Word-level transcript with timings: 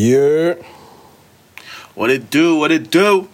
Yeah. 0.00 0.54
What 1.96 2.08
it 2.10 2.30
do? 2.30 2.54
What 2.54 2.70
it 2.70 2.88
do? 2.88 3.28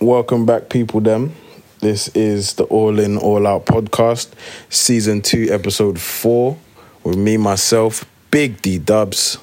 Welcome 0.00 0.44
back, 0.44 0.68
people. 0.68 1.00
Them. 1.00 1.36
This 1.78 2.08
is 2.08 2.54
the 2.54 2.64
All 2.64 2.98
In 2.98 3.16
All 3.16 3.46
Out 3.46 3.64
podcast, 3.64 4.32
season 4.70 5.22
two, 5.22 5.46
episode 5.52 6.00
four, 6.00 6.58
with 7.04 7.16
me, 7.16 7.36
myself, 7.36 8.04
Big 8.32 8.60
D 8.60 8.78
Dubs. 8.78 9.38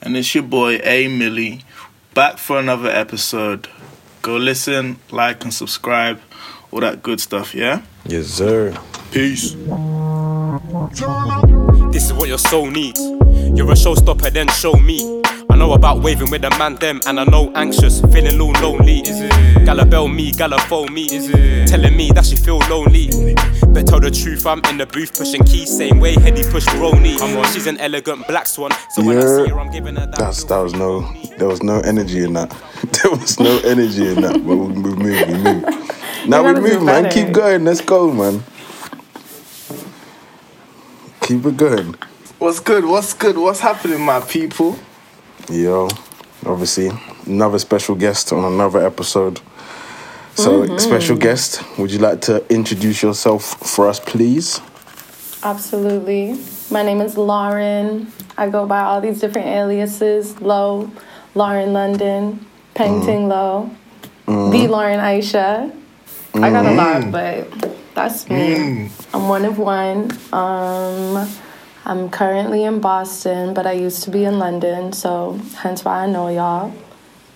And 0.00 0.16
it's 0.16 0.32
your 0.32 0.44
boy 0.44 0.78
A 0.84 1.08
Millie, 1.08 1.64
back 2.14 2.38
for 2.38 2.60
another 2.60 2.88
episode. 2.88 3.66
Go 4.22 4.36
listen, 4.36 5.00
like, 5.10 5.42
and 5.42 5.52
subscribe, 5.52 6.20
all 6.70 6.82
that 6.82 7.02
good 7.02 7.20
stuff. 7.20 7.52
Yeah. 7.52 7.82
Yes, 8.06 8.28
sir. 8.28 8.78
Peace. 9.10 9.54
This 11.92 12.04
is 12.04 12.12
what 12.12 12.28
your 12.28 12.38
soul 12.38 12.70
needs. 12.70 13.00
You're 13.00 13.72
a 13.72 13.74
showstopper, 13.74 14.32
then 14.32 14.46
show 14.48 14.74
me. 14.74 15.13
I 15.54 15.56
know 15.56 15.72
about 15.72 16.02
waving 16.02 16.32
with 16.32 16.42
the 16.42 16.50
man 16.58 16.74
them, 16.74 17.00
and 17.06 17.20
I 17.20 17.22
know 17.22 17.52
anxious, 17.54 18.00
feeling 18.12 18.40
all 18.40 18.50
lonely. 18.54 19.02
Is 19.02 19.20
it? 19.20 19.64
Gala 19.64 19.86
bell 19.86 20.08
me, 20.08 20.32
gala 20.32 20.58
phone 20.62 20.92
me. 20.92 21.04
Is 21.04 21.30
it? 21.32 21.68
Telling 21.68 21.96
me 21.96 22.10
that 22.10 22.26
she 22.26 22.34
feel 22.34 22.58
lonely. 22.68 23.06
But 23.68 23.86
tell 23.86 24.00
the 24.00 24.10
truth, 24.10 24.48
I'm 24.48 24.64
in 24.64 24.78
the 24.78 24.86
booth 24.86 25.16
pushing 25.16 25.44
keys, 25.44 25.70
same 25.76 26.00
way 26.00 26.14
Heady 26.14 26.42
push 26.42 26.66
Brony. 26.66 27.16
Come 27.20 27.36
on, 27.36 27.44
she's 27.52 27.68
an 27.68 27.78
elegant 27.78 28.26
black 28.26 28.48
swan, 28.48 28.72
so 28.90 29.04
when 29.04 29.16
I 29.16 29.20
see 29.20 29.48
her, 29.50 29.60
I'm 29.60 29.70
giving 29.70 29.94
her 29.94 30.06
that. 30.06 30.18
That's 30.18 30.42
that 30.42 30.58
was 30.58 30.74
no 30.74 31.08
there 31.38 31.46
was 31.46 31.62
no 31.62 31.78
energy 31.82 32.24
in 32.24 32.32
that. 32.32 32.50
There 33.04 33.12
was 33.12 33.38
no 33.38 33.60
energy 33.60 34.08
in 34.08 34.22
that. 34.22 34.32
But 34.32 34.56
we, 34.56 34.56
we 34.56 34.74
move, 34.74 35.28
we 35.28 35.34
move. 35.34 35.64
Now 36.26 36.42
we 36.42 36.54
move, 36.54 36.82
man. 36.82 37.04
better. 37.04 37.26
Keep 37.26 37.32
going. 37.32 37.64
Let's 37.64 37.80
go, 37.80 38.10
man. 38.12 38.42
Keep 41.20 41.46
it 41.46 41.56
going. 41.56 41.94
What's 42.40 42.58
good? 42.58 42.84
What's 42.84 43.14
good? 43.14 43.38
What's 43.38 43.60
happening, 43.60 44.00
my 44.00 44.18
people? 44.18 44.76
Yo, 45.50 45.88
obviously, 46.46 46.90
another 47.26 47.58
special 47.58 47.94
guest 47.94 48.32
on 48.32 48.44
another 48.52 48.84
episode. 48.84 49.40
So, 50.34 50.62
Mm-hmm. 50.62 50.78
special 50.78 51.16
guest, 51.16 51.62
would 51.78 51.92
you 51.92 51.98
like 51.98 52.20
to 52.22 52.42
introduce 52.52 53.02
yourself 53.02 53.42
for 53.60 53.88
us, 53.88 54.00
please? 54.00 54.60
Absolutely. 55.42 56.38
My 56.70 56.82
name 56.82 57.00
is 57.00 57.16
Lauren. 57.16 58.10
I 58.36 58.48
go 58.48 58.66
by 58.66 58.80
all 58.80 59.00
these 59.00 59.20
different 59.20 59.46
aliases 59.46 60.40
Low, 60.40 60.90
Lauren 61.34 61.72
London, 61.72 62.44
Painting 62.74 63.28
Low, 63.28 63.70
the 64.26 64.66
Lauren 64.66 64.98
Aisha. 64.98 65.70
I 66.34 66.50
got 66.50 66.66
a 66.66 66.72
lot, 66.72 67.12
but 67.12 67.46
that's 67.94 68.28
me. 68.28 68.90
I'm 69.12 69.28
one 69.28 69.44
of 69.44 69.58
one. 69.58 70.10
Um, 70.32 71.28
I'm 71.86 72.08
currently 72.08 72.64
in 72.64 72.80
Boston, 72.80 73.52
but 73.52 73.66
I 73.66 73.72
used 73.72 74.04
to 74.04 74.10
be 74.10 74.24
in 74.24 74.38
London, 74.38 74.92
so 74.92 75.38
hence 75.58 75.84
why 75.84 76.04
I 76.04 76.06
know 76.06 76.28
y'all. 76.28 76.72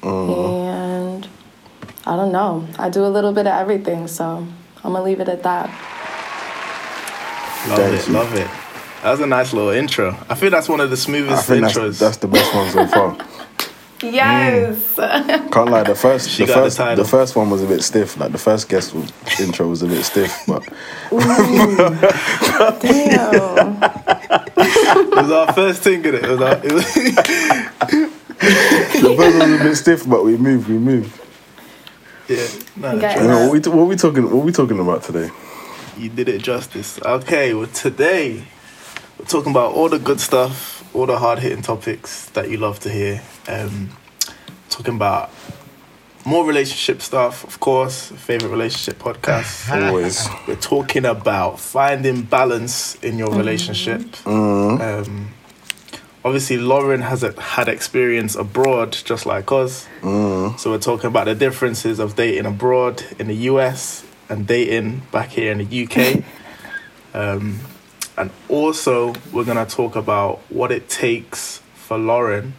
Mm-hmm. 0.00 0.40
And 0.40 1.28
I 2.06 2.16
don't 2.16 2.32
know. 2.32 2.66
I 2.78 2.88
do 2.88 3.04
a 3.04 3.08
little 3.08 3.32
bit 3.32 3.46
of 3.46 3.52
everything, 3.52 4.08
so 4.08 4.46
I'm 4.82 4.92
gonna 4.92 5.02
leave 5.02 5.20
it 5.20 5.28
at 5.28 5.42
that. 5.42 5.66
Love 7.68 7.78
Thank 7.78 8.00
it. 8.00 8.06
you. 8.06 8.12
Love 8.14 8.34
it. 8.34 8.48
That 9.02 9.10
was 9.10 9.20
a 9.20 9.26
nice 9.26 9.52
little 9.52 9.70
intro. 9.70 10.16
I 10.28 10.34
feel 10.34 10.50
that's 10.50 10.68
one 10.68 10.80
of 10.80 10.88
the 10.90 10.96
I 10.96 10.98
smoothest 10.98 11.46
think 11.46 11.66
intros. 11.66 11.74
that's, 11.74 11.98
that's 11.98 12.16
the 12.16 12.28
best 12.28 12.54
one 12.54 12.70
so 12.70 12.86
far. 12.86 13.16
Mm. 13.98 14.12
Yes. 14.12 14.94
Can't 15.52 15.70
lie, 15.70 15.82
the 15.82 15.94
first, 15.94 16.30
She 16.30 16.44
the 16.44 16.52
got 16.52 16.64
the 16.64 16.70
first, 16.70 16.96
the, 16.96 17.04
first 17.04 17.36
one 17.36 17.50
was 17.50 17.62
a 17.62 17.66
bit 17.66 17.82
stiff. 17.82 18.16
Like 18.16 18.30
the 18.32 18.38
first 18.38 18.68
guest 18.68 18.94
was, 18.94 19.12
intro 19.40 19.66
was 19.66 19.82
a 19.82 19.86
bit 19.88 20.04
stiff, 20.04 20.32
but 20.46 20.62
Damn. 22.80 23.80
It 24.58 25.16
was 25.16 25.30
our 25.30 25.52
first 25.52 25.82
thing 25.82 26.04
in 26.04 26.14
it. 26.14 26.24
It 26.24 26.28
was 26.30 26.40
our, 26.40 26.56
it 26.64 26.72
was 26.72 26.94
the 28.38 29.14
first 29.16 29.38
one 29.38 29.50
was 29.52 29.60
a 29.60 29.64
bit 29.64 29.76
stiff. 29.76 30.08
But 30.08 30.24
we 30.24 30.36
moved, 30.36 30.68
we 30.68 30.78
moved. 30.78 31.20
yeah. 32.28 32.46
No, 32.76 32.92
You 32.94 33.00
got 33.00 33.18
know, 33.22 33.48
what, 33.48 33.52
we, 33.66 33.70
what 33.70 33.88
we 33.88 33.96
talking? 33.96 34.24
What 34.30 34.44
we 34.44 34.52
talking 34.52 34.78
about 34.78 35.02
today? 35.02 35.30
You 35.96 36.08
did 36.08 36.28
it 36.28 36.42
justice. 36.42 37.00
Okay, 37.02 37.54
well, 37.54 37.66
today 37.68 38.44
we're 39.18 39.24
talking 39.26 39.50
about 39.50 39.72
all 39.74 39.88
the 39.88 39.98
good 39.98 40.20
stuff, 40.20 40.84
all 40.94 41.06
the 41.06 41.18
hard 41.18 41.40
hitting 41.40 41.62
topics 41.62 42.26
that 42.30 42.50
you 42.50 42.56
love 42.58 42.78
to 42.80 42.90
hear. 42.90 43.22
Um, 43.48 43.90
talking 44.70 44.94
about 44.94 45.30
more 46.28 46.44
relationship 46.44 47.00
stuff, 47.00 47.42
of 47.44 47.58
course, 47.58 48.10
favorite 48.10 48.50
relationship 48.50 48.98
podcast. 48.98 49.70
Always. 49.88 50.28
We're 50.46 50.56
talking 50.56 51.06
about 51.06 51.58
finding 51.58 52.22
balance 52.22 52.96
in 52.96 53.16
your 53.16 53.30
relationship. 53.30 54.02
Um, 54.26 55.30
obviously, 56.22 56.58
Lauren 56.58 57.00
has 57.00 57.22
a, 57.22 57.32
had 57.40 57.68
experience 57.68 58.36
abroad, 58.36 58.92
just 58.92 59.24
like 59.24 59.50
us. 59.50 59.88
So 60.02 60.70
we're 60.70 60.78
talking 60.78 61.06
about 61.08 61.24
the 61.24 61.34
differences 61.34 61.98
of 61.98 62.14
dating 62.14 62.44
abroad 62.44 63.02
in 63.18 63.28
the 63.28 63.36
US 63.52 64.04
and 64.28 64.46
dating 64.46 65.02
back 65.10 65.30
here 65.30 65.50
in 65.50 65.66
the 65.66 65.84
UK. 65.86 66.22
um, 67.14 67.58
and 68.18 68.30
also, 68.50 69.14
we're 69.32 69.44
gonna 69.44 69.64
talk 69.64 69.96
about 69.96 70.40
what 70.50 70.70
it 70.72 70.90
takes 70.90 71.62
for 71.74 71.96
Lauren 71.96 72.52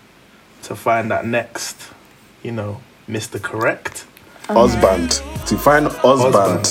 to 0.63 0.75
find 0.75 1.11
that 1.11 1.25
next, 1.25 1.91
you 2.41 2.51
know, 2.51 2.81
Mr. 3.09 3.41
Correct. 3.41 4.05
Husband 4.43 5.11
to 5.47 5.57
find 5.57 5.87
husband. 5.87 6.65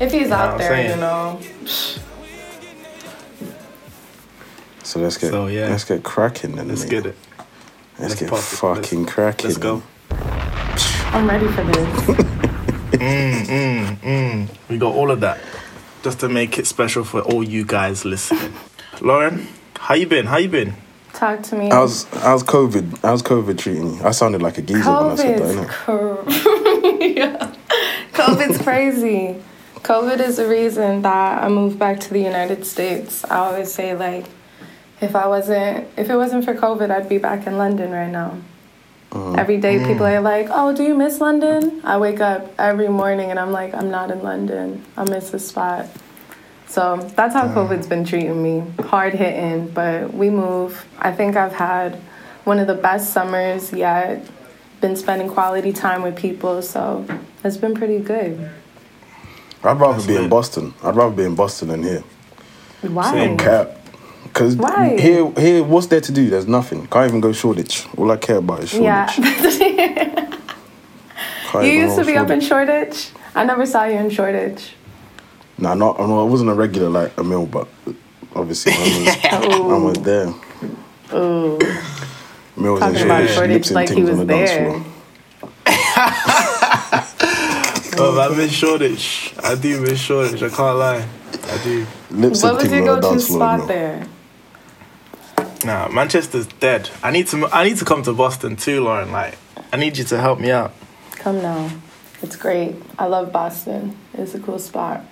If 0.00 0.12
he's 0.12 0.28
what 0.30 0.38
out 0.40 0.52
I'm 0.52 0.58
there, 0.58 0.68
saying? 0.68 0.90
you 0.90 0.96
know. 0.96 1.40
So 4.82 5.00
let's 5.00 5.16
get 5.16 5.30
So, 5.30 5.46
yeah. 5.46 5.68
let's 5.68 5.84
get 5.84 6.02
cracking 6.02 6.56
then. 6.56 6.68
Let's 6.68 6.82
mate. 6.82 6.90
get 6.90 7.06
it. 7.06 7.16
Let's, 7.98 8.20
Let's 8.20 8.32
get 8.32 8.38
fucking 8.40 9.00
Let's- 9.02 9.12
cracking. 9.14 9.46
Let's 9.50 9.58
go. 9.58 9.82
I'm 10.10 11.28
ready 11.28 11.46
for 11.48 11.62
this. 11.62 11.76
mm, 12.98 13.44
mm, 13.46 13.96
mm. 13.98 14.48
We 14.68 14.78
got 14.78 14.94
all 14.94 15.10
of 15.12 15.20
that 15.20 15.40
just 16.02 16.20
to 16.20 16.28
make 16.28 16.58
it 16.58 16.66
special 16.66 17.04
for 17.04 17.20
all 17.20 17.42
you 17.44 17.64
guys 17.64 18.04
listening. 18.04 18.52
Lauren, 19.00 19.46
how 19.78 19.94
you 19.94 20.06
been? 20.06 20.26
How 20.26 20.38
you 20.38 20.48
been? 20.48 20.74
Talk 21.14 21.42
to 21.44 21.56
me. 21.56 21.68
How's 21.68 22.04
how's 22.04 22.42
COVID? 22.42 22.98
How's 23.02 23.22
COVID 23.22 23.56
treating 23.56 23.94
you? 23.94 24.04
I 24.04 24.10
sounded 24.10 24.42
like 24.42 24.58
a 24.58 24.62
geezer 24.62 24.90
when 24.90 25.12
I 25.12 25.14
said 25.14 25.38
that. 25.38 25.68
COVID's 25.68 26.42
cr- 26.42 27.02
yeah. 27.04 27.54
COVID's 28.12 28.62
crazy. 28.62 29.40
COVID 29.76 30.18
is 30.18 30.38
the 30.38 30.48
reason 30.48 31.02
that 31.02 31.42
I 31.44 31.48
moved 31.48 31.78
back 31.78 32.00
to 32.00 32.10
the 32.10 32.20
United 32.20 32.66
States. 32.66 33.24
I 33.26 33.36
always 33.36 33.72
say 33.72 33.94
like, 33.94 34.26
if 35.00 35.14
I 35.14 35.28
wasn't, 35.28 35.86
if 35.96 36.10
it 36.10 36.16
wasn't 36.16 36.44
for 36.44 36.54
COVID, 36.54 36.90
I'd 36.90 37.08
be 37.08 37.18
back 37.18 37.46
in 37.46 37.58
London 37.58 37.92
right 37.92 38.10
now. 38.10 38.38
Mm. 39.10 39.38
Every 39.38 39.58
day, 39.58 39.78
mm. 39.78 39.86
people 39.86 40.06
are 40.06 40.20
like, 40.20 40.48
"Oh, 40.50 40.74
do 40.74 40.82
you 40.82 40.94
miss 40.94 41.20
London?" 41.20 41.80
I 41.84 41.96
wake 41.98 42.20
up 42.20 42.52
every 42.58 42.88
morning 42.88 43.30
and 43.30 43.38
I'm 43.38 43.52
like, 43.52 43.72
"I'm 43.72 43.90
not 43.90 44.10
in 44.10 44.20
London. 44.22 44.84
I 44.96 45.04
miss 45.08 45.30
the 45.30 45.38
spot." 45.38 45.86
So 46.74 46.96
that's 47.14 47.34
how 47.34 47.46
COVID's 47.46 47.86
been 47.86 48.04
treating 48.04 48.42
me. 48.42 48.64
Hard 48.86 49.14
hitting, 49.14 49.68
but 49.68 50.12
we 50.12 50.28
move. 50.28 50.84
I 50.98 51.12
think 51.12 51.36
I've 51.36 51.52
had 51.52 51.94
one 52.42 52.58
of 52.58 52.66
the 52.66 52.74
best 52.74 53.12
summers 53.12 53.72
yet. 53.72 54.26
Been 54.80 54.96
spending 54.96 55.28
quality 55.28 55.72
time 55.72 56.02
with 56.02 56.16
people, 56.16 56.62
so 56.62 57.06
it's 57.44 57.56
been 57.56 57.74
pretty 57.76 58.00
good. 58.00 58.50
I'd 59.62 59.78
rather 59.78 59.92
That's 59.92 60.06
be 60.08 60.16
in. 60.16 60.28
Boston. 60.28 60.74
I'd 60.82 60.96
rather 60.96 61.14
be 61.14 61.22
in 61.22 61.36
Boston 61.36 61.68
than 61.68 61.84
here. 61.84 62.02
Why? 62.82 63.12
Same. 63.12 63.38
Cap. 63.38 63.78
Because 64.24 64.56
Why? 64.56 64.98
here, 64.98 65.30
here, 65.38 65.62
what's 65.62 65.86
there 65.86 66.00
to 66.00 66.10
do? 66.10 66.28
There's 66.28 66.48
nothing. 66.48 66.88
Can't 66.88 67.08
even 67.08 67.20
go 67.20 67.32
Shoreditch. 67.32 67.86
All 67.96 68.10
I 68.10 68.16
care 68.16 68.38
about 68.38 68.64
is 68.64 68.70
Shoreditch. 68.70 69.18
Yeah. 71.54 71.62
You 71.62 71.70
used 71.70 71.96
to 71.96 72.04
be 72.04 72.16
up 72.16 72.30
in 72.30 72.40
Shoreditch. 72.40 72.96
Shoreditch. 72.96 73.36
I 73.36 73.44
never 73.44 73.64
saw 73.64 73.84
you 73.84 73.96
in 73.96 74.10
Shoreditch. 74.10 74.74
Nah, 75.58 75.74
not. 75.74 75.98
I 76.00 76.04
wasn't 76.24 76.50
a 76.50 76.54
regular 76.54 76.88
like 76.88 77.16
a 77.18 77.24
meal, 77.24 77.46
but 77.46 77.68
obviously 78.34 78.72
I 78.72 78.78
was, 78.78 79.08
I 79.72 79.78
was 79.78 79.96
there. 80.02 80.34
Ooh. 81.12 81.58
Meals 82.56 82.80
Talking 82.80 82.96
and 82.96 83.04
about 83.06 83.28
Shoreditch, 83.28 83.34
Shoreditch 83.34 83.70
like 83.72 83.88
he 83.90 84.02
was 84.02 84.18
the 84.18 84.24
dance 84.24 84.50
there. 84.50 84.70
floor. 84.70 84.84
Oh, 87.96 88.20
I 88.20 88.36
miss 88.36 88.50
Shoreditch. 88.50 89.32
I 89.42 89.54
do 89.54 89.80
miss 89.80 90.00
Shoreditch. 90.00 90.42
I 90.42 90.48
can't 90.48 90.78
lie. 90.78 91.06
I 91.44 91.62
do. 91.62 91.86
Lips 92.10 92.42
What 92.42 92.56
was 92.56 92.68
your 92.72 92.84
go-to 92.84 93.00
dance 93.02 93.26
floor. 93.28 93.38
spot 93.38 93.58
no. 93.60 93.66
there? 93.66 94.06
Nah, 95.64 95.88
Manchester's 95.88 96.48
dead. 96.48 96.90
I 97.04 97.12
need 97.12 97.28
to. 97.28 97.46
I 97.52 97.62
need 97.62 97.76
to 97.78 97.84
come 97.84 98.02
to 98.02 98.12
Boston 98.12 98.56
too, 98.56 98.82
Lauren. 98.82 99.12
Like, 99.12 99.38
I 99.72 99.76
need 99.76 99.96
you 99.96 100.02
to 100.04 100.18
help 100.20 100.40
me 100.40 100.50
out. 100.50 100.72
Come 101.12 101.40
now. 101.40 101.70
It's 102.20 102.34
great. 102.34 102.74
I 102.98 103.06
love 103.06 103.30
Boston. 103.32 103.96
It's 104.12 104.34
a 104.34 104.40
cool 104.40 104.58
spot. 104.58 105.04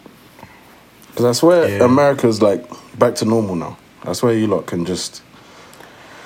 Because 1.13 1.25
I 1.27 1.33
swear 1.33 1.69
Yeah. 1.69 1.85
America's 1.85 2.43
like 2.43 2.65
back 2.99 3.15
to 3.17 3.25
normal 3.25 3.55
now. 3.55 3.79
I 4.05 4.13
swear 4.15 4.35
you 4.35 4.49
lot 4.49 4.67
can 4.67 4.85
just. 4.85 5.23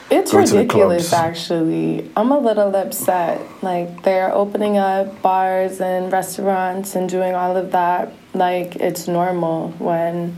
It's 0.08 0.30
Go 0.30 0.44
to 0.44 0.52
the 0.52 0.58
ridiculous, 0.58 1.08
clubs. 1.08 1.26
actually. 1.26 2.10
I'm 2.16 2.30
a 2.30 2.38
little 2.38 2.74
upset. 2.76 3.42
Like, 3.60 4.04
they're 4.04 4.32
opening 4.32 4.78
up 4.78 5.20
bars 5.20 5.80
and 5.80 6.12
restaurants 6.12 6.94
and 6.94 7.08
doing 7.08 7.34
all 7.34 7.56
of 7.56 7.72
that 7.72 8.12
like 8.36 8.76
it's 8.76 9.08
normal 9.08 9.70
when 9.78 10.36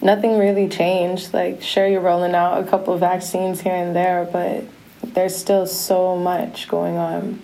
nothing 0.00 0.38
really 0.38 0.68
changed. 0.68 1.34
Like, 1.34 1.62
sure, 1.62 1.86
you're 1.86 2.00
rolling 2.00 2.34
out 2.34 2.62
a 2.64 2.68
couple 2.68 2.96
vaccines 2.98 3.60
here 3.60 3.74
and 3.74 3.94
there, 3.94 4.28
but 4.32 4.64
there's 5.14 5.36
still 5.36 5.66
so 5.66 6.16
much 6.16 6.68
going 6.68 6.96
on. 6.96 7.42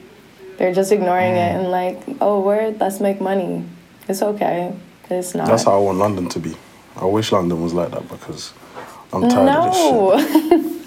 They're 0.56 0.74
just 0.74 0.90
ignoring 0.90 1.34
it 1.34 1.52
mm. 1.52 1.60
and 1.60 1.70
like, 1.70 1.98
oh, 2.20 2.40
word, 2.40 2.80
let's 2.80 3.00
make 3.00 3.20
money. 3.20 3.64
It's 4.08 4.22
okay. 4.22 4.74
It's 5.10 5.34
not. 5.34 5.48
That's 5.48 5.64
how 5.64 5.76
I 5.76 5.78
want 5.82 5.98
London 5.98 6.28
to 6.30 6.38
be. 6.38 6.54
I 6.96 7.04
wish 7.04 7.32
London 7.32 7.62
was 7.62 7.72
like 7.72 7.90
that 7.92 8.08
because 8.08 8.52
I'm 9.12 9.28
tired 9.28 9.48
of 9.48 9.72
this 9.72 10.72
shit. 10.72 10.82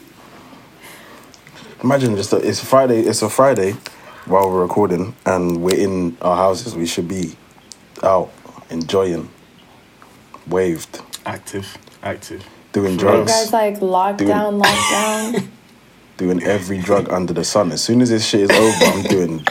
Imagine 1.83 2.15
just 2.15 2.31
a, 2.33 2.38
it's 2.38 2.63
Friday. 2.63 3.00
It's 3.01 3.21
a 3.21 3.29
Friday 3.29 3.75
while 4.25 4.50
we're 4.50 4.62
recording, 4.62 5.15
and 5.25 5.62
we're 5.63 5.77
in 5.79 6.18
our 6.21 6.35
houses. 6.35 6.75
We 6.75 6.85
should 6.85 7.07
be 7.07 7.35
out 8.03 8.31
enjoying, 8.69 9.29
waved, 10.47 11.01
Active, 11.25 11.77
active. 12.03 12.45
doing 12.74 12.94
you 12.94 13.00
drugs, 13.00 13.31
You 13.31 13.38
guys 13.38 13.53
like 13.53 13.79
lockdown, 13.79 14.62
lockdown. 14.62 15.47
doing 16.17 16.44
every 16.44 16.77
drug 16.77 17.09
under 17.09 17.33
the 17.33 17.44
sun. 17.44 17.71
As 17.71 17.83
soon 17.83 18.01
as 18.01 18.09
this 18.12 18.25
shit 18.25 18.41
is 18.41 18.51
over, 18.51 18.85
I'm 18.85 19.03
doing 19.03 19.45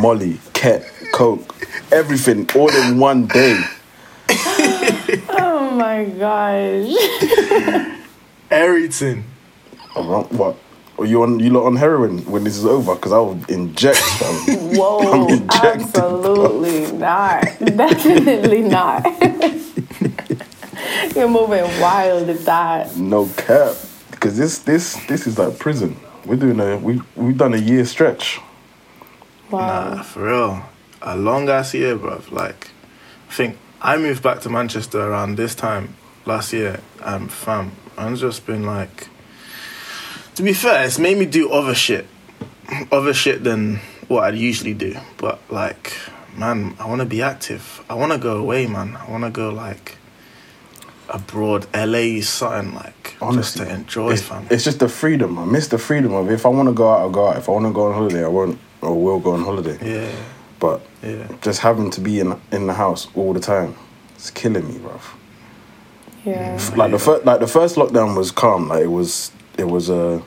Molly, 0.00 0.38
Ket, 0.52 0.84
Coke, 1.12 1.44
everything 1.92 2.48
all 2.56 2.70
in 2.74 2.98
one 2.98 3.26
day. 3.26 3.62
Oh 5.72 5.76
my 5.76 6.04
gosh. 6.04 7.98
Everything. 8.50 9.24
I'm 9.96 10.08
wrong- 10.08 10.28
What? 10.30 10.56
Are 10.98 11.06
you 11.06 11.22
on? 11.22 11.40
You 11.40 11.50
lot 11.50 11.64
on 11.64 11.76
heroin 11.76 12.18
when 12.30 12.44
this 12.44 12.56
is 12.56 12.66
over? 12.66 12.94
Because 12.94 13.12
I 13.12 13.18
will 13.18 13.40
inject. 13.48 13.98
fam. 14.20 14.34
Whoa, 14.76 15.26
injected, 15.28 15.64
absolutely 15.64 16.92
not. 16.92 17.44
Definitely 17.60 18.60
not. 18.62 19.04
You're 21.16 21.28
moving 21.28 21.64
wild 21.80 22.28
at 22.28 22.40
that. 22.40 22.96
No 22.96 23.26
cap. 23.36 23.74
Because 24.10 24.36
this 24.36 24.58
this 24.58 24.94
this 25.06 25.26
is 25.26 25.38
like 25.38 25.58
prison. 25.58 25.96
We're 26.26 26.36
doing 26.36 26.60
a 26.60 26.76
we 26.76 27.00
we've 27.16 27.38
done 27.38 27.54
a 27.54 27.58
year 27.58 27.84
stretch. 27.86 28.38
Wow. 29.50 29.94
Nah, 29.94 30.02
for 30.02 30.24
real. 30.26 30.62
A 31.00 31.16
long 31.16 31.48
ass 31.48 31.72
year, 31.74 31.96
bruv. 31.96 32.30
Like, 32.30 32.68
I 33.28 33.32
think 33.32 33.56
I 33.84 33.96
moved 33.96 34.22
back 34.22 34.40
to 34.42 34.48
Manchester 34.48 35.00
around 35.00 35.36
this 35.36 35.56
time 35.56 35.96
last 36.24 36.52
year, 36.52 36.80
um, 37.02 37.22
and 37.22 37.32
fam, 37.32 37.72
I've 37.98 38.16
just 38.16 38.46
been 38.46 38.64
like. 38.64 39.08
To 40.36 40.42
be 40.42 40.52
fair, 40.52 40.86
it's 40.86 40.98
made 41.00 41.18
me 41.18 41.26
do 41.26 41.50
other 41.50 41.74
shit, 41.74 42.06
other 42.92 43.12
shit 43.12 43.42
than 43.42 43.80
what 44.06 44.24
I'd 44.24 44.36
usually 44.36 44.72
do. 44.72 44.94
But 45.18 45.40
like, 45.50 45.92
man, 46.36 46.76
I 46.78 46.86
want 46.86 47.00
to 47.00 47.06
be 47.06 47.22
active. 47.22 47.84
I 47.90 47.94
want 47.94 48.12
to 48.12 48.18
go 48.18 48.36
away, 48.36 48.66
man. 48.68 48.96
I 48.96 49.10
want 49.10 49.24
to 49.24 49.30
go 49.30 49.50
like 49.50 49.98
abroad. 51.08 51.66
LA 51.74 52.20
something 52.22 52.74
like 52.74 53.16
Honestly, 53.20 53.64
just 53.64 53.70
to 53.70 53.74
enjoy, 53.74 54.10
it's, 54.12 54.22
fam. 54.22 54.46
it's 54.48 54.64
just 54.64 54.78
the 54.78 54.88
freedom. 54.88 55.38
I 55.40 55.44
miss 55.44 55.66
the 55.68 55.78
freedom 55.78 56.14
of 56.14 56.30
if 56.30 56.46
I 56.46 56.50
want 56.50 56.68
to 56.68 56.72
go 56.72 56.88
out, 56.88 57.00
I'll 57.00 57.10
go 57.10 57.28
out. 57.28 57.36
If 57.36 57.48
I 57.48 57.52
want 57.52 57.66
to 57.66 57.72
go 57.72 57.88
on 57.88 57.94
holiday, 57.94 58.24
I 58.24 58.28
won't 58.28 58.58
or 58.80 59.00
will 59.00 59.20
go 59.20 59.32
on 59.32 59.42
holiday. 59.42 59.78
yeah, 59.82 60.10
But 60.62 60.80
yeah. 61.02 61.26
just 61.40 61.58
having 61.60 61.90
to 61.90 62.00
be 62.00 62.20
in 62.20 62.40
in 62.52 62.68
the 62.68 62.72
house 62.74 63.08
all 63.16 63.32
the 63.32 63.40
time, 63.40 63.74
it's 64.14 64.30
killing 64.30 64.66
me, 64.68 64.78
bruv. 64.78 65.02
Yeah. 66.24 66.56
Like 66.76 66.92
the 66.92 67.00
first, 67.00 67.24
like 67.24 67.40
the 67.40 67.48
first 67.48 67.74
lockdown 67.74 68.16
was 68.16 68.30
calm. 68.30 68.68
Like 68.68 68.82
it 68.84 68.92
was, 69.00 69.32
it 69.58 69.64
was 69.64 69.90
a 69.90 70.22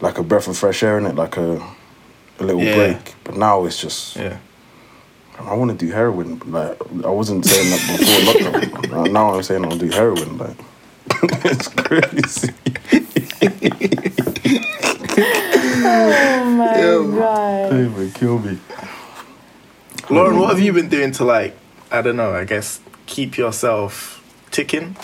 like 0.00 0.18
a 0.18 0.24
breath 0.24 0.48
of 0.48 0.58
fresh 0.58 0.82
air 0.82 0.98
in 0.98 1.06
it, 1.06 1.14
like 1.14 1.36
a 1.36 1.62
a 2.40 2.44
little 2.44 2.60
Yeah. 2.64 2.74
break. 2.74 3.14
But 3.22 3.36
now 3.36 3.64
it's 3.64 3.80
just, 3.80 4.16
Yeah. 4.16 4.38
I 5.38 5.54
want 5.54 5.70
to 5.70 5.76
do 5.86 5.92
heroin. 5.92 6.40
Like 6.46 6.76
I 7.04 7.10
wasn't 7.10 7.44
saying 7.46 7.70
that 7.70 7.82
before 7.98 8.32
lockdown. 8.32 8.72
Uh, 8.96 9.04
now 9.04 9.34
I'm 9.34 9.42
saying 9.44 9.64
I'll 9.64 9.78
do 9.78 9.90
heroin. 9.90 10.36
Like 10.38 10.56
it's 11.44 11.68
crazy. 11.68 12.52
Oh 15.88 16.44
my 16.44 16.74
god. 17.18 17.72
They 17.72 17.86
would 17.86 18.14
kill 18.14 18.38
me. 18.38 18.58
Lauren, 20.08 20.38
what 20.38 20.50
have 20.50 20.60
you 20.60 20.72
been 20.72 20.88
doing 20.88 21.10
to 21.12 21.24
like, 21.24 21.56
I 21.90 22.00
don't 22.00 22.16
know, 22.16 22.32
I 22.32 22.44
guess 22.44 22.80
keep 23.06 23.36
yourself 23.36 24.22
ticking 24.52 24.96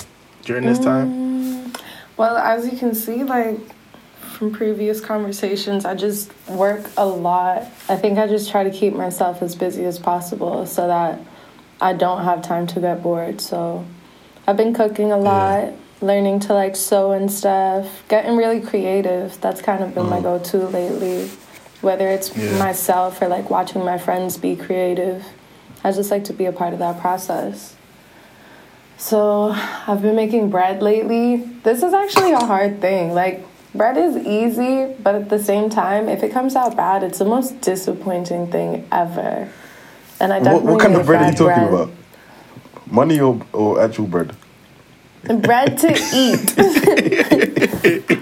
during 0.43 0.65
this 0.65 0.79
time? 0.79 1.11
Mm, 1.11 1.81
well, 2.17 2.37
as 2.37 2.71
you 2.71 2.79
can 2.79 2.95
see, 2.95 3.25
like 3.25 3.59
from 4.21 4.53
previous 4.53 5.01
conversations, 5.01 5.85
I 5.85 5.97
just 5.97 6.31
work 6.49 6.89
a 6.97 7.05
lot. 7.05 7.65
I 7.89 7.97
think 7.97 8.19
I 8.19 8.29
just 8.29 8.49
try 8.51 8.63
to 8.63 8.71
keep 8.71 8.95
myself 8.95 9.43
as 9.43 9.57
busy 9.57 9.85
as 9.87 9.99
possible 9.99 10.67
so 10.67 10.87
that 10.87 11.21
I 11.81 11.95
don't 11.95 12.23
have 12.23 12.43
time 12.43 12.69
to 12.69 12.81
get 12.81 13.03
bored. 13.03 13.41
So 13.41 13.85
I've 14.47 14.57
been 14.57 14.73
cooking 14.73 15.11
a 15.11 15.19
lot, 15.19 15.73
learning 16.01 16.41
to 16.41 16.55
like 16.55 16.77
sew 16.77 17.11
and 17.11 17.31
stuff, 17.31 18.05
getting 18.09 18.37
really 18.37 18.61
creative. 18.61 19.41
That's 19.41 19.63
kind 19.63 19.83
of 19.83 19.97
been 19.97 20.07
my 20.07 20.21
mm. 20.21 20.23
go 20.23 20.39
to 20.39 20.59
lately. 20.69 21.29
Whether 21.83 22.09
it's 22.09 22.35
Yeah. 22.37 22.59
myself 22.59 23.21
or 23.21 23.29
like 23.29 23.51
watching 23.51 23.85
my 23.85 23.99
friends 23.99 24.39
be 24.39 24.57
creative, 24.57 25.25
I 25.85 25.93
just 25.93 26.11
like 26.11 26.25
to 26.25 26.33
be 26.33 26.47
a 26.47 26.53
part 26.53 26.73
of 26.73 26.79
that 26.79 27.01
process. 27.01 27.75
So 28.99 29.55
I've 29.87 30.01
been 30.01 30.15
making 30.17 30.49
bread 30.51 30.81
lately. 30.83 31.37
This 31.65 31.83
is 31.83 31.93
actually 31.93 32.33
a 32.33 32.39
hard 32.39 32.81
thing. 32.81 33.13
Like 33.15 33.45
bread 33.75 33.97
is 33.99 34.17
easy, 34.17 34.95
but 35.03 35.15
at 35.17 35.29
the 35.29 35.43
same 35.43 35.69
time, 35.71 36.09
if 36.09 36.23
it 36.23 36.31
comes 36.33 36.55
out 36.55 36.77
bad, 36.77 37.03
it's 37.03 37.19
the 37.19 37.25
most 37.25 37.61
disappointing 37.61 38.47
thing 38.51 38.87
ever. 38.93 39.49
And 40.21 40.33
I 40.33 40.39
What, 40.39 40.45
definitely 40.45 40.73
what 40.73 40.81
kind 40.81 40.95
of 40.95 41.07
bread 41.07 41.23
are 41.23 41.27
you 41.31 41.33
talking 41.37 41.65
bread. 41.69 41.75
about? 41.75 41.91
Money 42.87 43.19
or, 43.21 43.41
or 43.53 43.81
actual 43.83 44.07
bread? 44.07 44.37
Bread 45.25 45.79
to 45.79 45.93
eat. 46.15 46.55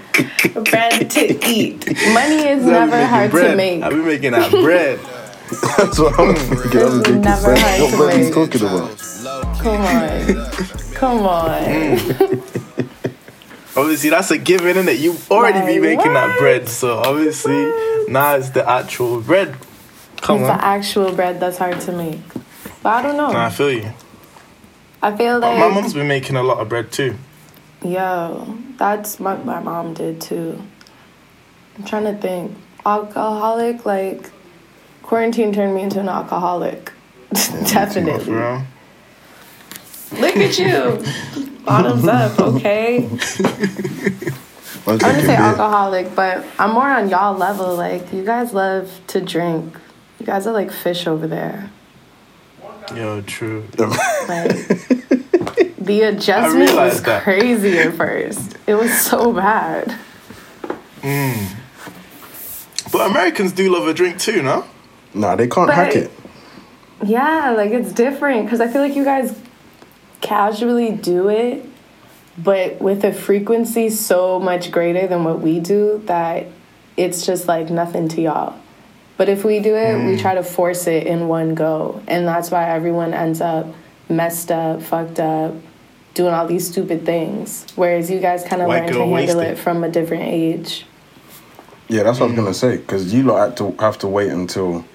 bread 0.63 1.09
to 1.11 1.47
eat. 1.47 1.85
Money 2.13 2.47
is 2.47 2.65
never 2.65 3.05
hard 3.05 3.31
bread. 3.31 3.51
to 3.51 3.55
make. 3.57 3.83
I've 3.83 3.91
been 3.91 4.05
making 4.05 4.31
that 4.31 4.51
bread. 4.51 4.99
That's 5.77 5.99
what 5.99 6.13
I'm. 6.19 6.29
I 6.29 6.31
was 6.33 6.41
It's 6.41 7.07
thinking, 7.07 7.21
never 7.21 7.55
hard 7.57 7.81
what 7.81 7.91
to 7.91 7.97
bread 7.97 8.13
are 8.13 8.17
you 8.17 8.23
make. 8.25 8.33
talking 8.33 8.61
about? 8.61 8.97
Come 9.61 9.81
on. 9.81 10.93
Come 10.93 11.25
on. 11.25 11.61
Mm. 11.63 12.67
Obviously, 13.77 14.09
that's 14.09 14.29
a 14.31 14.37
given, 14.37 14.75
innit? 14.75 14.99
You 14.99 15.15
already 15.31 15.65
be 15.65 15.79
making 15.79 16.13
that 16.13 16.37
bread, 16.37 16.67
so 16.67 16.97
obviously 16.97 17.71
now 18.11 18.35
it's 18.35 18.49
the 18.49 18.67
actual 18.69 19.21
bread. 19.21 19.55
Come 20.17 20.41
It's 20.41 20.49
on. 20.49 20.57
the 20.57 20.63
actual 20.65 21.13
bread 21.15 21.39
that's 21.39 21.57
hard 21.57 21.79
to 21.81 21.91
make. 21.93 22.19
But 22.83 22.89
I 22.89 23.01
don't 23.01 23.15
know. 23.15 23.31
Nah, 23.31 23.45
I 23.45 23.49
feel 23.49 23.71
you. 23.71 23.93
I 25.01 25.15
feel 25.15 25.39
like 25.39 25.57
My 25.57 25.69
mom's 25.69 25.93
been 25.93 26.07
making 26.09 26.35
a 26.35 26.43
lot 26.43 26.57
of 26.59 26.67
bread 26.67 26.91
too. 26.91 27.15
Yo, 27.83 28.57
that's 28.77 29.19
what 29.19 29.43
my 29.45 29.59
mom 29.59 29.93
did 29.93 30.21
too. 30.21 30.61
I'm 31.77 31.83
trying 31.85 32.03
to 32.03 32.15
think. 32.15 32.55
Alcoholic, 32.85 33.85
like, 33.85 34.29
quarantine 35.03 35.53
turned 35.53 35.73
me 35.73 35.81
into 35.81 35.99
an 35.99 36.09
alcoholic. 36.09 36.91
Definitely. 37.33 38.33
Look 40.19 40.37
at 40.37 40.59
you. 40.59 41.03
Bottoms 41.65 42.07
up, 42.07 42.39
okay? 42.39 43.05
I 43.05 43.09
was 44.85 45.03
I 45.03 45.07
wouldn't 45.07 45.25
say 45.25 45.35
alcoholic, 45.35 46.15
but 46.15 46.43
I'm 46.57 46.71
more 46.73 46.89
on 46.89 47.09
y'all 47.09 47.37
level. 47.37 47.75
Like, 47.75 48.11
you 48.11 48.25
guys 48.25 48.51
love 48.53 48.99
to 49.07 49.21
drink. 49.21 49.75
You 50.19 50.25
guys 50.25 50.47
are 50.47 50.53
like 50.53 50.71
fish 50.71 51.07
over 51.07 51.27
there. 51.27 51.69
Yo, 52.95 53.21
true. 53.21 53.65
Like, 54.27 55.00
the 55.91 56.03
adjustment 56.03 56.73
was 56.73 57.03
that. 57.03 57.23
crazy 57.23 57.77
at 57.77 57.93
first. 57.95 58.57
It 58.65 58.75
was 58.75 58.97
so 59.01 59.33
bad. 59.33 59.97
Mm. 61.01 61.55
But 62.91 63.11
Americans 63.11 63.51
do 63.51 63.69
love 63.73 63.87
a 63.87 63.93
drink 63.93 64.17
too, 64.17 64.41
no? 64.41 64.65
Nah, 65.13 65.35
they 65.35 65.47
can't 65.47 65.67
But- 65.67 65.75
hack 65.75 65.95
it. 65.95 66.11
Yeah, 67.03 67.51
like 67.57 67.71
it's 67.71 67.91
different 67.91 68.45
because 68.45 68.61
I 68.61 68.67
feel 68.67 68.81
like 68.81 68.95
you 68.95 69.03
guys 69.03 69.35
casually 70.21 70.91
do 70.91 71.29
it, 71.29 71.65
but 72.37 72.79
with 72.79 73.03
a 73.03 73.11
frequency 73.11 73.89
so 73.89 74.39
much 74.39 74.69
greater 74.69 75.07
than 75.07 75.23
what 75.23 75.41
we 75.41 75.59
do 75.59 76.03
that 76.05 76.45
it's 76.95 77.25
just 77.25 77.47
like 77.47 77.71
nothing 77.71 78.07
to 78.09 78.21
y'all. 78.21 78.55
But 79.17 79.29
if 79.29 79.43
we 79.43 79.59
do 79.59 79.75
it, 79.75 79.97
we 80.05 80.15
mm. 80.15 80.21
try 80.21 80.35
to 80.35 80.43
force 80.43 80.85
it 80.85 81.07
in 81.07 81.27
one 81.27 81.55
go. 81.55 82.03
And 82.07 82.27
that's 82.27 82.51
why 82.51 82.69
everyone 82.69 83.15
ends 83.15 83.41
up 83.41 83.65
messed 84.07 84.51
up, 84.51 84.83
fucked 84.83 85.19
up, 85.19 85.55
doing 86.13 86.33
all 86.33 86.45
these 86.45 86.67
stupid 86.67 87.05
things. 87.05 87.65
Whereas 87.75 88.09
you 88.09 88.19
guys 88.19 88.43
kind 88.43 88.61
of 88.61 88.67
White 88.67 88.83
learn 88.83 88.93
to 88.93 88.99
handle 88.99 89.13
wasted. 89.13 89.43
it 89.43 89.57
from 89.57 89.83
a 89.83 89.89
different 89.89 90.23
age. 90.23 90.85
Yeah, 91.87 92.03
that's 92.03 92.19
what 92.19 92.27
I 92.27 92.29
was 92.29 92.35
mm-hmm. 92.35 92.43
gonna 92.43 92.53
say. 92.53 92.77
Because 92.77 93.13
you 93.13 93.23
lot 93.23 93.49
have 93.49 93.55
to 93.55 93.71
have 93.83 93.97
to 93.99 94.07
wait 94.07 94.31
until 94.31 94.85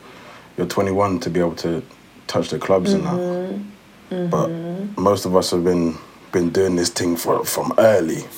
you're 0.57 0.67
21 0.67 1.21
to 1.21 1.31
be 1.31 1.41
able 1.41 1.55
to 1.57 1.83
touch 2.27 2.51
the 2.51 2.59
clubs 2.59 2.93
and 2.93 3.05
that. 3.05 3.13
Mm-hmm. 3.13 4.31
But 4.31 4.49
mm-hmm. 4.49 5.03
most 5.03 5.27
of 5.27 5.37
us 5.37 5.51
have 5.51 5.65
been 5.65 5.97
been 6.33 6.51
doing 6.51 6.77
this 6.77 6.91
thing 6.91 7.17
for 7.17 7.45
from 7.45 7.73
early. 7.79 8.25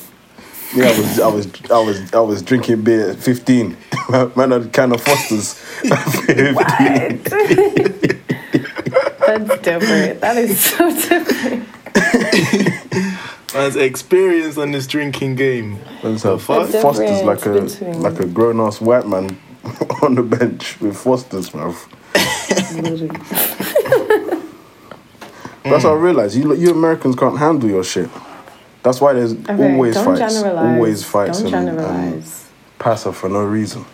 Yeah, 0.74 0.84
I 0.84 0.98
was 0.98 1.20
I 1.20 1.28
was 1.28 1.70
I 1.70 1.78
was 1.78 2.12
I 2.12 2.20
was 2.20 2.42
drinking 2.42 2.82
beer 2.82 3.12
at 3.12 3.16
15. 3.16 3.74
Man 4.36 4.50
had 4.50 4.70
kind 4.70 4.92
of 4.92 5.00
Fosters. 5.00 5.58
What? 5.82 6.68
That's 9.26 9.58
different. 9.62 10.20
That 10.20 10.36
is 10.36 10.60
so 10.60 10.90
different. 10.90 11.66
Man's 13.58 13.76
experience 13.76 14.56
on 14.56 14.70
this 14.72 14.86
drinking 14.86 15.34
game. 15.34 15.78
And 16.02 16.20
so 16.20 16.36
The 16.36 16.42
Foster's 16.44 17.22
like 17.22 17.44
a 17.46 17.60
between- 17.62 18.02
like 18.02 18.20
a 18.20 18.26
grown 18.26 18.60
ass 18.60 18.80
white 18.80 19.06
man 19.06 19.38
on 20.02 20.14
the 20.14 20.22
bench 20.22 20.80
with 20.80 20.96
Foster's 20.96 21.52
mouth. 21.54 21.86
That's 25.64 25.82
how 25.84 25.92
I 25.92 25.96
realized 25.98 26.34
you 26.36 26.54
you 26.54 26.70
Americans 26.70 27.14
can't 27.16 27.36
handle 27.38 27.68
your 27.68 27.84
shit. 27.84 28.08
That's 28.82 29.00
why 29.00 29.12
there's 29.12 29.32
Okay, 29.34 29.74
always 29.74 29.94
don't 29.94 30.16
fights, 30.16 30.34
generalize. 30.34 30.74
always 30.76 31.04
fights, 31.04 31.42
Don't 31.42 31.52
and, 31.54 31.68
and 31.68 31.78
generalize. 31.78 32.48
passer 32.78 33.12
for 33.12 33.28
no 33.28 33.44
reason. 33.44 33.84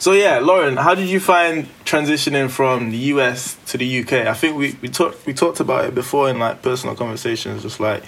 So 0.00 0.12
yeah, 0.12 0.38
Lauren, 0.40 0.76
how 0.76 0.94
did 0.94 1.08
you 1.08 1.18
find 1.18 1.66
transitioning 1.84 2.50
from 2.50 2.90
the 2.90 2.98
US 3.14 3.56
to 3.66 3.78
the 3.78 4.00
UK? 4.00 4.12
I 4.26 4.34
think 4.34 4.56
we, 4.58 4.76
we 4.82 4.88
talked 4.88 5.24
we 5.24 5.32
talked 5.32 5.60
about 5.60 5.86
it 5.86 5.94
before 5.94 6.28
in 6.28 6.38
like 6.38 6.60
personal 6.62 6.94
conversations, 6.94 7.62
just 7.62 7.80
like 7.80 8.02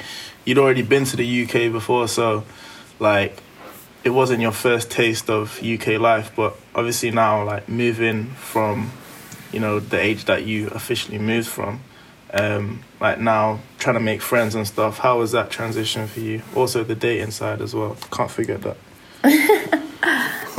you'd 0.45 0.59
already 0.59 0.83
been 0.83 1.05
to 1.05 1.17
the 1.17 1.45
UK 1.45 1.73
before, 1.73 2.09
so 2.09 2.45
like 2.99 3.43
it 4.05 4.11
wasn't 4.11 4.41
your 4.41 4.53
first 4.53 4.91
taste 4.91 5.29
of 5.29 5.63
UK 5.63 6.01
life, 6.01 6.33
but 6.35 6.57
obviously 6.75 7.11
now 7.11 7.45
like 7.45 7.69
moving 7.69 8.27
from, 8.31 8.91
you 9.53 9.61
know, 9.61 9.79
the 9.81 10.01
age 10.01 10.25
that 10.25 10.45
you 10.45 10.69
officially 10.69 11.19
moved 11.19 11.49
from, 11.49 11.81
um, 12.33 12.83
like 13.01 13.21
now 13.21 13.61
trying 13.79 13.95
to 13.95 14.01
make 14.01 14.23
friends 14.23 14.55
and 14.55 14.67
stuff, 14.67 14.99
how 14.99 15.19
was 15.19 15.33
that 15.33 15.51
transition 15.51 16.07
for 16.07 16.21
you? 16.21 16.43
Also 16.55 16.83
the 16.85 16.95
dating 16.95 17.31
side 17.31 17.61
as 17.61 17.75
well. 17.75 17.97
Can't 18.11 18.31
forget 18.31 18.63
that. 18.63 18.77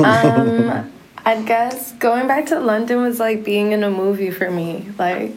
Um, 0.03 0.91
I 1.25 1.41
guess 1.43 1.91
going 1.93 2.27
back 2.27 2.47
to 2.47 2.59
London 2.59 3.01
was 3.01 3.19
like 3.19 3.43
being 3.43 3.71
in 3.71 3.83
a 3.83 3.89
movie 3.91 4.31
for 4.31 4.49
me. 4.49 4.89
Like, 4.97 5.33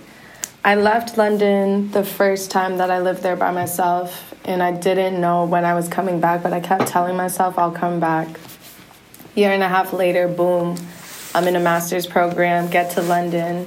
I 0.66 0.76
left 0.76 1.18
London 1.18 1.90
the 1.90 2.02
first 2.02 2.50
time 2.50 2.78
that 2.78 2.90
I 2.90 2.98
lived 3.02 3.22
there 3.22 3.36
by 3.36 3.50
myself, 3.50 4.34
and 4.46 4.62
I 4.62 4.72
didn't 4.72 5.20
know 5.20 5.44
when 5.44 5.62
I 5.62 5.74
was 5.74 5.88
coming 5.88 6.20
back, 6.20 6.42
but 6.42 6.54
I 6.54 6.60
kept 6.60 6.86
telling 6.86 7.18
myself 7.18 7.58
I'll 7.58 7.70
come 7.70 8.00
back. 8.00 8.40
Year 9.34 9.52
and 9.52 9.62
a 9.62 9.68
half 9.68 9.92
later, 9.92 10.26
boom, 10.26 10.78
I'm 11.34 11.46
in 11.46 11.54
a 11.54 11.60
master's 11.60 12.06
program, 12.06 12.70
get 12.70 12.92
to 12.92 13.02
London, 13.02 13.66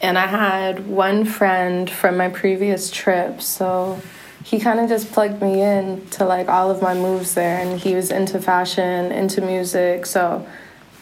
and 0.00 0.16
I 0.16 0.26
had 0.26 0.86
one 0.86 1.26
friend 1.26 1.90
from 1.90 2.16
my 2.16 2.30
previous 2.30 2.90
trip, 2.90 3.42
so 3.42 4.00
he 4.44 4.58
kind 4.58 4.80
of 4.80 4.88
just 4.88 5.12
plugged 5.12 5.42
me 5.42 5.60
in 5.60 6.06
to 6.12 6.24
like 6.24 6.48
all 6.48 6.70
of 6.70 6.80
my 6.80 6.94
moves 6.94 7.34
there, 7.34 7.60
and 7.60 7.78
he 7.78 7.94
was 7.94 8.10
into 8.10 8.40
fashion, 8.40 9.12
into 9.12 9.42
music, 9.42 10.06
so 10.06 10.46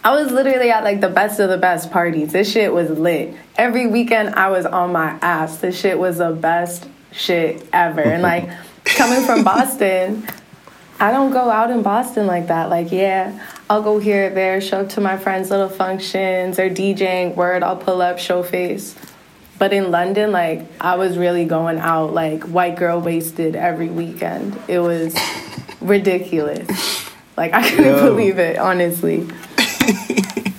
I 0.05 0.11
was 0.11 0.33
literally 0.33 0.71
at 0.71 0.83
like 0.83 1.01
the 1.01 1.09
best 1.09 1.39
of 1.39 1.49
the 1.49 1.59
best 1.59 1.91
parties. 1.93 2.33
This 2.33 2.51
shit 2.51 2.73
was 2.73 2.91
lit. 2.91 3.35
Every 3.57 3.87
weekend 3.87 4.35
I 4.35 4.51
was 4.51 4.67
on 4.67 4.93
my 4.93 5.11
ass. 5.23 5.59
This 5.59 5.79
shit 5.79 5.99
was 5.99 6.19
the 6.19 6.33
best 6.33 6.89
shit 7.13 7.67
ever. 7.73 8.01
And 8.01 8.23
like 8.23 8.51
coming 8.85 9.23
from 9.25 9.45
Boston, 9.45 10.27
I 11.03 11.11
don't 11.11 11.33
go 11.33 11.51
out 11.51 11.71
in 11.71 11.83
Boston 11.83 12.27
like 12.27 12.47
that. 12.47 12.69
Like, 12.71 12.93
yeah, 12.93 13.45
I'll 13.69 13.83
go 13.83 13.99
here, 13.99 14.31
there, 14.31 14.61
show 14.61 14.83
up 14.83 14.91
to 14.91 15.01
my 15.01 15.19
friends' 15.19 15.51
little 15.51 15.69
functions 15.69 16.59
or 16.61 16.71
DJing, 16.71 17.35
word, 17.35 17.65
I'll 17.65 17.77
pull 17.77 18.01
up, 18.01 18.21
show 18.21 18.45
face. 18.45 18.95
But 19.59 19.73
in 19.73 19.91
London, 19.91 20.31
like, 20.31 20.65
I 20.81 20.95
was 20.97 21.19
really 21.19 21.45
going 21.45 21.79
out, 21.79 22.13
like, 22.13 22.45
white 22.45 22.77
girl 22.77 23.01
wasted 23.01 23.57
every 23.57 23.89
weekend. 23.89 24.57
It 24.69 24.79
was 24.79 25.17
ridiculous. 25.81 27.11
Like, 27.37 27.53
I 27.53 27.69
couldn't 27.69 27.85
Yo. 27.85 28.11
believe 28.11 28.39
it, 28.39 28.59
honestly. 28.59 29.29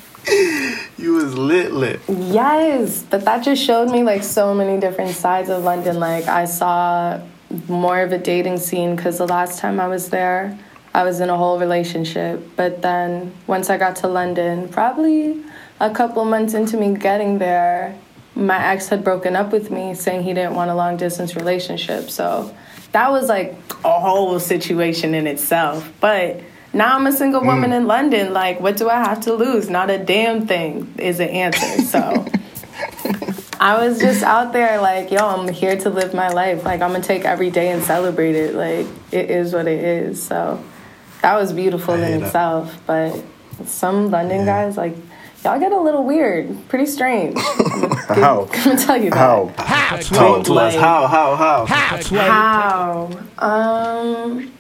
You 1.04 1.16
was 1.16 1.38
lit 1.38 1.74
lit. 1.74 2.00
Yes, 2.08 3.04
but 3.04 3.26
that 3.26 3.44
just 3.44 3.62
showed 3.62 3.92
me 3.92 4.04
like 4.04 4.24
so 4.24 4.54
many 4.54 4.80
different 4.80 5.14
sides 5.16 5.50
of 5.50 5.62
London. 5.62 6.00
Like 6.00 6.28
I 6.28 6.46
saw 6.46 7.20
more 7.68 8.00
of 8.00 8.14
a 8.14 8.18
dating 8.18 8.58
scene 8.60 8.96
because 8.96 9.18
the 9.18 9.28
last 9.28 9.60
time 9.60 9.82
I 9.82 9.88
was 9.88 10.08
there, 10.12 10.58
I 10.94 11.04
was 11.04 11.20
in 11.20 11.30
a 11.30 11.36
whole 11.36 11.60
relationship. 11.60 12.42
But 12.56 12.82
then 12.82 13.34
once 13.48 13.70
I 13.70 13.78
got 13.78 13.98
to 13.98 14.08
London, 14.08 14.70
probably 14.70 15.44
a 15.82 15.90
couple 15.90 16.24
months 16.24 16.54
into 16.54 16.78
me 16.78 16.96
getting 16.96 17.38
there, 17.38 18.00
my 18.34 18.66
ex 18.68 18.88
had 18.88 19.04
broken 19.04 19.36
up 19.36 19.52
with 19.52 19.72
me, 19.72 19.96
saying 19.96 20.24
he 20.24 20.34
didn't 20.34 20.56
want 20.56 20.72
a 20.72 20.76
long 20.76 20.96
distance 20.96 21.36
relationship. 21.36 22.10
So 22.12 22.56
that 22.94 23.12
was 23.12 23.28
like 23.28 23.56
a 23.84 24.00
whole 24.00 24.40
situation 24.40 25.14
in 25.14 25.28
itself. 25.28 25.92
But 26.00 26.40
now 26.74 26.96
I'm 26.96 27.06
a 27.08 27.12
single 27.12 27.42
woman 27.42 27.72
in 27.74 27.86
London. 27.88 28.34
Like, 28.34 28.60
what 28.60 28.78
do 28.78 28.90
I 28.90 28.96
have 29.04 29.22
to 29.22 29.34
lose? 29.34 29.70
Not 29.70 29.90
a 29.90 29.98
damn 29.98 30.48
thing 30.48 30.94
is 30.98 31.18
the 31.20 31.30
answer. 31.30 31.82
So 31.84 32.26
I 33.60 33.78
was 33.86 34.00
just 34.00 34.24
out 34.24 34.52
there 34.54 34.82
like, 34.82 35.12
yo, 35.12 35.26
I'm 35.26 35.48
here 35.48 35.78
to 35.78 35.90
live 35.90 36.14
my 36.14 36.30
life. 36.30 36.64
Like, 36.66 36.82
I'm 36.82 36.92
gonna 36.92 37.04
take 37.04 37.24
every 37.26 37.50
day 37.50 37.70
and 37.72 37.84
celebrate 37.84 38.36
it. 38.36 38.56
Like, 38.56 38.88
it 39.12 39.30
is 39.30 39.54
what 39.54 39.68
it 39.68 39.84
is. 39.84 40.22
So 40.22 40.64
that 41.22 41.36
was 41.36 41.54
beautiful 41.54 41.94
in 41.94 42.02
that. 42.02 42.22
itself. 42.28 42.82
But 42.86 43.24
some 43.66 44.10
London 44.12 44.46
guys, 44.46 44.76
like, 44.76 44.96
y'all 45.46 45.60
get 45.60 45.72
a 45.72 45.80
little 45.80 46.04
weird, 46.04 46.68
pretty 46.70 46.86
strange. 46.88 47.38
I'm 48.10 48.20
How? 48.20 48.50
I'm 48.54 48.64
gonna 48.64 48.78
tell 48.78 49.02
you 49.02 49.12
that. 49.12 49.18
How? 49.58 49.98
Talk 49.98 50.46
to 50.46 50.54
us. 50.56 50.74
Like- 50.74 50.76
How? 50.76 51.08
How? 51.08 51.36
How? 51.66 51.66
How? 52.18 53.10
Um, 53.38 54.52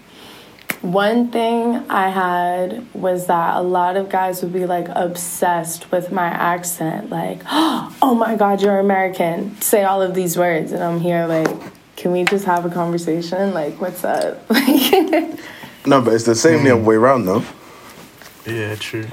one 0.83 1.31
thing 1.31 1.77
I 1.89 2.09
had 2.09 2.85
was 2.93 3.27
that 3.27 3.55
a 3.55 3.61
lot 3.61 3.95
of 3.97 4.09
guys 4.09 4.43
would 4.43 4.53
be 4.53 4.65
like 4.65 4.87
obsessed 4.89 5.91
with 5.91 6.11
my 6.11 6.27
accent. 6.27 7.09
Like, 7.09 7.41
oh 7.47 8.15
my 8.15 8.35
God, 8.35 8.61
you're 8.61 8.79
American. 8.79 9.59
Say 9.61 9.83
all 9.83 10.01
of 10.01 10.13
these 10.13 10.37
words. 10.37 10.71
And 10.73 10.83
I'm 10.83 10.99
here 10.99 11.25
like, 11.25 11.49
can 11.95 12.11
we 12.11 12.25
just 12.25 12.45
have 12.45 12.65
a 12.65 12.69
conversation? 12.69 13.53
Like, 13.53 13.79
what's 13.81 14.03
up? 14.03 14.45
No, 15.85 16.01
but 16.01 16.13
it's 16.13 16.23
the 16.23 16.33
same 16.35 16.63
the 16.63 16.71
other 16.75 16.81
way 16.81 16.95
around 16.95 17.25
though. 17.25 17.43
Yeah, 18.45 18.75
true. 18.75 19.05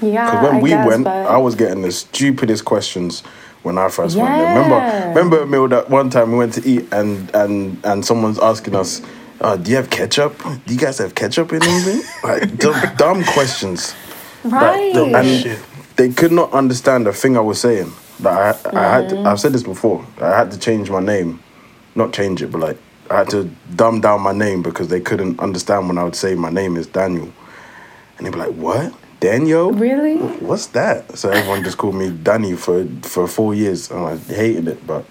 yeah. 0.00 0.30
Because 0.30 0.42
when 0.42 0.54
I 0.54 0.60
we 0.62 0.70
guess, 0.70 0.86
went, 0.86 1.04
but- 1.04 1.26
I 1.26 1.36
was 1.36 1.54
getting 1.54 1.82
the 1.82 1.92
stupidest 1.92 2.64
questions 2.64 3.20
when 3.62 3.76
I 3.76 3.88
first 3.90 4.16
went 4.16 4.28
there. 4.28 4.54
Remember, 4.64 5.08
remember, 5.08 5.42
Emil, 5.42 5.68
that 5.68 5.90
one 5.90 6.08
time 6.08 6.32
we 6.32 6.38
went 6.38 6.54
to 6.54 6.66
eat 6.66 6.86
and 6.92 7.30
and 7.34 7.84
and 7.84 8.02
someone's 8.04 8.38
asking 8.38 8.74
us, 8.76 9.02
uh, 9.40 9.56
"Do 9.56 9.70
you 9.70 9.76
have 9.76 9.90
ketchup? 9.90 10.38
Do 10.66 10.72
you 10.74 10.78
guys 10.78 10.98
have 10.98 11.14
ketchup 11.14 11.52
in 11.52 11.62
England?" 11.62 12.02
like 12.24 12.56
dumb, 12.58 12.96
dumb 12.96 13.24
questions. 13.24 13.94
right. 14.44 14.94
And 14.96 15.58
they 15.96 16.10
could 16.10 16.32
not 16.32 16.52
understand 16.52 17.06
the 17.06 17.12
thing 17.12 17.36
I 17.36 17.40
was 17.40 17.60
saying. 17.60 17.90
That 18.20 18.64
I, 18.66 18.78
I 18.78 18.82
had. 19.00 19.08
To, 19.10 19.14
Mm. 19.16 19.26
I've 19.26 19.40
said 19.40 19.52
this 19.52 19.62
before. 19.62 20.04
I 20.20 20.36
had 20.38 20.50
to 20.52 20.58
change 20.58 20.90
my 20.90 21.00
name, 21.00 21.40
not 21.94 22.12
change 22.14 22.42
it, 22.42 22.50
but 22.50 22.60
like 22.60 22.78
I 23.10 23.18
had 23.18 23.30
to 23.30 23.50
dumb 23.74 24.00
down 24.00 24.22
my 24.22 24.32
name 24.32 24.62
because 24.62 24.88
they 24.88 25.00
couldn't 25.00 25.38
understand 25.40 25.86
when 25.88 25.98
I 25.98 26.04
would 26.04 26.16
say 26.16 26.34
my 26.34 26.50
name 26.50 26.76
is 26.76 26.86
Daniel, 26.86 27.30
and 28.16 28.26
they'd 28.26 28.32
be 28.32 28.38
like, 28.38 28.54
"What, 28.54 28.94
Daniel? 29.20 29.70
Really? 29.72 30.16
What's 30.40 30.66
that?" 30.68 31.16
So 31.18 31.28
everyone 31.30 31.62
just 31.62 31.76
called 31.76 31.94
me 31.94 32.10
Danny 32.10 32.54
for 32.56 32.86
for 33.02 33.26
four 33.28 33.54
years, 33.54 33.90
and 33.90 34.00
I 34.06 34.16
hated 34.16 34.68
it. 34.68 34.86
But 34.86 35.04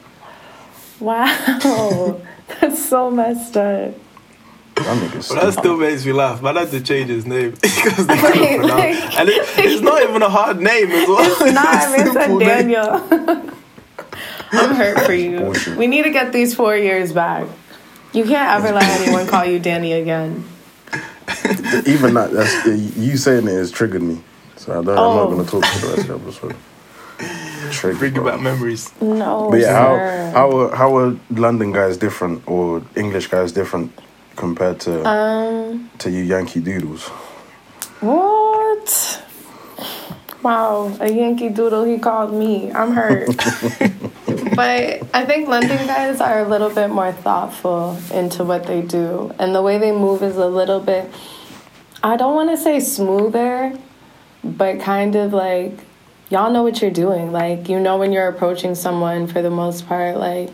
Wow. 1.00 2.22
That's 2.62 2.90
so 2.90 3.12
messed 3.12 3.58
up. 3.58 3.94
That 4.76 4.98
nigga's 4.98 5.30
But 5.30 5.42
that 5.42 5.54
still 5.54 5.78
makes 5.78 6.06
me 6.06 6.12
laugh. 6.12 6.42
Man 6.42 6.56
had 6.56 6.70
to 6.72 6.82
change 6.82 7.10
his 7.10 7.26
name 7.26 7.52
because 7.62 8.08
they 8.08 8.22
Like- 8.22 8.34
couldn't 8.34 8.60
pronounce. 8.60 9.16
And 9.18 9.30
it, 9.30 9.46
it's 9.58 9.82
not 9.82 10.04
even 10.04 10.22
a 10.22 10.30
hard 10.30 10.60
name 10.60 10.92
as 10.92 11.08
well. 11.08 11.54
Nah, 11.54 11.62
I 11.64 11.98
mean, 11.98 12.06
Simple 12.06 12.14
said 12.14 12.30
name. 12.30 12.40
Daniel. 12.40 13.52
I'm 14.52 14.76
hurt 14.76 15.06
for 15.06 15.14
you. 15.14 15.40
Bullshit. 15.40 15.78
We 15.78 15.88
need 15.88 16.04
to 16.04 16.12
get 16.12 16.32
these 16.32 16.56
four 16.56 16.76
years 16.78 17.12
back. 17.12 17.48
You 18.14 18.24
can't 18.24 18.64
ever 18.64 18.74
let 18.74 18.84
anyone 19.02 19.28
call 19.28 19.44
you 19.46 19.60
Danny 19.60 19.94
again. 19.94 20.46
Even 21.86 22.14
that, 22.14 22.30
that's 22.32 22.66
you 22.98 23.18
saying 23.18 23.48
it 23.48 23.52
has 23.52 23.72
triggered 23.72 24.02
me. 24.04 24.22
So 24.56 24.72
I 24.72 24.76
don't, 24.84 24.90
I'm 24.90 24.98
Oh. 24.98 25.16
not 25.18 25.30
going 25.30 25.46
to 25.46 25.52
talk 25.52 25.66
for 25.66 25.80
the 25.88 25.94
rest 25.96 26.10
of 26.10 26.24
the 26.24 26.30
episode. 26.30 27.72
Triggered, 27.74 28.00
Bring 28.00 28.14
bro. 28.14 28.24
back 28.26 28.40
memories. 28.42 28.92
No, 29.02 29.50
But 29.52 29.60
yeah, 29.62 29.66
sir. 29.68 30.32
how 30.34 30.50
how 30.50 30.58
are, 30.60 30.76
how 30.76 30.98
are 30.98 31.18
London 31.32 31.72
guys 31.72 31.98
different 31.98 32.44
or 32.48 32.82
English 32.96 33.28
guys 33.28 33.52
different 33.52 33.92
compared 34.36 34.80
to 34.82 35.08
Um, 35.08 35.90
to 36.00 36.10
you 36.10 36.24
Yankee 36.24 36.60
doodles? 36.62 37.10
what? 38.02 39.22
Wow, 40.44 40.96
a 41.00 41.12
Yankee 41.12 41.50
Doodle, 41.50 41.86
he 41.86 41.98
called 41.98 42.32
me. 42.32 42.72
I'm 42.72 42.92
hurt. 42.92 43.26
but 44.56 45.02
I 45.12 45.26
think 45.26 45.48
London 45.48 45.88
guys 45.88 46.22
are 46.22 46.42
a 46.42 46.48
little 46.48 46.70
bit 46.70 46.92
more 46.92 47.12
thoughtful 47.12 47.98
into 48.14 48.44
what 48.44 48.68
they 48.68 48.84
do. 48.84 49.34
And 49.40 49.56
the 49.56 49.64
way 49.64 49.80
they 49.80 49.92
move 49.92 50.22
is 50.22 50.38
a 50.38 50.46
little 50.46 50.80
bit, 50.80 51.10
I 52.04 52.16
don't 52.16 52.36
want 52.36 52.52
to 52.52 52.58
say 52.58 52.80
smoother, 52.80 53.76
but 54.44 54.80
kind 54.82 55.16
of 55.16 55.34
like, 55.34 55.80
y'all 56.30 56.52
know 56.52 56.62
what 56.62 56.80
you're 56.80 56.92
doing. 56.92 57.32
Like, 57.32 57.68
you 57.68 57.80
know 57.80 57.98
when 57.98 58.12
you're 58.14 58.28
approaching 58.28 58.76
someone 58.76 59.26
for 59.26 59.42
the 59.42 59.50
most 59.50 59.88
part. 59.88 60.16
Like, 60.18 60.52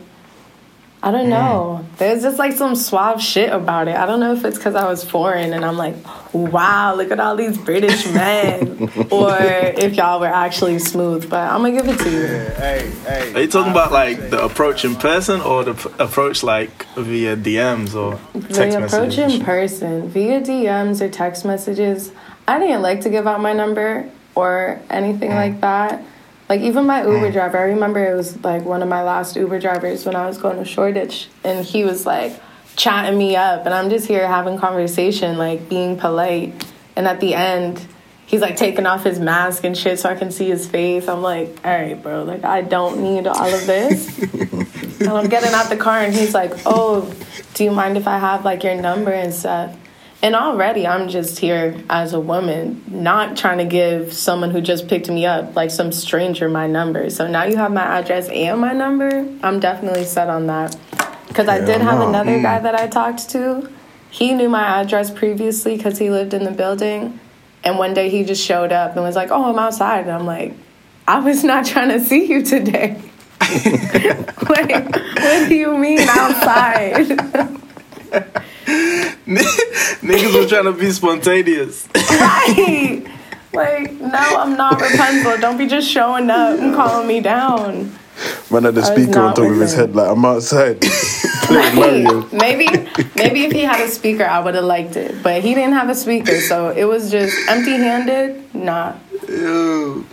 I 1.04 1.10
don't 1.10 1.28
know. 1.28 1.84
There's 1.98 2.22
just 2.22 2.38
like 2.38 2.52
some 2.52 2.76
suave 2.76 3.20
shit 3.20 3.52
about 3.52 3.88
it. 3.88 3.96
I 3.96 4.06
don't 4.06 4.20
know 4.20 4.34
if 4.34 4.44
it's 4.44 4.56
because 4.56 4.76
I 4.76 4.86
was 4.88 5.02
foreign 5.02 5.52
and 5.52 5.64
I'm 5.64 5.76
like, 5.76 5.96
wow, 6.32 6.94
look 6.94 7.10
at 7.10 7.18
all 7.18 7.34
these 7.34 7.58
British 7.58 8.06
men, 8.14 8.88
or 9.10 9.36
if 9.40 9.94
y'all 9.96 10.20
were 10.20 10.26
actually 10.28 10.78
smooth. 10.78 11.28
But 11.28 11.50
I'm 11.50 11.62
gonna 11.62 11.72
give 11.72 11.88
it 11.88 11.98
to 11.98 12.10
you. 12.10 12.26
Hey, 12.54 12.90
hey. 13.04 13.34
Are 13.34 13.40
you 13.40 13.48
talking 13.48 13.72
about 13.72 13.90
like 13.90 14.30
the 14.30 14.44
approach 14.44 14.84
in 14.84 14.94
person 14.94 15.40
or 15.40 15.64
the 15.64 15.74
p- 15.74 15.90
approach 15.98 16.44
like 16.44 16.84
via 16.94 17.36
DMs 17.36 17.94
or 17.96 18.20
text 18.50 18.54
the 18.78 18.84
approach 18.84 19.16
messages? 19.16 19.34
in 19.34 19.44
person 19.44 20.08
via 20.08 20.40
DMs 20.40 21.00
or 21.00 21.08
text 21.08 21.44
messages. 21.44 22.12
I 22.46 22.60
didn't 22.60 22.82
like 22.82 23.00
to 23.02 23.10
give 23.10 23.26
out 23.26 23.40
my 23.40 23.52
number 23.52 24.08
or 24.36 24.80
anything 24.88 25.30
Mm. 25.30 25.34
like 25.34 25.60
that. 25.62 26.04
Like 26.52 26.60
even 26.60 26.84
my 26.84 27.02
Uber 27.02 27.28
hmm. 27.28 27.32
driver, 27.32 27.56
I 27.56 27.62
remember 27.62 28.04
it 28.04 28.14
was 28.14 28.38
like 28.44 28.66
one 28.66 28.82
of 28.82 28.88
my 28.90 29.02
last 29.02 29.36
Uber 29.36 29.58
drivers 29.58 30.04
when 30.04 30.14
I 30.14 30.26
was 30.26 30.36
going 30.36 30.58
to 30.58 30.66
Shoreditch, 30.66 31.28
and 31.42 31.64
he 31.64 31.82
was 31.82 32.04
like 32.04 32.38
chatting 32.76 33.16
me 33.16 33.36
up, 33.36 33.64
and 33.64 33.72
I'm 33.72 33.88
just 33.88 34.06
here 34.06 34.28
having 34.28 34.58
conversation, 34.58 35.38
like 35.38 35.70
being 35.70 35.96
polite, 35.96 36.52
and 36.94 37.08
at 37.08 37.20
the 37.20 37.32
end. 37.32 37.86
He's 38.26 38.40
like 38.40 38.56
taking 38.56 38.86
off 38.86 39.04
his 39.04 39.18
mask 39.18 39.64
and 39.64 39.76
shit 39.76 39.98
so 39.98 40.08
I 40.08 40.14
can 40.14 40.30
see 40.30 40.48
his 40.48 40.66
face. 40.66 41.06
I'm 41.06 41.20
like, 41.20 41.48
all 41.64 41.70
right, 41.70 42.02
bro, 42.02 42.22
like 42.22 42.44
I 42.44 42.62
don't 42.62 43.02
need 43.02 43.26
all 43.26 43.52
of 43.52 43.66
this. 43.66 44.18
And 45.00 45.10
I'm 45.10 45.28
getting 45.28 45.52
out 45.52 45.68
the 45.68 45.76
car, 45.76 45.98
and 45.98 46.14
he's 46.14 46.32
like, 46.32 46.52
"Oh, 46.64 47.12
do 47.54 47.64
you 47.64 47.72
mind 47.72 47.96
if 47.96 48.06
I 48.06 48.18
have 48.18 48.44
like 48.44 48.62
your 48.62 48.76
number 48.76 49.10
and 49.10 49.34
stuff?" 49.34 49.76
And 50.22 50.36
already, 50.36 50.86
I'm 50.86 51.08
just 51.08 51.40
here 51.40 51.82
as 51.90 52.12
a 52.12 52.20
woman, 52.20 52.84
not 52.86 53.36
trying 53.36 53.58
to 53.58 53.64
give 53.64 54.12
someone 54.12 54.52
who 54.52 54.60
just 54.60 54.86
picked 54.86 55.08
me 55.08 55.26
up, 55.26 55.56
like 55.56 55.72
some 55.72 55.90
stranger, 55.90 56.48
my 56.48 56.68
number. 56.68 57.10
So 57.10 57.26
now 57.26 57.42
you 57.42 57.56
have 57.56 57.72
my 57.72 57.82
address 57.82 58.28
and 58.28 58.60
my 58.60 58.72
number. 58.72 59.28
I'm 59.42 59.58
definitely 59.58 60.04
set 60.04 60.28
on 60.28 60.46
that. 60.46 60.76
Because 61.26 61.48
I 61.48 61.58
did 61.58 61.80
have 61.80 61.98
no. 61.98 62.08
another 62.08 62.40
guy 62.40 62.60
mm. 62.60 62.62
that 62.62 62.76
I 62.76 62.86
talked 62.86 63.30
to. 63.30 63.68
He 64.10 64.32
knew 64.32 64.48
my 64.48 64.80
address 64.80 65.10
previously 65.10 65.76
because 65.76 65.98
he 65.98 66.08
lived 66.08 66.34
in 66.34 66.44
the 66.44 66.52
building. 66.52 67.18
And 67.64 67.78
one 67.78 67.92
day 67.92 68.08
he 68.08 68.22
just 68.22 68.44
showed 68.44 68.70
up 68.70 68.94
and 68.94 69.04
was 69.04 69.16
like, 69.16 69.30
"Oh, 69.30 69.50
I'm 69.50 69.58
outside." 69.58 70.02
And 70.02 70.10
I'm 70.10 70.26
like, 70.26 70.54
"I 71.08 71.20
was 71.20 71.42
not 71.52 71.64
trying 71.64 71.88
to 71.88 72.00
see 72.00 72.26
you 72.26 72.42
today." 72.42 73.00
like, 73.40 74.94
what 74.94 75.48
do 75.48 75.54
you 75.54 75.76
mean 75.78 76.00
outside? 76.08 77.08
Niggas 79.26 80.34
were 80.34 80.48
trying 80.48 80.64
to 80.64 80.72
be 80.72 80.90
spontaneous. 80.90 81.88
right? 81.94 83.02
Like, 83.52 83.92
no, 83.92 84.08
I'm 84.18 84.56
not 84.56 84.80
Rapunzel. 84.80 85.38
Don't 85.38 85.58
be 85.58 85.66
just 85.66 85.88
showing 85.88 86.30
up 86.30 86.58
and 86.58 86.74
calling 86.74 87.06
me 87.06 87.20
down. 87.20 87.92
Man 88.50 88.64
had 88.64 88.74
the 88.74 88.82
I 88.82 88.84
speaker 88.84 89.18
on 89.20 89.26
not 89.26 89.36
top 89.36 89.50
of 89.50 89.56
his 89.58 89.74
head 89.74 89.94
like 89.94 90.08
I'm 90.10 90.24
outside. 90.24 90.80
Playing 91.42 91.74
Mario. 91.74 92.20
Right. 92.22 92.32
Maybe, 92.32 92.66
maybe 93.16 93.44
if 93.44 93.52
he 93.52 93.60
had 93.60 93.80
a 93.80 93.88
speaker, 93.88 94.24
I 94.24 94.38
would 94.40 94.54
have 94.54 94.64
liked 94.64 94.96
it. 94.96 95.22
But 95.22 95.42
he 95.42 95.54
didn't 95.54 95.74
have 95.74 95.88
a 95.90 95.94
speaker, 95.94 96.40
so 96.40 96.70
it 96.70 96.84
was 96.84 97.10
just 97.10 97.36
empty-handed. 97.48 98.54
Nah. 98.54 98.94
Ew. 99.28 100.06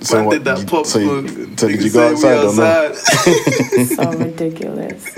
So 0.00 0.16
Man 0.16 0.24
what, 0.26 0.32
did 0.34 0.44
that 0.44 0.58
you- 0.60 0.66
pop 0.66 0.86
so 0.86 0.98
you- 0.98 1.56
so 1.56 1.68
did 1.68 1.82
you 1.82 1.90
go 1.90 2.14
say 2.14 2.38
outside 2.38 2.44
or 2.44 3.84
no? 3.84 3.84
So 3.86 4.12
ridiculous. 4.18 5.16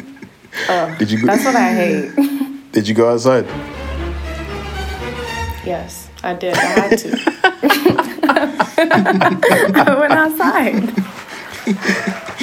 Ugh, 0.68 0.98
Did 0.98 1.10
you 1.10 1.20
go, 1.20 1.26
that's 1.26 1.44
what 1.44 1.56
I 1.56 1.72
hate. 1.74 2.52
Did 2.72 2.86
you 2.88 2.94
go 2.94 3.10
outside? 3.12 3.46
Yes, 5.64 6.08
I 6.22 6.34
did. 6.34 6.54
I 6.54 6.62
had 6.62 6.98
to. 6.98 7.18
I 8.78 9.96
went 9.98 10.12
outside. 10.12 10.92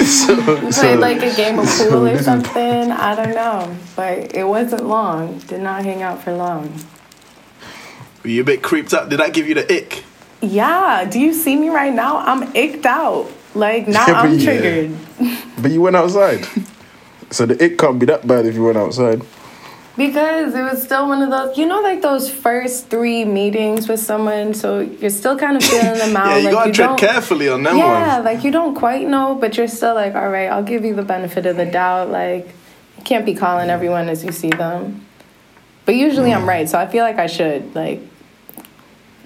So, 0.04 0.36
Played 0.72 0.98
like 0.98 1.22
a 1.22 1.34
game 1.34 1.58
of 1.58 1.66
pool 1.66 2.06
or 2.06 2.18
something. 2.22 2.90
I 2.90 3.14
don't 3.14 3.34
know. 3.34 3.74
But 3.96 4.34
it 4.34 4.44
wasn't 4.44 4.84
long. 4.86 5.38
Did 5.40 5.60
not 5.62 5.84
hang 5.84 6.02
out 6.02 6.22
for 6.22 6.32
long. 6.34 6.74
Were 8.22 8.30
you 8.30 8.42
a 8.42 8.44
bit 8.44 8.62
creeped 8.62 8.92
out? 8.92 9.08
Did 9.08 9.20
that 9.20 9.32
give 9.32 9.48
you 9.48 9.54
the 9.54 9.64
ick? 9.72 10.02
Yeah, 10.42 11.04
do 11.10 11.18
you 11.18 11.32
see 11.32 11.56
me 11.56 11.68
right 11.70 11.92
now? 11.94 12.18
I'm 12.18 12.52
icked 12.54 12.84
out. 12.84 13.30
Like 13.54 13.88
now 13.88 14.06
Yeah, 14.06 14.20
I'm 14.20 14.38
yeah. 14.38 14.44
triggered. 14.44 14.96
but 15.62 15.70
you 15.70 15.80
went 15.80 15.96
outside. 15.96 16.46
So 17.30 17.46
the 17.46 17.62
ick 17.64 17.78
can't 17.78 17.98
be 17.98 18.06
that 18.06 18.26
bad 18.26 18.44
if 18.44 18.54
you 18.54 18.64
went 18.64 18.76
outside. 18.76 19.22
Because 19.96 20.54
it 20.56 20.62
was 20.62 20.82
still 20.82 21.06
one 21.06 21.22
of 21.22 21.30
those, 21.30 21.56
you 21.56 21.66
know, 21.66 21.80
like 21.80 22.02
those 22.02 22.28
first 22.28 22.88
three 22.88 23.24
meetings 23.24 23.86
with 23.88 24.00
someone, 24.00 24.52
so 24.52 24.80
you're 24.80 25.08
still 25.10 25.38
kind 25.38 25.56
of 25.56 25.64
feeling 25.70 25.98
them 25.98 26.16
out. 26.16 26.30
Yeah, 26.30 26.36
you 26.38 26.44
like 26.46 26.52
gotta 26.52 26.72
tread 26.72 26.98
carefully 26.98 27.48
on 27.48 27.62
them 27.62 27.76
Yeah, 27.78 28.14
ones. 28.16 28.24
like 28.24 28.42
you 28.42 28.50
don't 28.50 28.74
quite 28.74 29.06
know, 29.06 29.36
but 29.36 29.56
you're 29.56 29.68
still 29.68 29.94
like, 29.94 30.16
all 30.16 30.28
right, 30.30 30.48
I'll 30.48 30.64
give 30.64 30.84
you 30.84 30.94
the 30.94 31.04
benefit 31.04 31.46
of 31.46 31.56
the 31.56 31.66
doubt. 31.66 32.10
Like, 32.10 32.46
you 32.98 33.04
can't 33.04 33.24
be 33.24 33.34
calling 33.34 33.70
everyone 33.70 34.08
as 34.08 34.24
you 34.24 34.32
see 34.32 34.50
them. 34.50 35.06
But 35.86 35.94
usually 35.94 36.30
Mm. 36.30 36.36
I'm 36.38 36.48
right, 36.48 36.68
so 36.68 36.76
I 36.78 36.86
feel 36.88 37.04
like 37.04 37.18
I 37.20 37.26
should. 37.28 37.72
Like, 37.76 38.00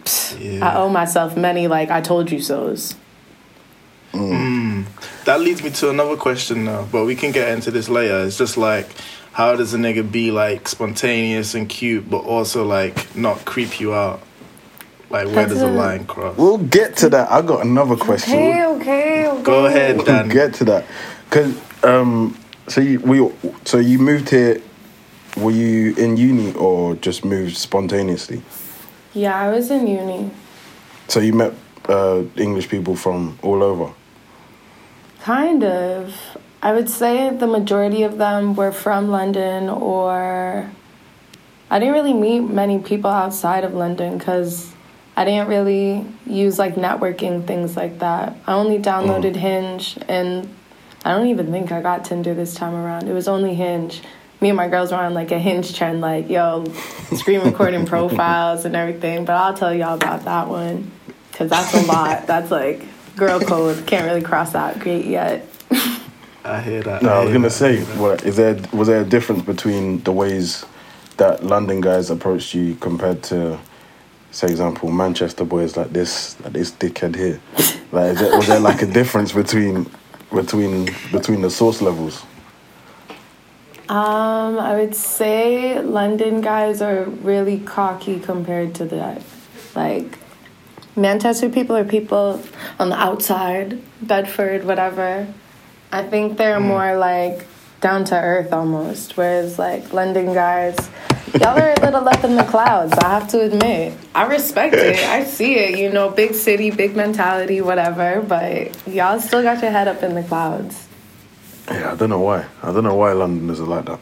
I 0.04 0.36
Yeah. 0.38 0.76
owe 0.78 0.90
myself 0.90 1.34
many, 1.34 1.66
like, 1.66 1.90
I 1.90 2.02
told 2.02 2.30
you 2.30 2.40
so's. 2.42 2.94
That 5.24 5.40
leads 5.40 5.62
me 5.62 5.68
to 5.70 5.90
another 5.90 6.16
question 6.16 6.64
now, 6.64 6.86
but 6.90 7.04
we 7.04 7.14
can 7.14 7.32
get 7.32 7.48
into 7.50 7.70
this 7.70 7.88
later. 7.90 8.24
It's 8.24 8.38
just 8.38 8.56
like, 8.56 8.86
how 9.38 9.54
does 9.54 9.72
a 9.72 9.78
nigga 9.78 10.02
be 10.10 10.32
like 10.32 10.66
spontaneous 10.66 11.54
and 11.54 11.68
cute, 11.68 12.10
but 12.10 12.24
also 12.24 12.64
like 12.64 13.14
not 13.14 13.44
creep 13.44 13.78
you 13.78 13.94
out? 13.94 14.20
Like, 15.10 15.26
where 15.26 15.34
That's 15.36 15.52
does 15.52 15.60
the 15.60 15.68
a- 15.68 15.70
line 15.70 16.06
cross? 16.06 16.36
We'll 16.36 16.58
get 16.58 16.96
to 16.96 17.08
that. 17.10 17.30
I 17.30 17.40
got 17.42 17.64
another 17.64 17.94
question. 17.94 18.34
Okay, 18.34 18.64
okay, 18.64 19.28
okay. 19.28 19.42
Go 19.44 19.66
ahead, 19.66 19.96
We'll 19.98 20.28
get 20.28 20.54
to 20.54 20.64
that. 20.64 20.86
Cause 21.30 21.56
um, 21.84 22.36
so 22.66 22.80
you 22.80 22.98
we 22.98 23.30
so 23.64 23.78
you 23.78 24.00
moved 24.00 24.28
here. 24.30 24.60
Were 25.36 25.52
you 25.52 25.94
in 25.94 26.16
uni 26.16 26.52
or 26.54 26.96
just 26.96 27.24
moved 27.24 27.56
spontaneously? 27.56 28.42
Yeah, 29.14 29.40
I 29.40 29.50
was 29.50 29.70
in 29.70 29.86
uni. 29.86 30.32
So 31.06 31.20
you 31.20 31.32
met 31.32 31.54
uh, 31.88 32.24
English 32.36 32.68
people 32.68 32.96
from 32.96 33.38
all 33.42 33.62
over. 33.62 33.92
Kind 35.20 35.62
of. 35.62 36.12
I 36.60 36.72
would 36.72 36.88
say 36.88 37.30
the 37.30 37.46
majority 37.46 38.02
of 38.02 38.18
them 38.18 38.54
were 38.56 38.72
from 38.72 39.10
London, 39.10 39.68
or 39.68 40.70
I 41.70 41.78
didn't 41.78 41.94
really 41.94 42.14
meet 42.14 42.40
many 42.40 42.78
people 42.80 43.10
outside 43.10 43.62
of 43.62 43.74
London 43.74 44.18
because 44.18 44.72
I 45.16 45.24
didn't 45.24 45.48
really 45.48 46.04
use 46.26 46.58
like 46.58 46.74
networking 46.74 47.46
things 47.46 47.76
like 47.76 48.00
that. 48.00 48.36
I 48.46 48.54
only 48.54 48.78
downloaded 48.78 49.34
mm. 49.34 49.36
Hinge, 49.36 49.98
and 50.08 50.48
I 51.04 51.14
don't 51.14 51.28
even 51.28 51.52
think 51.52 51.70
I 51.70 51.80
got 51.80 52.04
Tinder 52.04 52.34
this 52.34 52.54
time 52.54 52.74
around. 52.74 53.08
It 53.08 53.12
was 53.12 53.28
only 53.28 53.54
Hinge. 53.54 54.02
Me 54.40 54.48
and 54.50 54.56
my 54.56 54.68
girls 54.68 54.90
were 54.90 54.98
on 54.98 55.14
like 55.14 55.30
a 55.30 55.38
Hinge 55.38 55.76
trend, 55.76 56.00
like 56.00 56.28
yo, 56.28 56.64
screen 57.16 57.40
recording 57.40 57.86
profiles 57.94 58.64
and 58.64 58.74
everything. 58.74 59.24
But 59.24 59.36
I'll 59.36 59.54
tell 59.54 59.72
y'all 59.72 59.94
about 59.94 60.24
that 60.24 60.48
one 60.48 60.90
because 61.30 61.50
that's 61.50 61.74
a 61.74 61.82
lot. 61.82 62.26
That's 62.26 62.50
like 62.50 62.82
girl 63.16 63.40
code. 63.40 63.86
Can't 63.86 64.06
really 64.06 64.22
cross 64.22 64.52
that 64.52 64.82
gate 64.82 65.06
yet. 65.06 65.47
I 66.48 66.60
hear 66.60 66.82
that. 66.82 67.02
No, 67.02 67.10
I 67.10 67.24
was 67.24 67.32
gonna 67.32 67.48
that, 67.48 67.50
say, 67.50 67.80
what 67.98 68.24
is 68.24 68.36
there? 68.36 68.58
Was 68.72 68.88
there 68.88 69.02
a 69.02 69.04
difference 69.04 69.42
between 69.42 70.02
the 70.02 70.12
ways 70.12 70.64
that 71.18 71.44
London 71.44 71.80
guys 71.80 72.10
approached 72.10 72.54
you 72.54 72.74
compared 72.76 73.22
to, 73.24 73.58
say, 74.30 74.48
example, 74.48 74.90
Manchester 74.90 75.44
boys 75.44 75.76
like 75.76 75.92
this, 75.92 76.40
like 76.40 76.54
this 76.54 76.70
dickhead 76.72 77.14
here? 77.14 77.40
Like, 77.92 78.12
is 78.12 78.20
there, 78.20 78.36
was 78.36 78.46
there 78.46 78.60
like 78.60 78.82
a 78.82 78.86
difference 78.86 79.32
between 79.32 79.90
between 80.32 80.88
between 81.12 81.42
the 81.42 81.50
source 81.50 81.82
levels? 81.82 82.22
Um, 83.88 84.58
I 84.58 84.74
would 84.76 84.94
say 84.94 85.80
London 85.80 86.42
guys 86.42 86.82
are 86.82 87.04
really 87.04 87.60
cocky 87.60 88.20
compared 88.20 88.74
to 88.76 88.84
that. 88.86 89.22
Like, 89.74 90.18
Manchester 90.94 91.48
people 91.48 91.74
are 91.76 91.84
people 91.84 92.42
on 92.78 92.90
the 92.90 92.96
outside, 92.96 93.80
Bedford, 94.02 94.64
whatever. 94.64 95.26
I 95.90 96.02
think 96.02 96.36
they're 96.36 96.58
mm. 96.58 96.66
more 96.66 96.96
like 96.96 97.46
down 97.80 98.04
to 98.06 98.14
earth 98.14 98.52
almost, 98.52 99.16
whereas 99.16 99.58
like 99.58 99.92
London 99.92 100.34
guys, 100.34 100.76
y'all 101.34 101.58
are 101.58 101.72
a 101.72 101.80
little 101.80 102.06
up 102.08 102.24
in 102.24 102.36
the 102.36 102.44
clouds. 102.44 102.92
I 102.94 103.08
have 103.08 103.28
to 103.28 103.40
admit, 103.40 103.96
I 104.14 104.26
respect 104.26 104.74
it. 104.74 104.98
I 104.98 105.24
see 105.24 105.54
it. 105.54 105.78
You 105.78 105.90
know, 105.90 106.10
big 106.10 106.34
city, 106.34 106.70
big 106.70 106.96
mentality, 106.96 107.60
whatever. 107.60 108.20
But 108.20 108.86
y'all 108.86 109.20
still 109.20 109.42
got 109.42 109.62
your 109.62 109.70
head 109.70 109.88
up 109.88 110.02
in 110.02 110.14
the 110.14 110.22
clouds. 110.22 110.88
Yeah, 111.68 111.92
I 111.92 111.96
don't 111.96 112.10
know 112.10 112.20
why. 112.20 112.46
I 112.62 112.72
don't 112.72 112.84
know 112.84 112.94
why 112.94 113.12
Londoners 113.12 113.60
are 113.60 113.66
like 113.66 113.84
that. 113.84 114.00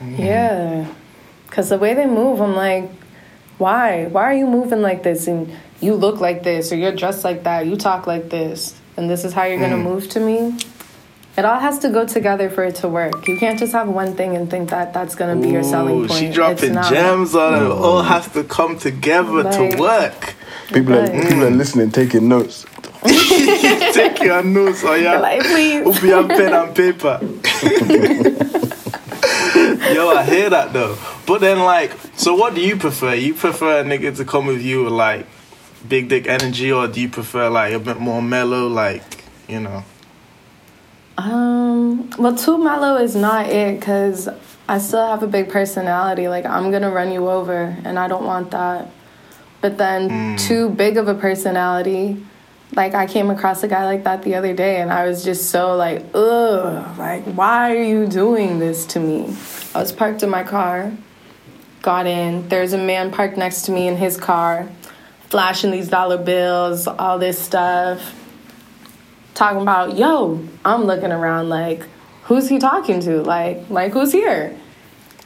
Yeah. 0.00 0.86
Because 1.46 1.70
the 1.70 1.78
way 1.78 1.94
they 1.94 2.06
move, 2.06 2.40
I'm 2.40 2.54
like, 2.54 2.90
why? 3.56 4.06
Why 4.06 4.24
are 4.24 4.34
you 4.34 4.46
moving 4.46 4.82
like 4.82 5.02
this? 5.02 5.26
And 5.26 5.52
you 5.80 5.94
look 5.94 6.20
like 6.20 6.42
this, 6.42 6.72
or 6.72 6.76
you're 6.76 6.92
dressed 6.92 7.24
like 7.24 7.44
that, 7.44 7.66
you 7.66 7.76
talk 7.76 8.06
like 8.06 8.30
this, 8.30 8.74
and 8.98 9.08
this 9.08 9.24
is 9.24 9.32
how 9.32 9.44
you're 9.44 9.58
going 9.58 9.70
to 9.70 9.76
mm. 9.76 9.84
move 9.84 10.08
to 10.10 10.20
me? 10.20 10.58
It 11.38 11.44
all 11.44 11.60
has 11.60 11.78
to 11.80 11.88
go 11.88 12.04
together 12.04 12.50
for 12.50 12.64
it 12.64 12.74
to 12.76 12.88
work. 12.88 13.28
You 13.28 13.38
can't 13.38 13.56
just 13.56 13.72
have 13.72 13.88
one 13.88 14.14
thing 14.14 14.34
and 14.34 14.50
think 14.50 14.70
that 14.70 14.92
that's 14.92 15.14
going 15.14 15.40
to 15.40 15.46
be 15.46 15.52
your 15.52 15.62
selling 15.62 15.94
Ooh, 15.94 16.06
point. 16.08 16.18
She 16.18 16.26
It's 16.26 16.34
dropping 16.34 16.74
not. 16.74 16.92
gems 16.92 17.36
on 17.36 17.54
it. 17.54 17.64
It 17.64 17.70
all 17.70 18.02
has 18.02 18.26
to 18.32 18.42
come 18.42 18.76
together 18.76 19.44
Like- 19.44 19.72
to 19.72 19.80
work. 19.80 20.34
People 20.72 20.94
are 20.94 21.02
Right. 21.02 21.22
people 21.22 21.44
are 21.44 21.50
listening, 21.50 21.92
taking 21.92 22.28
notes. 22.28 22.66
take 23.04 24.20
your 24.20 24.42
notes 24.42 24.82
or 24.82 24.98
yeah. 24.98 25.18
Like, 25.18 25.42
please. 25.42 25.84
Hope 25.84 26.02
you 26.02 26.10
have 26.10 26.28
pen 26.28 26.52
and 26.52 26.74
paper. 26.74 27.20
Yo, 29.94 30.08
I 30.10 30.24
hear 30.24 30.50
that 30.50 30.72
though. 30.72 30.98
But 31.24 31.40
then, 31.40 31.60
like, 31.60 31.92
so 32.16 32.34
what 32.34 32.56
do 32.56 32.60
you 32.60 32.76
prefer? 32.76 33.14
You 33.14 33.34
prefer 33.34 33.80
a 33.80 33.84
nigga 33.84 34.16
to 34.16 34.24
come 34.24 34.46
with 34.46 34.60
you 34.60 34.84
with 34.84 34.92
like 34.92 35.24
big 35.86 36.08
dick 36.08 36.26
energy, 36.26 36.72
or 36.72 36.88
do 36.88 37.00
you 37.00 37.08
prefer 37.08 37.48
like 37.50 37.72
a 37.72 37.78
bit 37.78 37.98
more 37.98 38.22
mellow, 38.22 38.66
like 38.66 39.24
you 39.48 39.60
know? 39.60 39.84
Um, 41.18 42.10
well, 42.18 42.36
too 42.36 42.58
mellow 42.58 42.96
is 42.96 43.16
not 43.16 43.46
it 43.46 43.80
because 43.80 44.28
I 44.68 44.78
still 44.78 45.06
have 45.06 45.22
a 45.22 45.26
big 45.26 45.48
personality. 45.48 46.28
Like, 46.28 46.46
I'm 46.46 46.70
gonna 46.70 46.90
run 46.90 47.10
you 47.10 47.28
over, 47.28 47.76
and 47.84 47.98
I 47.98 48.06
don't 48.06 48.24
want 48.24 48.50
that. 48.52 48.88
But 49.60 49.78
then, 49.78 50.36
too 50.36 50.70
big 50.70 50.96
of 50.96 51.08
a 51.08 51.14
personality. 51.14 52.24
Like, 52.76 52.94
I 52.94 53.06
came 53.06 53.30
across 53.30 53.62
a 53.62 53.68
guy 53.68 53.86
like 53.86 54.04
that 54.04 54.22
the 54.22 54.34
other 54.36 54.52
day, 54.54 54.80
and 54.80 54.92
I 54.92 55.08
was 55.08 55.24
just 55.24 55.50
so 55.50 55.74
like, 55.74 56.04
ugh, 56.14 56.98
like, 56.98 57.24
why 57.24 57.74
are 57.74 57.82
you 57.82 58.06
doing 58.06 58.58
this 58.58 58.84
to 58.86 59.00
me? 59.00 59.34
I 59.74 59.80
was 59.80 59.90
parked 59.90 60.22
in 60.22 60.30
my 60.30 60.44
car, 60.44 60.92
got 61.82 62.06
in. 62.06 62.46
There's 62.48 62.74
a 62.74 62.78
man 62.78 63.10
parked 63.10 63.38
next 63.38 63.62
to 63.62 63.72
me 63.72 63.88
in 63.88 63.96
his 63.96 64.16
car, 64.16 64.68
flashing 65.30 65.70
these 65.70 65.88
dollar 65.88 66.18
bills, 66.18 66.86
all 66.86 67.18
this 67.18 67.38
stuff 67.38 68.14
talking 69.34 69.62
about, 69.62 69.96
yo, 69.96 70.44
I'm 70.64 70.84
looking 70.84 71.12
around 71.12 71.48
like, 71.48 71.84
who's 72.24 72.48
he 72.48 72.58
talking 72.58 73.00
to? 73.00 73.22
Like, 73.22 73.70
like 73.70 73.92
who's 73.92 74.12
here? 74.12 74.56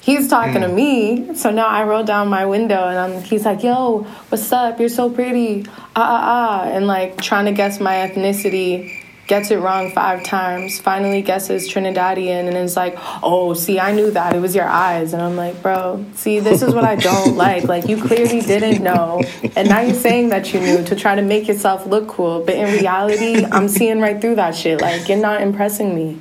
He's 0.02 0.28
talking 0.28 0.60
to 0.62 0.68
me. 0.68 1.34
So 1.36 1.50
now 1.50 1.66
I 1.66 1.84
roll 1.84 2.04
down 2.04 2.28
my 2.28 2.44
window 2.44 2.88
and 2.88 2.98
I'm, 2.98 3.22
he's 3.22 3.44
like, 3.44 3.62
yo, 3.62 4.02
what's 4.28 4.52
up? 4.52 4.80
You're 4.80 4.88
so 4.88 5.08
pretty. 5.08 5.64
Ah, 5.68 5.86
ah, 5.96 6.20
ah. 6.24 6.68
And 6.68 6.86
like 6.86 7.22
trying 7.22 7.46
to 7.46 7.52
guess 7.52 7.80
my 7.80 7.94
ethnicity, 7.94 9.01
gets 9.26 9.50
it 9.50 9.58
wrong 9.58 9.90
five 9.92 10.22
times, 10.24 10.80
finally 10.80 11.22
guesses 11.22 11.68
Trinidadian 11.68 12.48
and 12.48 12.56
is 12.56 12.76
like, 12.76 12.96
oh, 13.22 13.54
see, 13.54 13.78
I 13.78 13.92
knew 13.92 14.10
that. 14.10 14.34
It 14.34 14.40
was 14.40 14.54
your 14.54 14.66
eyes. 14.66 15.12
And 15.12 15.22
I'm 15.22 15.36
like, 15.36 15.62
bro, 15.62 16.04
see, 16.14 16.40
this 16.40 16.62
is 16.62 16.74
what 16.74 16.84
I 16.84 16.96
don't 16.96 17.36
like. 17.46 17.64
Like, 17.64 17.88
you 17.88 18.02
clearly 18.02 18.40
didn't 18.40 18.82
know. 18.82 19.22
And 19.56 19.68
now 19.68 19.80
you're 19.80 19.94
saying 19.94 20.30
that 20.30 20.52
you 20.52 20.60
knew 20.60 20.84
to 20.84 20.96
try 20.96 21.14
to 21.14 21.22
make 21.22 21.48
yourself 21.48 21.86
look 21.86 22.08
cool. 22.08 22.44
But 22.44 22.56
in 22.56 22.72
reality, 22.72 23.44
I'm 23.44 23.68
seeing 23.68 24.00
right 24.00 24.20
through 24.20 24.36
that 24.36 24.56
shit. 24.56 24.80
Like, 24.80 25.08
you're 25.08 25.18
not 25.18 25.40
impressing 25.40 25.94
me. 25.94 26.18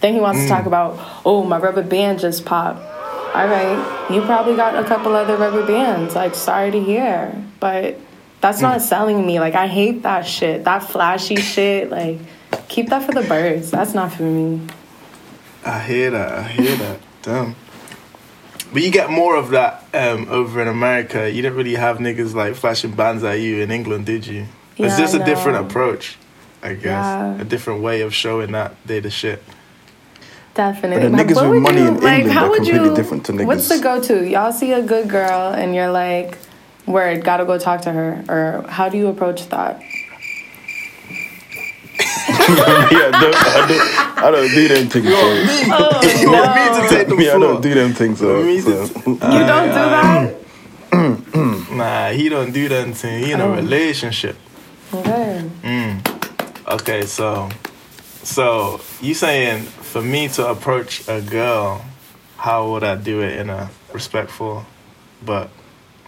Then 0.00 0.14
he 0.14 0.20
wants 0.20 0.42
to 0.42 0.48
talk 0.48 0.64
mm. 0.64 0.68
about, 0.68 1.22
oh, 1.24 1.44
my 1.44 1.58
rubber 1.58 1.82
band 1.82 2.18
just 2.18 2.44
popped. 2.44 2.80
All 3.34 3.48
right, 3.48 4.10
you 4.12 4.22
probably 4.22 4.54
got 4.54 4.76
a 4.76 4.86
couple 4.86 5.16
other 5.16 5.36
rubber 5.36 5.66
bands. 5.66 6.14
Like, 6.14 6.34
sorry 6.34 6.70
to 6.70 6.80
hear. 6.80 7.34
But 7.58 7.98
that's 8.44 8.60
not 8.60 8.82
selling 8.82 9.26
me. 9.26 9.40
Like, 9.40 9.54
I 9.54 9.66
hate 9.66 10.02
that 10.02 10.26
shit. 10.26 10.64
That 10.64 10.80
flashy 10.80 11.36
shit. 11.54 11.88
Like, 11.88 12.18
keep 12.68 12.90
that 12.90 13.02
for 13.02 13.12
the 13.12 13.22
birds. 13.22 13.70
That's 13.70 13.94
not 13.94 14.12
for 14.12 14.24
me. 14.24 14.60
I 15.64 15.78
hear 15.78 16.10
that. 16.10 16.32
I 16.32 16.42
hear 16.42 16.76
that. 16.76 17.00
Damn. 17.22 17.56
But 18.70 18.82
you 18.82 18.90
get 18.90 19.08
more 19.08 19.34
of 19.34 19.50
that 19.50 19.84
um, 19.94 20.28
over 20.28 20.60
in 20.60 20.68
America. 20.68 21.30
You 21.30 21.40
didn't 21.40 21.56
really 21.56 21.76
have 21.76 21.98
niggas 21.98 22.34
like 22.34 22.54
flashing 22.54 22.94
bands 22.94 23.24
at 23.24 23.40
you 23.40 23.62
in 23.62 23.70
England, 23.70 24.04
did 24.04 24.26
you? 24.26 24.44
Yeah, 24.76 24.88
it's 24.88 24.98
just 24.98 25.14
a 25.14 25.24
different 25.24 25.58
know. 25.58 25.66
approach, 25.66 26.18
I 26.62 26.74
guess. 26.74 26.84
Yeah. 26.84 27.40
A 27.40 27.44
different 27.44 27.80
way 27.80 28.02
of 28.02 28.12
showing 28.12 28.52
that 28.52 28.74
they 28.84 29.00
the 29.00 29.10
shit. 29.10 29.42
Definitely. 30.52 31.08
But 31.08 31.16
the 31.16 31.24
niggas 31.24 31.36
what 31.36 31.50
with 31.50 31.62
money 31.62 31.80
you, 31.80 31.88
in 31.88 32.00
like, 32.00 32.18
England 32.18 32.32
how 32.32 32.44
are 32.44 32.50
would 32.50 32.56
completely 32.58 32.90
you, 32.90 32.94
different 32.94 33.24
to 33.26 33.46
What's 33.46 33.68
the 33.68 33.78
go-to? 33.80 34.28
Y'all 34.28 34.52
see 34.52 34.72
a 34.72 34.82
good 34.82 35.08
girl 35.08 35.52
and 35.54 35.74
you're 35.74 35.90
like, 35.90 36.36
word, 36.86 37.24
gotta 37.24 37.44
go 37.44 37.58
talk 37.58 37.82
to 37.82 37.92
her. 37.92 38.24
Or 38.28 38.64
how 38.68 38.88
do 38.88 38.96
you 38.98 39.08
approach 39.08 39.48
that? 39.48 39.80
yeah, 42.00 43.10
I 43.12 43.20
don't, 43.20 43.34
I 43.36 43.66
don't, 43.68 44.24
I 44.24 44.30
don't 44.30 44.50
do 44.50 44.68
them 44.68 44.88
things. 44.88 45.06
So. 45.06 45.12
Oh, 45.16 46.00
You 46.20 46.32
want 46.32 46.54
me 46.54 46.64
to 46.80 46.88
take 46.88 47.08
the 47.08 47.14
Me, 47.18 47.28
I 47.30 47.38
don't 47.38 47.60
do 47.62 47.74
them 47.74 47.92
things. 47.94 48.18
So, 48.18 48.42
so. 48.60 48.86
to- 48.86 49.10
You 49.10 49.16
don't 49.18 49.68
do 49.68 49.74
that? 49.74 50.34
Nah, 51.72 52.10
he 52.10 52.28
don't 52.28 52.52
do 52.52 52.68
that 52.68 52.86
until 52.86 53.10
he 53.18 53.32
in 53.32 53.40
a 53.40 53.44
Oh. 53.46 53.54
relationship. 53.56 54.36
Okay. 54.92 55.50
Mm. 55.62 56.72
Okay, 56.72 57.02
so 57.02 57.50
so 58.22 58.80
you 59.00 59.12
saying 59.14 59.62
for 59.62 60.00
me 60.00 60.28
to 60.28 60.46
approach 60.48 61.06
a 61.08 61.20
girl, 61.20 61.84
how 62.36 62.70
would 62.70 62.84
I 62.84 62.94
do 62.94 63.20
it 63.22 63.38
in 63.40 63.50
a 63.50 63.70
respectful 63.92 64.64
but 65.26 65.50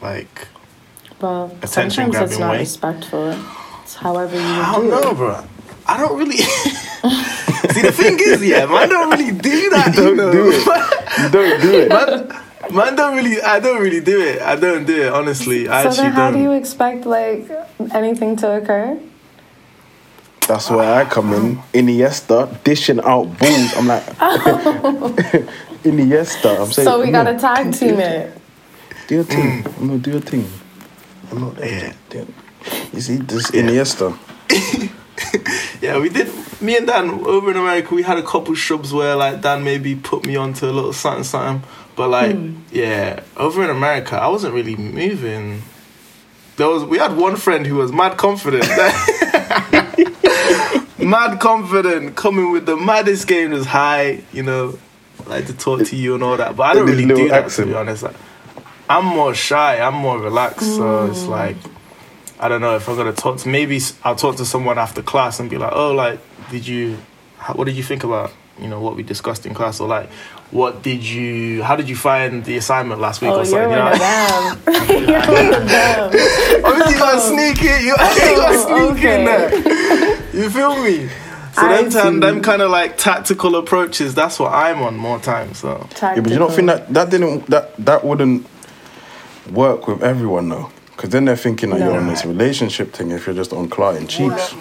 like 0.00 0.46
Well, 1.20 1.50
Attention 1.62 2.12
sometimes 2.12 2.30
it's 2.32 2.38
not 2.40 2.52
way? 2.52 2.58
respectful. 2.60 3.34
It's 3.82 3.94
however 3.94 4.36
you 4.36 4.42
I 4.42 4.72
don't 4.74 4.84
do 4.84 4.90
know, 4.90 5.10
it. 5.10 5.16
bro. 5.16 5.44
I 5.86 5.96
don't 5.98 6.18
really 6.18 6.36
See 7.72 7.82
the 7.82 7.92
thing 7.92 8.18
is, 8.20 8.42
yeah, 8.44 8.66
man 8.66 8.88
don't 8.88 9.10
really 9.10 9.32
do 9.32 9.70
that. 9.74 9.94
You 9.94 10.02
don't 10.02 10.16
know? 10.16 10.32
do 10.32 10.50
it. 10.52 10.66
You 11.22 11.28
don't 11.30 11.60
do 11.62 11.74
it. 11.80 11.88
man, 11.88 12.28
man 12.74 12.96
don't 12.96 13.16
really 13.16 13.40
I 13.40 13.60
don't 13.60 13.80
really 13.80 14.00
do 14.00 14.20
it. 14.20 14.42
I 14.42 14.56
don't 14.56 14.84
do 14.84 15.02
it, 15.04 15.12
honestly. 15.12 15.68
I 15.68 15.82
So 15.84 15.88
actually 15.88 16.02
then 16.04 16.12
how 16.12 16.30
don't. 16.30 16.34
do 16.34 16.42
you 16.42 16.52
expect 16.52 17.06
like 17.06 17.48
anything 17.92 18.36
to 18.36 18.56
occur? 18.56 18.98
That's 20.46 20.70
where 20.70 20.94
I 21.00 21.04
come 21.06 21.32
in. 21.32 21.56
Iniesta 21.72 22.62
dishing 22.62 23.00
out 23.00 23.36
balls. 23.38 23.72
I'm 23.76 23.86
like, 23.88 24.04
oh. 24.20 25.14
Iniesta. 25.82 26.60
I'm 26.60 26.70
saying. 26.72 26.86
So 26.86 27.00
we 27.00 27.06
no, 27.10 27.24
gotta 27.24 27.38
tag 27.38 27.72
team 27.72 27.98
it. 28.00 28.36
Do 29.08 29.14
your 29.16 29.24
thing. 29.24 29.62
Mm. 29.62 29.78
I'm 29.78 29.86
no, 29.88 29.98
do 29.98 30.10
your 30.12 30.20
thing. 30.20 30.46
I'm 31.30 31.40
not 31.40 31.56
there. 31.56 31.88
Yeah. 31.88 31.92
Do 32.10 32.18
it. 32.20 32.28
You 32.94 33.00
see, 33.00 33.16
this 33.16 33.50
Iniesta. 33.50 34.18
Yeah, 35.80 35.98
we 35.98 36.08
did. 36.08 36.32
Me 36.60 36.76
and 36.76 36.86
Dan 36.86 37.10
over 37.26 37.50
in 37.50 37.56
America, 37.56 37.94
we 37.94 38.02
had 38.02 38.18
a 38.18 38.22
couple 38.22 38.54
shrubs 38.54 38.92
where 38.92 39.14
like 39.14 39.40
Dan 39.42 39.62
maybe 39.62 39.94
put 39.94 40.26
me 40.26 40.36
onto 40.36 40.66
a 40.66 40.72
little 40.72 40.92
something, 40.92 41.24
something. 41.24 41.68
But 41.94 42.08
like, 42.08 42.34
hmm. 42.34 42.56
yeah, 42.72 43.20
over 43.36 43.62
in 43.62 43.70
America, 43.70 44.16
I 44.16 44.28
wasn't 44.28 44.54
really 44.54 44.76
moving. 44.76 45.62
There 46.56 46.68
was 46.68 46.84
we 46.84 46.98
had 46.98 47.16
one 47.16 47.36
friend 47.36 47.66
who 47.66 47.76
was 47.76 47.92
mad 47.92 48.16
confident. 48.16 48.64
mad 50.98 51.38
confident, 51.40 52.16
coming 52.16 52.50
with 52.52 52.66
the 52.66 52.76
maddest 52.76 53.28
game 53.28 53.50
was 53.50 53.66
high, 53.66 54.22
you 54.32 54.42
know, 54.42 54.78
like 55.26 55.46
to 55.46 55.52
talk 55.52 55.84
to 55.84 55.96
you 55.96 56.14
and 56.14 56.22
all 56.22 56.36
that. 56.36 56.56
But 56.56 56.62
I 56.64 56.74
don't 56.74 56.86
really 56.86 57.06
do 57.06 57.28
that 57.28 57.44
accent. 57.44 57.68
to 57.68 57.74
be 57.74 57.78
honest. 57.78 58.02
Like, 58.02 58.16
I'm 58.88 59.04
more 59.04 59.34
shy. 59.34 59.80
I'm 59.80 59.94
more 59.94 60.18
relaxed. 60.18 60.76
So 60.76 61.06
it's 61.06 61.22
mm. 61.24 61.28
like. 61.28 61.56
I 62.38 62.48
don't 62.48 62.60
know 62.60 62.76
if 62.76 62.86
I'm 62.86 62.96
gonna 62.96 63.14
talk 63.14 63.38
to 63.38 63.48
maybe 63.48 63.80
I'll 64.04 64.14
talk 64.14 64.36
to 64.36 64.44
someone 64.44 64.76
after 64.78 65.00
class 65.00 65.40
and 65.40 65.48
be 65.48 65.56
like, 65.56 65.72
oh, 65.74 65.92
like, 65.94 66.20
did 66.50 66.66
you, 66.68 66.98
how, 67.38 67.54
what 67.54 67.64
did 67.64 67.76
you 67.76 67.82
think 67.82 68.04
about, 68.04 68.30
you 68.60 68.68
know, 68.68 68.78
what 68.78 68.94
we 68.94 69.02
discussed 69.02 69.46
in 69.46 69.54
class, 69.54 69.80
or 69.80 69.88
like, 69.88 70.10
what 70.50 70.82
did 70.82 71.02
you, 71.02 71.62
how 71.62 71.76
did 71.76 71.88
you 71.88 71.96
find 71.96 72.44
the 72.44 72.58
assignment 72.58 73.00
last 73.00 73.22
week 73.22 73.30
Oh, 73.30 73.36
or 73.36 73.36
you're 73.38 73.44
something? 73.46 73.70
one 73.70 73.78
You 73.78 73.84
of 73.84 73.98
know? 73.98 74.54
them. 74.66 75.08
you're 75.08 75.18
one 75.18 75.62
of 75.62 75.66
them. 75.66 76.62
Obviously, 76.62 76.92
you 76.92 76.98
gotta 76.98 77.20
sneak 77.20 77.62
in. 77.62 77.80
You, 77.80 77.86
you 77.86 78.36
gotta 78.36 78.66
Oh, 78.68 78.94
sneak 78.94 79.04
in 79.04 79.24
there. 79.24 80.16
You 80.34 80.50
feel 80.50 80.76
me? 80.82 81.08
So 81.54 81.62
I 81.62 81.82
them, 81.82 81.90
time, 81.90 82.14
see. 82.14 82.20
them 82.20 82.42
kind 82.42 82.60
of 82.60 82.70
like 82.70 82.98
tactical 82.98 83.56
approaches. 83.56 84.14
That's 84.14 84.38
what 84.38 84.52
I'm 84.52 84.82
on 84.82 84.94
more 84.98 85.18
time. 85.18 85.54
So 85.54 85.88
Yeah, 86.02 86.20
but 86.20 86.30
you 86.30 86.38
don't 86.38 86.52
think 86.52 86.66
that 86.66 86.92
that 86.92 87.08
didn't 87.08 87.46
that 87.46 87.74
that 87.78 88.04
wouldn't 88.04 88.46
work 89.50 89.86
with 89.88 90.02
everyone 90.02 90.48
though, 90.48 90.70
because 90.90 91.10
then 91.10 91.24
they're 91.24 91.36
thinking 91.36 91.70
that 91.70 91.80
you're 91.80 91.96
on 91.96 92.08
this 92.08 92.24
relationship 92.24 92.92
thing 92.92 93.10
if 93.10 93.26
you're 93.26 93.34
just 93.34 93.52
on 93.52 93.68
clarting 93.68 94.06
cheeks. 94.06 94.54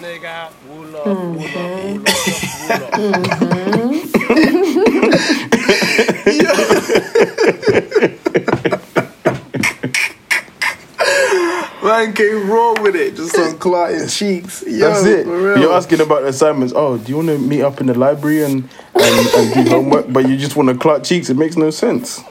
man 11.86 12.12
came 12.12 12.50
raw 12.50 12.74
with 12.82 12.96
it, 12.96 13.16
just 13.16 13.36
on 13.38 13.58
clotting 13.58 14.06
cheeks. 14.08 14.64
Yo, 14.66 14.88
That's 14.90 15.04
it. 15.04 15.26
You're 15.26 15.72
asking 15.72 16.00
about 16.00 16.24
assignments. 16.24 16.72
Oh, 16.76 16.98
do 16.98 17.08
you 17.08 17.16
want 17.16 17.28
to 17.28 17.38
meet 17.38 17.62
up 17.62 17.80
in 17.80 17.86
the 17.86 17.94
library 17.98 18.44
and 18.44 18.68
and, 18.94 19.28
and 19.34 19.54
do 19.54 19.70
homework, 19.70 20.12
but 20.12 20.28
you 20.28 20.36
just 20.36 20.56
want 20.56 20.68
to 20.68 20.76
clock 20.76 21.04
cheeks? 21.04 21.30
It 21.30 21.36
makes 21.36 21.56
no 21.56 21.70
sense. 21.70 22.22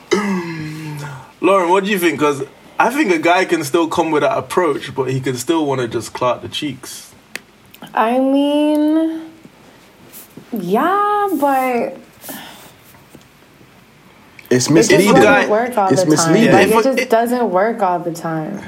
Lauren, 1.46 1.70
what 1.70 1.84
do 1.84 1.92
you 1.92 2.00
think? 2.00 2.18
Because 2.18 2.44
I 2.80 2.90
think 2.90 3.12
a 3.12 3.20
guy 3.20 3.46
can 3.46 3.64
still 3.64 3.88
come 3.88 4.10
with 4.10 4.24
that 4.24 4.36
approach, 4.36 4.96
but 4.96 5.12
he 5.12 5.20
can 5.22 5.36
still 5.36 5.66
want 5.68 5.80
to 5.80 5.88
just 5.88 6.12
clout 6.12 6.42
the 6.42 6.50
cheeks. 6.50 7.14
I 7.94 8.18
mean, 8.18 9.30
yeah, 10.52 11.28
but 11.40 11.98
It's 14.50 14.68
it 14.68 14.74
misleading. 14.74 15.14
doesn't 15.14 15.50
work 15.52 15.78
all 15.78 15.90
it's 15.94 16.04
the 16.04 16.16
time. 16.16 16.34
Like 16.34 16.68
it 16.70 16.86
a- 16.86 16.96
just 16.96 17.10
doesn't 17.12 17.52
work 17.52 17.82
all 17.84 18.00
the 18.00 18.14
time. 18.14 18.60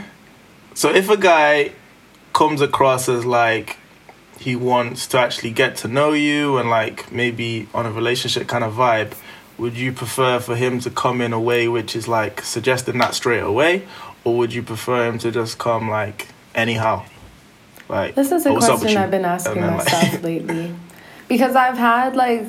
So 0.76 0.94
if 0.94 1.10
a 1.10 1.18
guy 1.18 1.72
comes 2.34 2.62
across 2.62 3.10
as 3.10 3.26
like 3.26 3.78
he 4.40 4.56
wants 4.56 5.08
to 5.08 5.18
actually 5.18 5.50
get 5.50 5.76
to 5.78 5.88
know 5.88 6.14
you 6.14 6.58
and 6.58 6.70
like 6.70 7.12
maybe 7.12 7.68
on 7.74 7.88
a 7.88 7.92
relationship 7.92 8.48
kind 8.48 8.64
of 8.64 8.74
vibe, 8.74 9.14
would 9.58 9.76
you 9.76 9.92
prefer 9.92 10.40
for 10.40 10.56
him 10.56 10.80
to 10.82 10.90
come 10.90 11.22
in 11.22 11.34
a 11.34 11.40
way 11.40 11.68
which 11.68 11.96
is 11.96 12.08
like 12.08 12.42
suggesting 12.42 12.98
that 13.00 13.14
straight 13.16 13.42
away, 13.44 13.88
or 14.24 14.38
would 14.38 14.54
you 14.54 14.62
prefer 14.64 15.08
him 15.08 15.18
to 15.20 15.32
just 15.32 15.58
come 15.58 15.90
like 15.90 16.28
anyhow? 16.56 17.04
Like 17.90 18.16
This 18.16 18.32
is 18.32 18.46
a 18.46 18.54
what's 18.54 18.66
up 18.66 18.74
with 18.74 18.82
question? 18.82 19.02
I've 19.02 19.12
been 19.12 19.26
asking 19.26 19.62
then, 19.62 19.78
like- 19.78 19.86
myself 19.86 20.24
lately. 20.30 20.76
Because 21.28 21.56
I've 21.56 21.78
had 21.78 22.16
like 22.16 22.46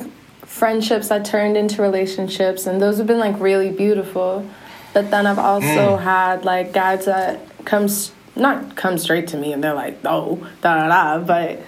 friendships 0.46 1.08
that 1.08 1.24
turned 1.24 1.56
into 1.56 1.82
relationships 1.82 2.66
and 2.66 2.80
those 2.80 2.98
have 2.98 3.06
been 3.06 3.18
like 3.18 3.38
really 3.40 3.70
beautiful. 3.70 4.48
But 4.94 5.10
then 5.10 5.26
I've 5.26 5.38
also 5.38 5.66
Mm. 5.96 6.02
had 6.02 6.44
like 6.44 6.72
guys 6.72 7.04
that 7.06 7.40
comes 7.64 8.12
not 8.34 8.74
come 8.76 8.98
straight 8.98 9.28
to 9.28 9.36
me 9.36 9.52
and 9.52 9.62
they're 9.62 9.74
like, 9.74 9.98
oh, 10.04 10.36
da 10.62 10.76
da 10.76 10.88
da. 11.18 11.24
But 11.24 11.60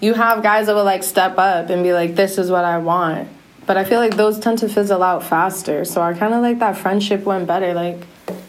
you 0.00 0.14
have 0.14 0.42
guys 0.42 0.66
that 0.66 0.74
will 0.74 0.84
like 0.84 1.02
step 1.02 1.38
up 1.38 1.70
and 1.70 1.82
be 1.82 1.92
like, 1.92 2.14
this 2.14 2.38
is 2.38 2.50
what 2.50 2.64
I 2.64 2.78
want. 2.78 3.28
But 3.66 3.76
I 3.76 3.84
feel 3.84 3.98
like 4.00 4.16
those 4.16 4.38
tend 4.38 4.58
to 4.58 4.68
fizzle 4.68 5.02
out 5.02 5.22
faster. 5.22 5.84
So 5.84 6.02
I 6.02 6.12
kind 6.14 6.34
of 6.34 6.42
like 6.42 6.58
that 6.58 6.76
friendship 6.76 7.24
went 7.24 7.46
better. 7.46 7.72
Like 7.72 8.06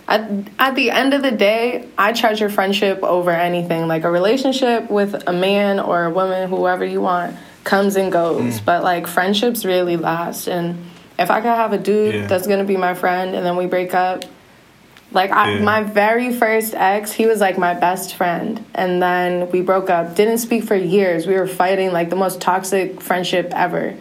at, 0.08 0.30
at 0.60 0.75
the 0.75 0.91
end 0.91 1.13
of 1.13 1.21
the 1.21 1.32
day, 1.32 1.88
I 1.97 2.12
treasure 2.13 2.49
friendship 2.49 3.01
over 3.04 3.32
anything. 3.32 3.88
Like 3.88 4.04
a 4.04 4.12
relationship 4.12 4.89
with 4.89 5.23
a 5.28 5.34
man 5.34 5.80
or 5.80 6.04
a 6.06 6.10
woman, 6.10 6.49
whoever 6.49 6.84
you 6.84 7.01
want, 7.01 7.36
comes 7.63 7.95
and 7.95 8.12
goes. 8.12 8.60
Mm. 8.60 8.65
But 8.65 8.84
like 8.84 9.08
friendships 9.08 9.63
really 9.63 9.95
last. 9.97 10.47
And 10.47 10.84
if 11.17 11.32
I 11.32 11.39
could 11.39 11.47
have 11.47 11.71
a 11.71 11.78
dude 11.78 12.13
Yeah. 12.15 12.28
that's 12.28 12.45
gonna 12.45 12.65
be 12.65 12.78
my 12.78 12.93
friend 12.93 13.36
and 13.36 13.45
then 13.45 13.56
we 13.56 13.67
break 13.67 13.93
up, 13.93 14.25
like 15.13 15.32
I, 15.32 15.54
Yeah. 15.54 15.63
my 15.63 15.82
very 15.84 16.34
first 16.34 16.73
ex, 16.75 17.13
he 17.13 17.25
was 17.25 17.39
like 17.39 17.58
my 17.58 17.73
best 17.73 18.15
friend, 18.15 18.65
and 18.73 19.01
then 19.01 19.49
we 19.51 19.62
broke 19.62 19.89
up. 19.89 20.13
Didn't 20.15 20.39
speak 20.39 20.65
for 20.65 20.75
years. 20.75 21.25
We 21.25 21.36
were 21.36 21.47
fighting 21.47 21.93
like 21.93 22.10
the 22.10 22.17
most 22.17 22.41
toxic 22.41 22.99
friendship 22.99 23.54
ever. 23.56 23.93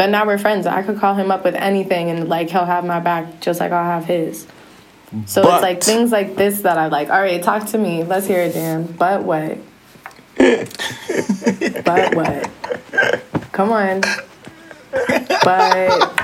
But 0.00 0.08
now 0.08 0.24
we're 0.24 0.38
friends. 0.38 0.64
I 0.66 0.80
could 0.82 0.96
call 0.98 1.14
him 1.14 1.30
up 1.30 1.44
with 1.44 1.54
anything, 1.54 2.08
and 2.08 2.26
like 2.26 2.48
he'll 2.48 2.64
have 2.64 2.86
my 2.86 3.00
back 3.00 3.38
just 3.42 3.60
like 3.60 3.70
I'll 3.70 3.84
have 3.84 4.06
his. 4.06 4.46
So 5.26 5.42
But- 5.42 5.56
it's 5.56 5.62
like 5.62 5.82
things 5.82 6.10
like 6.10 6.36
this 6.36 6.62
that 6.62 6.78
I 6.78 6.86
like. 6.86 7.10
All 7.10 7.20
right, 7.20 7.42
talk 7.42 7.66
to 7.66 7.76
me. 7.76 8.02
Let's 8.02 8.26
hear 8.26 8.40
it, 8.40 8.54
Dan. 8.54 8.84
But 8.98 9.24
what? 9.24 9.58
but 11.84 12.14
what? 12.14 12.48
Come 13.52 13.72
on. 13.72 14.00
But 15.44 16.14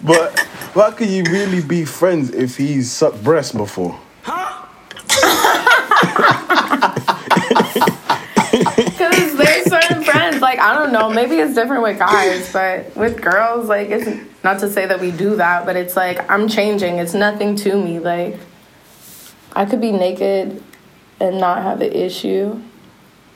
But 0.00 0.46
how 0.72 0.92
can 0.92 1.10
you 1.10 1.24
really 1.24 1.60
be 1.60 1.84
friends 1.84 2.30
if 2.30 2.56
he's 2.56 2.88
sucked 2.92 3.24
breast 3.24 3.56
before? 3.56 3.98
Huh? 4.22 4.66
Because 8.76 9.36
there's 9.36 9.64
certain 9.66 10.02
friends, 10.02 10.04
like, 10.40 10.58
I 10.58 10.74
don't 10.74 10.92
know, 10.92 11.10
maybe 11.10 11.36
it's 11.36 11.54
different 11.54 11.82
with 11.82 11.98
guys, 11.98 12.52
but 12.52 12.94
with 12.96 13.20
girls, 13.20 13.68
like, 13.68 13.90
it's 13.90 14.08
not 14.42 14.60
to 14.60 14.70
say 14.70 14.86
that 14.86 15.00
we 15.00 15.10
do 15.10 15.36
that, 15.36 15.66
but 15.66 15.76
it's 15.76 15.96
like, 15.96 16.30
I'm 16.30 16.48
changing. 16.48 16.98
It's 16.98 17.14
nothing 17.14 17.56
to 17.56 17.82
me. 17.82 17.98
Like, 17.98 18.38
I 19.52 19.64
could 19.64 19.80
be 19.80 19.92
naked 19.92 20.62
and 21.18 21.38
not 21.38 21.62
have 21.62 21.80
an 21.80 21.92
issue, 21.92 22.60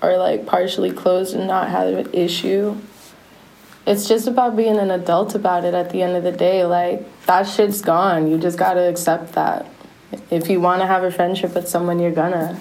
or 0.03 0.17
like 0.17 0.47
partially 0.47 0.93
clothed 0.93 1.35
and 1.35 1.47
not 1.47 1.69
have 1.69 1.89
an 1.89 2.15
issue. 2.15 2.77
It's 3.87 4.09
just 4.09 4.27
about 4.27 4.57
being 4.57 4.79
an 4.79 4.91
adult 4.91 5.35
about 5.35 5.65
it 5.65 5.75
at 5.75 5.91
the 5.91 6.03
end 6.03 6.17
of 6.17 6.23
the 6.25 6.33
day. 6.33 6.65
Like, 6.65 7.05
that 7.27 7.43
shit's 7.47 7.83
gone. 7.83 8.31
You 8.31 8.39
just 8.39 8.59
gotta 8.59 8.89
accept 8.89 9.33
that. 9.35 9.67
If 10.31 10.49
you 10.49 10.61
wanna 10.61 10.87
have 10.87 11.03
a 11.05 11.11
friendship 11.11 11.55
with 11.55 11.69
someone, 11.69 11.99
you're 11.99 12.13
gonna. 12.13 12.59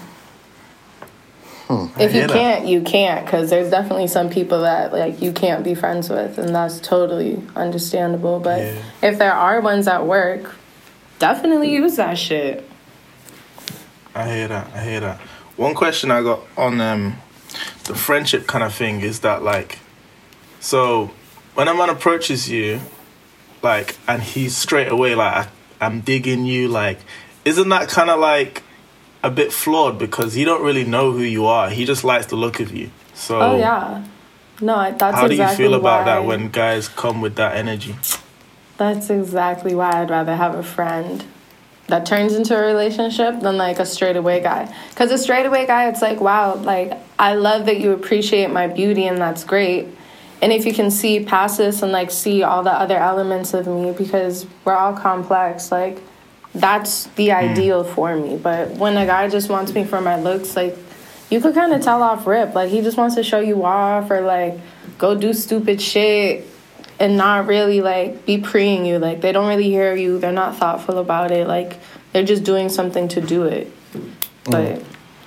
If 1.98 2.14
you 2.14 2.28
can't, 2.28 2.68
you 2.68 2.82
can't, 2.82 3.26
because 3.26 3.50
there's 3.50 3.70
definitely 3.70 4.08
some 4.08 4.30
people 4.30 4.62
that 4.62 4.92
like 4.94 5.22
you 5.22 5.32
can't 5.32 5.64
be 5.64 5.76
friends 5.76 6.10
with, 6.10 6.38
and 6.38 6.54
that's 6.54 6.80
totally 6.80 7.42
understandable. 7.56 8.40
But 8.40 8.60
Yeah. 8.62 8.76
if 9.02 9.18
there 9.18 9.34
are 9.34 9.62
ones 9.62 9.88
at 9.88 10.06
work, 10.06 10.56
definitely 11.20 11.72
use 11.72 11.96
that 11.98 12.18
shit. 12.18 12.70
I 14.16 14.30
hear 14.30 14.48
that. 14.48 14.68
I 14.76 14.84
hear 14.84 15.00
that. 15.02 15.18
One 15.58 15.74
question 15.74 16.12
I 16.12 16.22
got 16.22 16.42
on 16.58 16.80
um, 16.82 17.16
the 17.86 17.96
friendship 17.96 18.48
kind 18.48 18.64
of 18.64 18.74
thing 18.74 19.02
is 19.02 19.20
that 19.22 19.44
like, 19.44 19.80
so 20.60 21.12
when 21.56 21.68
a 21.68 21.74
man 21.74 21.90
approaches 21.90 22.50
you, 22.50 22.80
like, 23.62 23.98
and 24.08 24.22
he's 24.22 24.56
straight 24.58 24.92
away 24.92 25.16
like, 25.16 25.48
I, 25.48 25.86
I'm 25.86 26.02
digging 26.02 26.46
you, 26.46 26.68
like, 26.68 27.00
isn't 27.46 27.70
that 27.70 27.90
kind 27.90 28.10
of 28.10 28.20
like 28.20 28.64
a 29.24 29.32
bit 29.32 29.54
flawed 29.54 29.98
because 29.98 30.34
he 30.34 30.44
don't 30.44 30.62
really 30.62 30.84
know 30.84 31.12
who 31.12 31.22
you 31.22 31.46
are. 31.46 31.70
He 31.70 31.86
just 31.86 32.04
likes 32.04 32.28
the 32.28 32.36
look 32.36 32.60
of 32.60 32.74
you. 32.74 32.92
So 33.14 33.40
Oh 33.40 33.58
yeah, 33.58 34.06
no, 34.62 34.94
that's 34.98 35.16
how 35.16 35.28
do 35.28 35.36
you 35.36 35.48
feel 35.50 35.74
about 35.74 36.06
that 36.06 36.26
when 36.26 36.50
guys 36.50 36.90
come 36.90 37.22
with 37.22 37.36
that 37.36 37.56
energy? 37.56 37.96
That's 38.78 39.10
exactly 39.10 39.74
why 39.76 40.02
I'd 40.02 40.10
rather 40.10 40.36
have 40.36 40.56
a 40.56 40.64
friend 40.64 41.24
that 41.88 42.06
turns 42.06 42.34
into 42.34 42.58
a 42.58 42.66
relationship 42.66 43.40
than 43.42 43.58
like 43.58 43.80
a 43.80 43.86
straightaway 43.86 44.42
guy. 44.42 44.74
Because 44.90 45.12
a 45.12 45.18
straightaway 45.18 45.66
guy, 45.66 45.90
it's 45.90 46.02
like, 46.02 46.20
wow, 46.20 46.56
like 46.56 46.94
I 47.20 47.36
love 47.36 47.66
that 47.66 47.80
you 47.80 47.92
appreciate 47.92 48.50
my 48.50 48.68
beauty 48.68 49.06
and 49.06 49.18
that's 49.18 49.44
great. 49.44 49.88
And 50.42 50.52
if 50.52 50.66
you 50.66 50.74
can 50.74 50.92
see 50.92 51.24
past 51.24 51.58
this 51.58 51.82
and 51.82 51.92
like 51.92 52.12
see 52.12 52.44
all 52.44 52.64
the 52.64 52.72
other 52.72 52.98
elements 52.98 53.54
of 53.54 53.68
me, 53.68 53.92
because 53.92 54.46
we're 54.66 54.76
all 54.76 54.94
complex, 54.94 55.72
like 55.72 56.00
that's 56.56 57.06
the 57.16 57.30
hmm. 57.30 57.36
ideal 57.36 57.84
for 57.84 58.16
me. 58.16 58.38
But 58.38 58.72
when 58.72 58.98
a 58.98 59.06
guy 59.06 59.30
just 59.30 59.50
wants 59.50 59.74
me 59.74 59.84
for 59.84 60.02
my 60.02 60.20
looks, 60.20 60.56
like 60.56 60.78
you 61.30 61.42
could 61.42 61.56
kind 61.56 61.74
of 61.74 61.82
tell 61.82 62.02
off 62.04 62.28
rip. 62.28 62.54
Like 62.54 62.70
he 62.70 62.82
just 62.82 62.98
wants 62.98 63.16
to 63.16 63.24
show 63.24 63.40
you 63.40 63.64
off 63.66 64.10
or 64.12 64.22
like 64.22 64.60
go 64.98 65.16
do 65.16 65.34
stupid 65.34 65.82
shit 65.82 66.48
and 67.00 67.18
not 67.18 67.48
really 67.48 67.82
like 67.82 68.26
be 68.26 68.38
preying 68.38 68.86
you. 68.86 69.00
Like 69.00 69.22
they 69.22 69.32
don't 69.32 69.48
really 69.48 69.70
hear 69.70 69.96
you. 69.96 70.20
They're 70.20 70.32
not 70.32 70.58
thoughtful 70.58 71.00
about 71.00 71.32
it. 71.32 71.48
Like 71.48 71.80
they're 72.12 72.24
just 72.24 72.44
doing 72.44 72.70
something 72.70 73.08
to 73.10 73.22
do 73.22 73.44
it. 73.44 73.68
Hmm. 73.68 74.10
But 74.46 74.84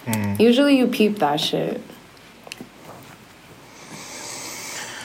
hmm. 0.07 0.35
usually 0.39 0.79
you 0.79 0.87
peep 0.87 1.19
that 1.19 1.41
shit. 1.41 1.83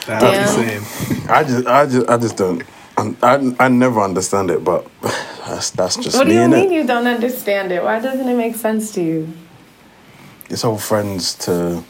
That's 0.06 0.56
what 0.56 0.66
Damn. 0.66 0.82
you're. 0.82 1.32
I 1.32 1.44
just, 1.44 1.66
I 1.66 1.86
just, 1.86 2.08
I 2.08 2.16
just 2.16 2.36
don't. 2.36 2.62
I, 2.96 3.14
I, 3.22 3.66
I 3.66 3.68
never 3.68 4.00
understand 4.00 4.50
it, 4.50 4.64
but 4.64 4.86
that's 5.52 5.70
that's 5.70 5.96
just 5.96 6.16
What 6.16 6.26
do 6.26 6.32
you 6.32 6.48
mean 6.48 6.72
you 6.72 6.86
don't 6.86 7.06
understand 7.06 7.72
it? 7.72 7.84
Why 7.84 8.00
doesn't 8.00 8.26
it 8.26 8.36
make 8.36 8.56
sense 8.56 8.92
to 8.92 9.02
you? 9.02 9.28
It's 10.48 10.64
all 10.64 10.78
friends 10.78 11.34
to 11.46 11.84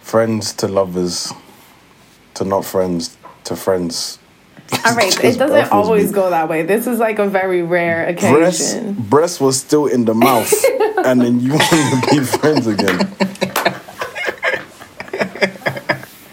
friends 0.00 0.52
to 0.54 0.68
lovers 0.68 1.32
to 2.34 2.44
not 2.44 2.64
friends 2.64 3.18
to 3.44 3.56
friends. 3.56 4.20
All 4.84 4.94
right, 4.94 5.24
it 5.24 5.38
doesn't 5.38 5.72
always 5.72 6.08
me. 6.08 6.12
go 6.12 6.28
that 6.28 6.48
way. 6.48 6.62
This 6.62 6.86
is 6.86 6.98
like 6.98 7.18
a 7.18 7.26
very 7.26 7.62
rare 7.62 8.06
occasion. 8.06 8.34
breast 8.34 9.10
breast 9.10 9.40
was 9.40 9.58
still 9.58 9.86
in 9.86 10.04
the 10.04 10.14
mouth, 10.14 10.52
and 11.06 11.22
then 11.22 11.40
you 11.40 11.52
want 11.52 12.04
to 12.04 12.10
be 12.10 12.24
friends 12.24 12.66
again. 12.66 13.00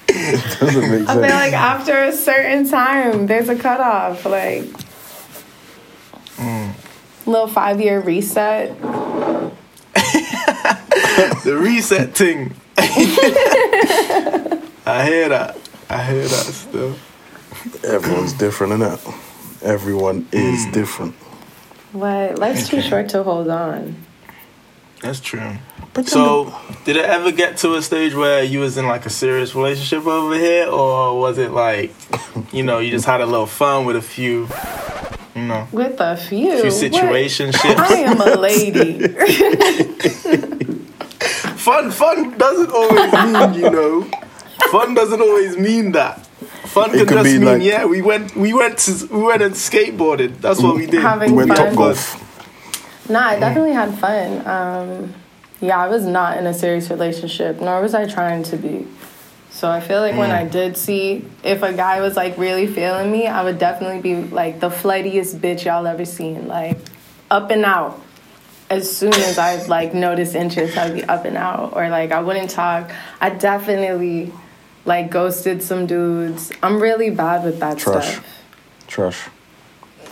it 0.10 0.60
doesn't 0.60 0.92
make 0.92 1.08
sense. 1.08 1.10
I 1.10 1.14
feel 1.14 1.22
like 1.22 1.54
after 1.54 2.04
a 2.04 2.12
certain 2.12 2.68
time, 2.68 3.26
there's 3.28 3.48
a 3.48 3.56
cutoff. 3.56 4.26
Like, 4.26 4.64
mm. 6.36 6.75
Little 7.26 7.48
five 7.48 7.80
year 7.82 8.00
reset. 8.00 8.76
The 11.46 11.58
reset 11.58 12.16
thing. 12.16 12.54
I 14.86 15.06
hear 15.06 15.30
that. 15.30 15.58
I 15.90 16.04
hear 16.04 16.24
that 16.24 16.30
still. 16.30 16.96
Everyone's 17.84 18.34
different, 18.34 18.74
innit? 18.74 19.64
Everyone 19.64 20.28
is 20.32 20.66
hmm. 20.66 20.72
different. 20.72 21.16
What? 21.94 22.40
Life's 22.40 22.68
too 22.68 22.82
short 22.82 23.10
to 23.10 23.24
hold 23.24 23.50
on. 23.50 23.96
That's 25.02 25.20
true. 25.20 25.58
But 25.94 26.06
then 26.06 26.14
So, 26.14 26.54
did 26.84 26.98
it 26.98 27.06
ever 27.06 27.32
get 27.32 27.58
to 27.58 27.76
a 27.76 27.82
stage 27.82 28.16
where 28.16 28.44
you 28.44 28.60
was 28.60 28.78
in 28.78 28.88
like 28.88 29.06
a 29.06 29.10
serious 29.10 29.56
relationship 29.56 30.06
over 30.06 30.36
here, 30.36 30.68
or 30.68 31.20
was 31.20 31.38
it 31.38 31.52
like, 31.52 31.94
you 32.52 32.64
know, 32.64 32.80
you 32.80 32.92
just 32.92 33.06
had 33.06 33.22
a 33.22 33.26
little 33.26 33.46
fun 33.46 33.86
with 33.86 33.96
a 33.96 34.02
few, 34.02 34.48
you 35.36 35.42
know, 35.44 35.68
With 35.72 36.00
a 36.00 36.16
few. 36.16 36.70
few 36.70 36.90
What? 36.92 37.04
situationships? 37.04 37.76
I 37.78 37.96
am 37.98 38.22
a 38.22 38.36
lady. 38.36 39.08
fun, 41.58 41.92
fun 41.92 42.38
doesn't 42.38 42.72
always 42.72 43.12
mean, 43.14 43.54
you 43.64 43.70
know, 43.70 44.04
fun 44.72 44.94
doesn't 44.94 45.20
always 45.22 45.58
mean 45.58 45.92
that. 45.92 46.26
Fun 46.68 46.92
It 46.96 47.08
can 47.08 47.18
just 47.24 47.26
mean, 47.26 47.46
like- 47.46 47.62
yeah, 47.62 47.86
we 47.86 48.02
went, 48.02 48.36
we 48.36 48.54
went 48.54 48.78
to, 48.80 49.08
we 49.12 49.24
went 49.24 49.42
and 49.42 49.54
skateboarded. 49.54 50.40
That's 50.42 50.62
what 50.62 50.76
we 50.76 50.86
did. 50.86 51.02
Having 51.02 51.32
we 51.32 51.38
went 51.46 51.56
fun. 51.56 51.68
top 51.68 51.76
golf. 51.76 52.22
Nah, 53.10 53.28
I 53.28 53.40
definitely 53.40 53.74
had 53.74 53.94
fun. 54.00 54.48
Um, 54.48 55.14
yeah, 55.62 55.78
I 55.84 55.88
was 55.88 56.06
not 56.06 56.38
in 56.38 56.48
a 56.48 56.54
serious 56.54 56.90
relationship, 56.90 57.60
nor 57.62 57.82
was 57.82 57.94
I 57.94 58.06
trying 58.08 58.44
to 58.44 58.58
be. 58.58 58.88
So 59.56 59.70
I 59.70 59.80
feel 59.80 60.02
like 60.02 60.18
when 60.18 60.32
mm. 60.32 60.38
I 60.38 60.44
did 60.44 60.76
see 60.76 61.24
if 61.42 61.64
a 61.64 61.72
guy 61.72 62.02
was 62.02 62.18
like 62.18 62.38
really 62.38 62.68
feeling 62.68 63.10
me, 63.10 63.26
I 63.26 63.42
would 63.42 63.58
definitely 63.58 64.02
be 64.02 64.28
like 64.28 64.60
the 64.60 64.70
flightiest 64.70 65.40
bitch 65.40 65.64
y'all 65.64 65.88
ever 65.88 66.04
seen, 66.04 66.50
like 66.50 66.78
up 67.32 67.52
and 67.52 67.64
out. 67.64 68.02
As 68.70 68.94
soon 68.94 69.14
as 69.14 69.38
I 69.38 69.66
like 69.68 69.94
noticed 69.94 70.36
interest, 70.36 70.78
I'd 70.78 70.94
be 70.94 71.06
up 71.06 71.24
and 71.24 71.38
out, 71.38 71.72
or 71.74 71.88
like 71.88 72.12
I 72.12 72.20
wouldn't 72.20 72.50
talk. 72.50 72.92
I 73.22 73.30
definitely 73.30 74.34
like 74.84 75.10
ghosted 75.10 75.64
some 75.64 75.86
dudes. 75.86 76.52
I'm 76.62 76.82
really 76.82 77.10
bad 77.10 77.46
with 77.46 77.62
that 77.62 77.78
Trash. 77.78 78.12
stuff. 78.12 78.44
Trash. 78.88 79.30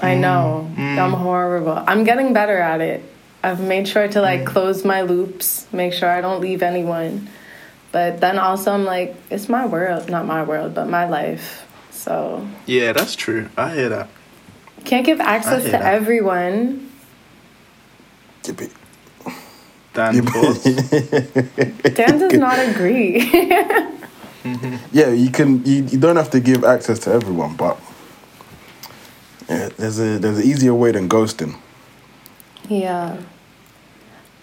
I 0.02 0.16
mm. 0.16 0.22
know. 0.22 0.72
Mm. 0.78 0.98
I'm 0.98 1.12
horrible. 1.12 1.84
I'm 1.86 2.06
getting 2.06 2.32
better 2.32 2.58
at 2.60 2.80
it. 2.80 3.04
I've 3.44 3.60
made 3.60 3.90
sure 3.90 4.08
to 4.08 4.22
like 4.22 4.46
close 4.46 4.86
my 4.86 5.02
loops, 5.02 5.68
make 5.74 5.92
sure 5.92 6.10
I 6.10 6.22
don't 6.22 6.40
leave 6.40 6.64
anyone. 6.64 7.28
But 7.94 8.20
then 8.20 8.38
also 8.40 8.74
I'm 8.74 8.84
like, 8.86 9.16
it's 9.30 9.48
my 9.48 9.66
world, 9.66 10.10
not 10.10 10.26
my 10.26 10.44
world, 10.44 10.74
but 10.76 10.90
my 10.90 11.08
life. 11.08 11.66
So 11.92 12.46
Yeah, 12.66 12.92
that's 12.92 13.16
true. 13.16 13.48
I 13.56 13.74
hear 13.74 13.88
that. 13.90 14.10
can't 14.84 15.06
give 15.06 15.22
access 15.22 15.64
to 15.64 15.72
that. 15.72 15.84
everyone. 15.84 16.90
Keep 18.44 18.62
it- 18.64 18.72
Dan, 19.94 20.16
Yeah. 20.16 20.22
Dan 21.94 22.18
does 22.20 22.34
not 22.34 22.60
agree. 22.60 23.22
Yeah, 24.92 25.08
you 25.08 25.30
can. 25.32 25.64
You, 25.64 25.84
you 25.86 25.98
don't 25.98 26.18
have 26.18 26.30
to 26.32 26.42
give 26.42 26.66
access 26.66 27.00
to 27.08 27.12
everyone, 27.14 27.56
but 27.56 27.80
yeah, 29.48 29.70
there's 29.78 30.00
a 30.02 30.18
there's 30.20 30.40
an 30.40 30.44
easier 30.44 30.74
way 30.74 30.92
than 30.92 31.08
ghosting. 31.08 31.56
yeah. 32.68 33.16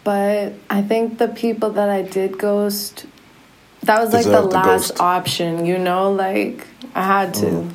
But 0.02 0.54
I 0.70 0.80
think 0.80 1.18
the 1.18 1.28
people 1.28 1.68
that 1.72 1.90
I 1.90 2.00
did 2.00 2.38
ghost, 2.38 3.04
that 3.82 4.00
was 4.00 4.12
like 4.12 4.24
the 4.24 4.30
the 4.32 4.42
last 4.42 4.90
ghost. 4.90 5.00
option, 5.00 5.64
you 5.66 5.78
know? 5.78 6.12
Like, 6.12 6.66
I 6.94 7.02
had 7.02 7.34
to. 7.34 7.46
Mm. 7.46 7.72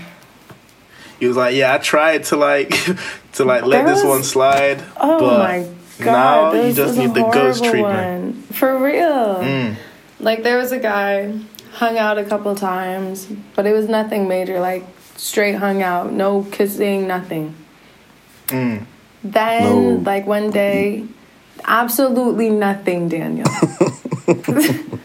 He 1.20 1.28
was 1.28 1.38
like, 1.38 1.56
"Yeah, 1.56 1.74
I 1.74 1.78
tried 1.78 2.26
to 2.26 2.36
like 2.36 2.70
to 3.34 3.46
like 3.46 3.64
let 3.66 3.86
There 3.86 3.96
this 3.96 4.04
was- 4.04 4.10
one 4.10 4.24
slide, 4.24 4.84
Oh 4.98 5.20
but 5.20 5.40
my 5.40 5.70
god! 6.04 6.54
now 6.54 6.62
you 6.62 6.74
just 6.74 6.98
need 6.98 7.14
the 7.14 7.24
ghost 7.32 7.64
treatment." 7.64 8.36
One. 8.36 8.42
For 8.54 8.78
real. 8.78 9.36
Mm. 9.42 9.76
Like 10.20 10.44
there 10.44 10.58
was 10.58 10.72
a 10.72 10.80
guy, 10.80 11.34
hung 11.74 11.98
out 11.98 12.18
a 12.18 12.24
couple 12.26 12.54
times, 12.56 13.28
but 13.56 13.66
it 13.66 13.74
was 13.74 13.88
nothing 13.88 14.28
major. 14.28 14.60
Like 14.60 14.84
straight 15.16 15.56
hung 15.56 15.82
out, 15.82 16.12
no 16.12 16.44
kissing, 16.52 17.08
nothing. 17.08 17.56
Mm. 18.48 18.86
Then 19.24 19.64
No. 19.64 20.02
like 20.04 20.28
one 20.28 20.52
day, 20.52 21.06
absolutely 21.64 22.50
nothing, 22.50 23.08
Daniel. 23.10 23.48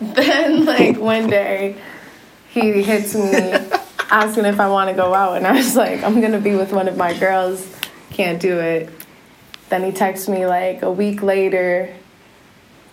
then 0.14 0.64
like 0.64 0.96
one 0.96 1.28
day, 1.28 1.76
he 2.48 2.82
hits 2.82 3.14
me 3.14 3.32
asking 4.10 4.46
if 4.46 4.58
I 4.58 4.68
want 4.68 4.88
to 4.88 4.96
go 4.96 5.12
out, 5.12 5.36
and 5.36 5.46
I 5.46 5.52
was 5.52 5.76
like, 5.76 6.02
I'm 6.02 6.20
gonna 6.22 6.40
be 6.40 6.54
with 6.54 6.72
one 6.72 6.88
of 6.88 6.96
my 6.96 7.12
girls, 7.18 7.70
can't 8.10 8.40
do 8.40 8.58
it. 8.58 8.90
Then 9.68 9.84
he 9.84 9.92
texts 9.92 10.26
me 10.26 10.46
like 10.46 10.80
a 10.80 10.90
week 10.90 11.22
later, 11.22 11.94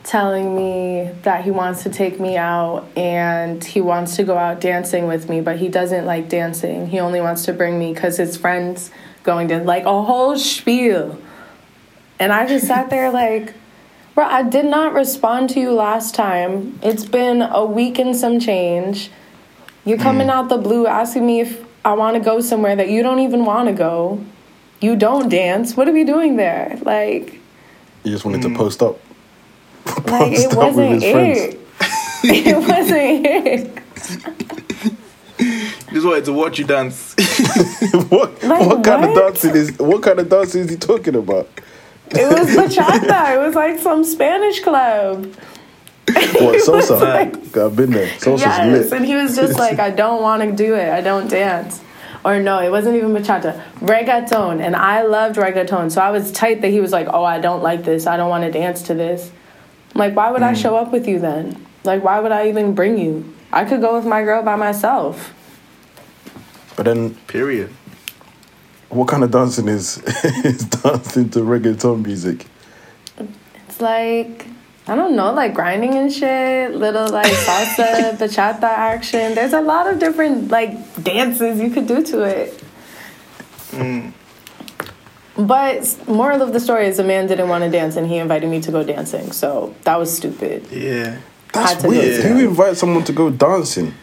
telling 0.04 0.56
me 0.56 1.12
that 1.24 1.44
he 1.44 1.52
wants 1.52 1.84
to 1.84 1.90
take 1.90 2.20
me 2.20 2.38
out 2.38 2.88
and 2.98 3.64
he 3.64 3.82
wants 3.82 4.16
to 4.18 4.24
go 4.24 4.38
out 4.38 4.60
dancing 4.60 5.08
with 5.08 5.30
me, 5.30 5.40
but 5.40 5.58
he 5.58 5.70
doesn't 5.70 6.06
like 6.06 6.30
dancing. 6.30 6.88
He 6.88 7.00
only 7.00 7.22
wants 7.22 7.46
to 7.46 7.54
bring 7.54 7.80
me 7.80 7.94
because 7.94 8.18
his 8.18 8.36
friends 8.38 8.92
going 9.24 9.48
to 9.48 9.60
like 9.60 9.84
a 9.86 10.04
whole 10.04 10.38
spiel. 10.38 11.18
And 12.20 12.34
I 12.34 12.48
just 12.48 12.68
sat 12.68 12.90
there 12.90 13.12
like, 13.12 13.54
bro, 14.18 14.26
I 14.26 14.42
did 14.42 14.66
not 14.66 14.96
respond 14.96 15.52
to 15.52 15.60
you 15.60 15.72
last 15.72 16.16
time. 16.16 16.80
It's 16.82 17.06
been 17.06 17.44
a 17.44 17.64
week 17.64 18.00
and 18.00 18.16
some 18.16 18.40
change. 18.40 19.12
You're 19.86 20.00
coming 20.00 20.26
hmm. 20.26 20.32
out 20.32 20.50
the 20.50 20.58
blue 20.58 20.88
asking 20.88 21.28
me 21.28 21.42
if 21.42 21.64
I 21.86 21.94
want 21.94 22.16
to 22.16 22.20
go 22.20 22.42
somewhere 22.42 22.76
that 22.76 22.90
you 22.90 23.04
don't 23.04 23.20
even 23.20 23.46
want 23.46 23.68
to 23.68 23.76
go. 23.76 24.26
You 24.82 24.96
don't 24.96 25.30
dance. 25.30 25.78
What 25.78 25.88
are 25.88 25.92
we 25.92 26.04
doing 26.04 26.36
there? 26.36 26.80
Like, 26.82 27.36
you 28.04 28.12
just 28.12 28.26
wanted 28.26 28.42
to 28.42 28.50
hmm. 28.50 28.56
post 28.56 28.82
up. 28.82 29.00
like 30.08 30.32
it 30.40 30.52
up 30.52 30.58
wasn't 30.58 30.94
his 30.94 31.12
friends. 31.12 31.40
it. 31.40 32.48
it 32.48 32.58
wasn't 32.68 33.24
it. 33.28 33.84
Just 35.94 36.08
wanted 36.08 36.26
to 36.26 36.34
watch 36.34 36.58
you 36.58 36.66
dance. 36.66 37.14
what 38.10 38.42
Like, 38.42 38.66
what 38.66 38.84
kind 38.84 39.06
of 39.06 39.12
what? 39.12 39.32
dancing 39.32 39.56
is 39.56 39.78
what 39.78 40.02
kind 40.02 40.20
of 40.20 40.28
dancing 40.28 40.62
is 40.62 40.72
he 40.72 40.76
talking 40.76 41.16
about? 41.16 41.48
It 42.12 42.28
was 42.30 42.56
bachata. 42.56 43.36
It 43.36 43.40
was 43.40 43.56
like 43.56 43.80
some 43.80 44.04
Spanish 44.04 44.62
club. 44.62 45.26
What 46.06 46.16
salsa? 46.66 47.02
like- 47.02 47.58
I've 47.58 47.76
been 47.76 47.92
there. 47.92 48.08
Salsa's 48.18 48.42
yes, 48.42 48.92
lit. 48.92 48.94
and 48.94 49.06
he 49.06 49.16
was 49.16 49.36
just 49.36 49.58
like, 49.60 49.80
I 49.80 49.90
don't 49.90 50.22
want 50.22 50.42
to 50.44 50.52
do 50.52 50.76
it. 50.76 50.90
I 50.90 51.02
don't 51.02 51.30
dance. 51.30 51.82
Or 52.24 52.40
no, 52.40 52.60
it 52.60 52.70
wasn't 52.70 52.96
even 52.98 53.12
bachata. 53.12 53.64
Reggaeton, 53.80 54.62
and 54.62 54.76
I 54.76 55.04
loved 55.04 55.38
reggaeton, 55.38 55.92
so 55.92 56.02
I 56.02 56.12
was 56.12 56.32
tight 56.32 56.62
that 56.62 56.70
he 56.70 56.82
was 56.82 56.92
like, 56.92 57.08
"Oh, 57.10 57.24
I 57.24 57.40
don't 57.40 57.64
like 57.64 57.86
this. 57.86 58.06
I 58.06 58.18
don't 58.18 58.30
want 58.30 58.44
to 58.44 58.52
dance 58.52 58.82
to 58.84 58.94
this." 58.94 59.32
I'm 59.94 60.00
like, 60.00 60.16
why 60.16 60.32
would 60.32 60.44
I 60.44 60.54
mm. 60.54 60.62
show 60.62 60.76
up 60.76 60.92
with 60.92 61.08
you 61.08 61.20
then? 61.20 61.66
Like, 61.84 62.04
why 62.04 62.20
would 62.20 62.32
I 62.32 62.50
even 62.50 62.76
bring 62.76 62.98
you? 62.98 63.34
I 63.52 63.66
could 63.66 63.82
go 63.82 63.96
with 63.96 64.06
my 64.06 64.24
girl 64.24 64.44
by 64.44 64.56
myself. 64.56 65.34
But 66.76 66.84
then, 66.84 67.16
Period. 67.28 67.72
What 68.90 69.08
kind 69.08 69.24
of 69.24 69.32
dancing 69.32 69.68
is 69.68 69.98
is 70.44 70.64
dancing 70.66 71.30
to 71.32 71.40
reggaeton 71.40 72.04
music? 72.04 72.46
It's 73.68 73.82
like 73.82 74.48
I 74.90 74.96
don't 74.96 75.18
know, 75.18 75.34
like 75.34 75.54
grinding 75.54 75.96
and 75.96 76.12
shit, 76.12 76.74
little 76.74 77.10
like 77.10 77.32
salsa, 77.46 78.18
bachata 78.18 78.64
action. 78.64 79.36
There's 79.36 79.54
a 79.54 79.62
lot 79.62 79.88
of 79.92 80.00
different 80.00 80.50
like 80.50 81.04
dances 81.04 81.60
you 81.60 81.70
could 81.70 81.88
do 81.88 82.04
to 82.04 82.24
it. 82.24 82.64
Mm. 83.72 84.14
But 85.38 86.08
moral 86.08 86.42
of 86.42 86.54
the 86.54 86.60
story 86.60 86.88
is 86.88 86.98
a 86.98 87.04
man 87.04 87.28
didn't 87.28 87.50
want 87.50 87.64
to 87.64 87.70
dance 87.70 87.96
and 87.96 88.08
he 88.08 88.18
invited 88.18 88.50
me 88.50 88.60
to 88.62 88.72
go 88.72 88.84
dancing. 88.84 89.32
So 89.32 89.76
that 89.84 90.00
was 90.00 90.16
stupid. 90.16 90.68
Yeah. 90.72 91.20
That's 91.54 91.84
weird. 91.84 92.24
Who 92.24 92.50
invites 92.50 92.80
someone 92.80 93.04
to 93.04 93.14
go 93.14 93.30
dancing? 93.30 93.94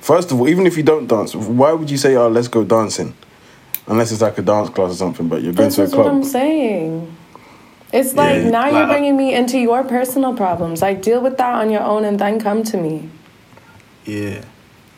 First 0.00 0.32
of 0.32 0.40
all, 0.40 0.48
even 0.48 0.66
if 0.66 0.76
you 0.76 0.82
don't 0.82 1.06
dance, 1.06 1.34
why 1.34 1.72
would 1.72 1.90
you 1.90 1.96
say, 1.96 2.16
"Oh, 2.16 2.28
let's 2.28 2.48
go 2.48 2.64
dancing"? 2.64 3.14
Unless 3.86 4.12
it's 4.12 4.20
like 4.20 4.38
a 4.38 4.42
dance 4.42 4.70
class 4.70 4.92
or 4.92 4.94
something. 4.94 5.28
But 5.28 5.42
you're 5.42 5.52
going 5.52 5.68
This 5.68 5.76
to 5.76 5.82
a 5.82 5.84
is 5.84 5.94
what 5.94 6.06
I'm 6.06 6.24
saying. 6.24 7.16
It's 7.92 8.14
like 8.14 8.42
Yeah, 8.42 8.50
now 8.50 8.68
you're 8.68 8.86
bringing 8.86 9.16
me 9.16 9.34
into 9.34 9.58
your 9.58 9.84
personal 9.84 10.34
problems. 10.34 10.80
Like 10.80 11.02
deal 11.02 11.20
with 11.20 11.36
that 11.38 11.54
on 11.54 11.70
your 11.70 11.82
own 11.82 12.04
and 12.04 12.18
then 12.18 12.40
come 12.40 12.62
to 12.64 12.76
me. 12.76 13.08
Yeah. 14.04 14.44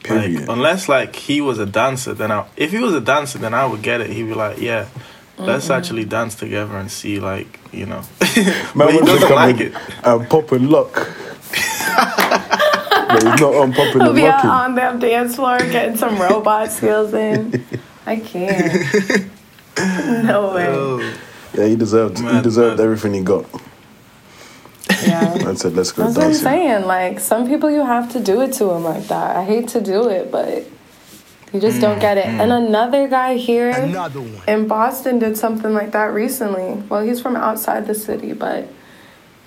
Period. 0.03 0.41
Like, 0.41 0.49
unless 0.49 0.89
like 0.89 1.17
he 1.17 1.41
was 1.41 1.59
a 1.59 1.67
dancer, 1.67 2.13
then 2.13 2.31
I 2.31 2.47
if 2.57 2.71
he 2.71 2.79
was 2.79 2.95
a 2.95 3.01
dancer, 3.01 3.39
then 3.39 3.55
I 3.55 3.67
would 3.67 3.83
get 3.83 4.03
it. 4.03 4.11
He'd 4.11 4.25
be 4.25 4.35
like, 4.35 4.61
yeah, 4.61 4.87
let's 5.39 5.71
actually 5.71 6.05
dance 6.05 6.35
together 6.35 6.77
and 6.77 6.91
see, 6.91 7.21
like, 7.21 7.59
you 7.73 7.87
know. 7.87 8.03
but 8.21 8.93
he 8.93 8.99
wants 8.99 9.13
to 9.13 9.19
doesn't 9.19 9.35
like 9.35 9.61
it. 9.61 9.75
And 10.05 10.29
pop 10.29 10.53
and 10.53 10.71
lock. 10.71 10.93
but 10.93 11.09
he's 13.23 13.41
not 13.41 13.55
on 13.55 13.73
popping 13.73 14.01
He'll 14.01 14.09
and 14.09 14.17
be 14.17 14.27
out 14.27 14.45
on 14.45 14.75
the 14.75 15.07
dance 15.07 15.37
floor 15.37 15.59
getting 15.59 15.97
some 15.97 16.21
robot 16.21 16.71
skills 16.71 17.15
in. 17.15 17.65
I 18.07 18.17
can't. 18.17 19.27
No 19.77 20.55
way. 20.55 20.69
Oh, 20.69 21.15
Yeah, 21.55 21.67
he 21.67 21.75
deserved. 21.77 22.19
he 22.19 22.41
deserved 22.43 22.79
mad. 22.79 22.85
everything 22.85 23.15
he 23.15 23.23
got. 23.23 23.45
Yeah. 25.05 25.35
I 25.47 25.55
said, 25.55 25.75
"Let's 25.75 25.93
go 25.93 26.05
That's 26.05 26.17
what 26.17 26.25
I'm 26.25 26.31
dancing." 26.31 26.45
saying. 26.45 26.85
Like 26.87 27.19
some 27.19 27.49
people, 27.49 27.71
you 27.71 27.85
have 27.85 28.13
to 28.13 28.21
do 28.21 28.41
it 28.43 28.53
to 28.55 28.67
them 28.67 28.85
like 28.85 29.09
that. 29.09 29.37
I 29.37 29.45
hate 29.45 29.69
to 29.69 29.81
do 29.81 30.09
it, 30.09 30.31
but 30.31 30.65
you 31.53 31.61
just 31.61 31.81
don't 31.81 31.99
get 32.01 32.19
it. 32.19 32.27
And 32.27 32.51
mm-hmm. 32.51 32.67
another 32.67 33.09
guy 33.09 33.37
here 33.37 33.71
Another 33.71 34.21
one. 34.21 34.43
in 34.49 34.67
Boston 34.69 35.19
did 35.19 35.37
something 35.37 35.73
like 35.73 35.93
that 35.93 36.13
recently. 36.13 36.83
Well, 36.89 37.03
he's 37.03 37.21
from 37.21 37.37
outside 37.37 37.87
the 37.87 37.95
city, 37.95 38.33
but 38.33 38.69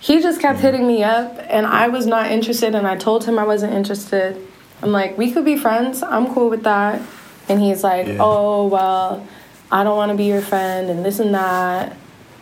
he 0.01 0.21
just 0.21 0.39
kept 0.41 0.57
mm-hmm. 0.57 0.65
hitting 0.67 0.87
me 0.87 1.03
up, 1.03 1.37
and 1.49 1.65
I 1.65 1.87
was 1.87 2.05
not 2.05 2.31
interested. 2.31 2.75
And 2.75 2.87
I 2.87 2.95
told 2.97 3.25
him 3.25 3.39
I 3.39 3.45
wasn't 3.45 3.73
interested. 3.73 4.41
I'm 4.81 4.91
like, 4.91 5.17
we 5.17 5.31
could 5.31 5.45
be 5.45 5.57
friends. 5.57 6.03
I'm 6.03 6.33
cool 6.33 6.49
with 6.49 6.63
that. 6.63 7.01
And 7.49 7.61
he's 7.61 7.83
like, 7.83 8.07
Yeah. 8.07 8.17
oh 8.19 8.67
well, 8.67 9.25
I 9.71 9.83
don't 9.83 9.97
want 9.97 10.11
to 10.11 10.17
be 10.17 10.25
your 10.25 10.41
friend, 10.41 10.89
and 10.89 11.03
this 11.03 11.19
and 11.19 11.33
that. 11.33 11.95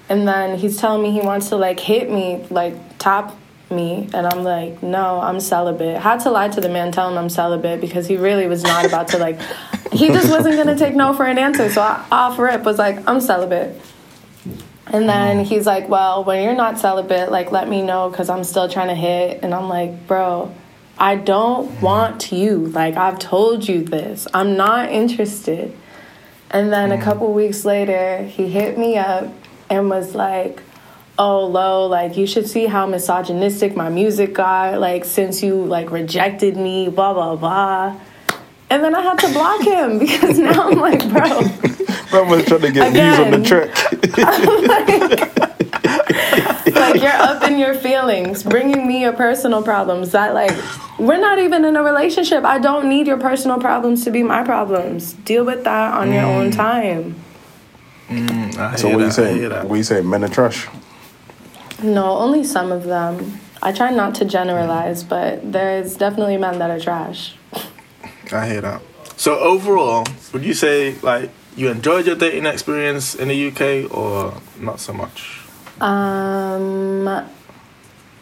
And 0.08 0.28
then 0.28 0.58
he's 0.58 0.78
telling 0.78 1.02
me 1.02 1.12
he 1.12 1.26
wants 1.26 1.50
to 1.50 1.56
like 1.56 1.80
hit 1.80 2.12
me, 2.12 2.46
like 2.50 2.76
top 3.00 3.36
me, 3.72 4.08
and 4.14 4.28
I'm 4.28 4.44
like, 4.44 4.84
no, 4.84 5.20
I'm 5.20 5.40
celibate. 5.40 6.00
Had 6.00 6.20
to 6.22 6.30
lie 6.30 6.50
to 6.50 6.62
the 6.62 6.70
man, 6.70 6.92
tell 6.92 7.10
him 7.10 7.18
I'm 7.18 7.30
celibate 7.30 7.82
because 7.82 8.08
he 8.08 8.18
really 8.18 8.48
was 8.48 8.64
not 8.64 8.86
about 8.86 9.08
to 9.10 9.18
like. 9.18 9.40
He 9.92 10.08
just 10.10 10.30
wasn't 10.30 10.58
gonna 10.58 10.78
take 10.78 10.94
no 10.94 11.14
for 11.14 11.26
an 11.26 11.38
answer, 11.38 11.70
so 11.70 11.82
I 11.82 12.06
off 12.12 12.38
rip 12.38 12.64
was 12.64 12.78
like, 12.78 13.08
I'm 13.08 13.22
celibate. 13.22 13.80
And 14.88 14.94
mm-hmm. 14.94 15.08
then 15.08 15.46
he's 15.46 15.66
like, 15.66 15.90
well, 15.90 16.24
when 16.24 16.44
you're 16.44 16.56
not 16.56 16.80
celibate, 16.80 17.32
like 17.32 17.52
let 17.52 17.70
me 17.70 17.82
know 17.82 18.10
because 18.10 18.30
I'm 18.30 18.44
still 18.44 18.68
trying 18.68 18.90
to 18.90 18.96
hit. 18.96 19.40
And 19.42 19.54
I'm 19.54 19.70
like, 19.70 20.06
bro, 20.08 20.54
I 20.98 21.16
don't 21.16 21.82
want 21.82 22.32
you. 22.32 22.68
Like 22.68 22.96
I've 22.96 23.20
told 23.20 23.68
you 23.68 23.84
this. 23.84 24.28
I'm 24.34 24.56
not 24.56 24.92
interested. 24.92 25.76
And 26.52 26.72
then 26.72 26.92
a 26.92 26.98
mm. 26.98 27.02
couple 27.02 27.34
weeks 27.34 27.66
later, 27.66 28.24
he 28.24 28.48
hit 28.50 28.78
me 28.78 28.98
up 28.98 29.34
and 29.70 29.90
was 29.90 30.16
like, 30.16 30.62
"Oh, 31.18 31.46
Lo, 31.46 31.88
like 31.88 32.16
you 32.16 32.26
should 32.26 32.48
see 32.48 32.68
how 32.68 32.86
misogynistic 32.86 33.76
my 33.76 33.90
music 33.90 34.34
got. 34.34 34.80
Like 34.80 35.06
since 35.06 35.44
you 35.44 35.56
like 35.66 35.92
rejected 35.92 36.56
me, 36.56 36.90
blah 36.90 37.14
blah 37.14 37.36
blah." 37.36 38.00
And 38.70 38.84
then 38.84 38.96
I 38.96 39.02
had 39.02 39.20
to 39.20 39.32
block 39.34 39.62
him 39.62 40.00
because 40.00 40.40
now 40.40 40.70
I'm 40.70 40.78
like, 40.80 41.00
bro, 41.10 42.24
was 42.24 42.46
trying 42.46 42.62
to 42.62 42.72
get 42.72 42.94
views 42.94 43.20
on 43.20 43.32
the 43.32 43.38
Again. 43.38 43.44
track. 43.44 43.76
like 45.20 45.25
you're 47.02 47.12
up 47.12 47.44
in 47.44 47.58
your 47.58 47.74
feelings, 47.74 48.44
bringing 48.44 48.88
me 48.88 49.02
your 49.02 49.14
personal 49.14 49.64
problems. 49.64 50.12
That 50.12 50.34
like 50.34 50.56
we're 51.00 51.20
not 51.20 51.40
even 51.40 51.66
in 51.66 51.76
a 51.76 51.84
relationship. 51.84 52.44
I 52.44 52.60
don't 52.60 52.88
need 52.90 53.08
your 53.08 53.18
personal 53.18 53.60
problems 53.60 54.04
to 54.06 54.12
be 54.12 54.24
my 54.24 54.44
problems. 54.44 55.14
Deal 55.14 55.46
with 55.46 55.64
that 55.64 55.94
on 55.94 56.12
your 56.12 56.24
own 56.24 56.52
mm. 56.52 56.56
time. 56.56 57.16
Mm, 58.08 58.58
I 58.58 58.76
So 58.76 58.90
what 58.90 59.02
are 59.02 59.06
you 59.06 59.12
that, 59.12 59.20
I 59.20 59.34
hear 59.34 59.50
saying? 59.50 59.52
What 59.52 59.72
are 59.72 59.78
you 59.78 59.84
saying? 59.84 60.10
Men 60.10 60.24
are 60.24 60.30
trash. 60.30 60.68
No, 61.84 62.18
only 62.18 62.44
some 62.44 62.72
of 62.72 62.84
them. 62.84 63.40
I 63.62 63.72
try 63.72 63.90
not 63.90 64.16
to 64.16 64.26
generalize, 64.26 65.04
but 65.04 65.52
there's 65.52 65.96
definitely 65.96 66.38
men 66.38 66.60
that 66.60 66.70
are 66.70 66.80
trash. 66.80 67.36
I 68.32 68.48
hear 68.48 68.62
that. 68.62 68.82
So 69.18 69.40
overall, 69.40 70.06
would 70.34 70.44
you 70.44 70.54
say 70.54 70.96
like 71.02 71.32
you 71.56 71.70
enjoyed 71.70 72.06
your 72.06 72.16
dating 72.16 72.46
experience 72.46 73.16
in 73.16 73.30
the 73.30 73.48
UK 73.48 73.92
or 73.96 74.40
not 74.60 74.80
so 74.80 74.94
much? 74.94 75.35
Um, 75.82 77.08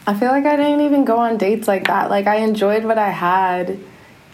I 0.05 0.13
feel 0.15 0.29
like 0.31 0.45
I 0.45 0.55
didn't 0.55 0.81
even 0.81 1.05
go 1.05 1.17
on 1.17 1.37
dates 1.37 1.67
like 1.67 1.87
that. 1.87 2.09
Like 2.09 2.27
I 2.27 2.37
enjoyed 2.37 2.83
what 2.83 2.97
I 2.97 3.09
had, 3.09 3.79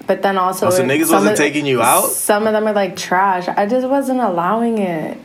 but 0.08 0.22
then 0.22 0.38
also 0.38 0.68
Oh, 0.68 0.70
so 0.72 0.84
niggas 0.84 1.06
some 1.06 1.16
wasn't 1.16 1.34
of- 1.34 1.38
taking 1.38 1.66
you 1.66 1.82
out? 1.82 2.06
Some 2.10 2.48
of 2.48 2.54
them 2.54 2.68
are 2.68 2.74
like 2.74 2.96
trash. 2.96 3.48
I 3.48 3.66
just 3.66 3.88
wasn't 3.88 4.20
allowing 4.20 4.78
it. 4.80 5.18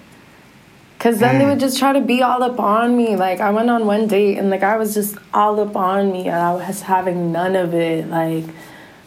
Cause 0.99 1.19
then 1.19 1.35
Mm. 1.35 1.39
they 1.41 1.45
would 1.47 1.61
just 1.61 1.79
try 1.79 1.93
to 1.93 2.01
be 2.01 2.23
all 2.23 2.43
up 2.43 2.59
on 2.59 2.97
me. 2.97 3.15
Like 3.17 3.41
I 3.41 3.51
went 3.51 3.69
on 3.69 3.85
one 3.87 4.07
date 4.07 4.39
and 4.39 4.51
the 4.51 4.57
guy 4.59 4.77
was 4.77 4.95
just 4.95 5.17
all 5.35 5.61
up 5.61 5.77
on 5.77 6.11
me, 6.13 6.29
and 6.29 6.37
I 6.37 6.55
was 6.55 6.83
having 6.83 7.31
none 7.31 7.57
of 7.57 7.75
it. 7.75 8.09
Like, 8.09 8.45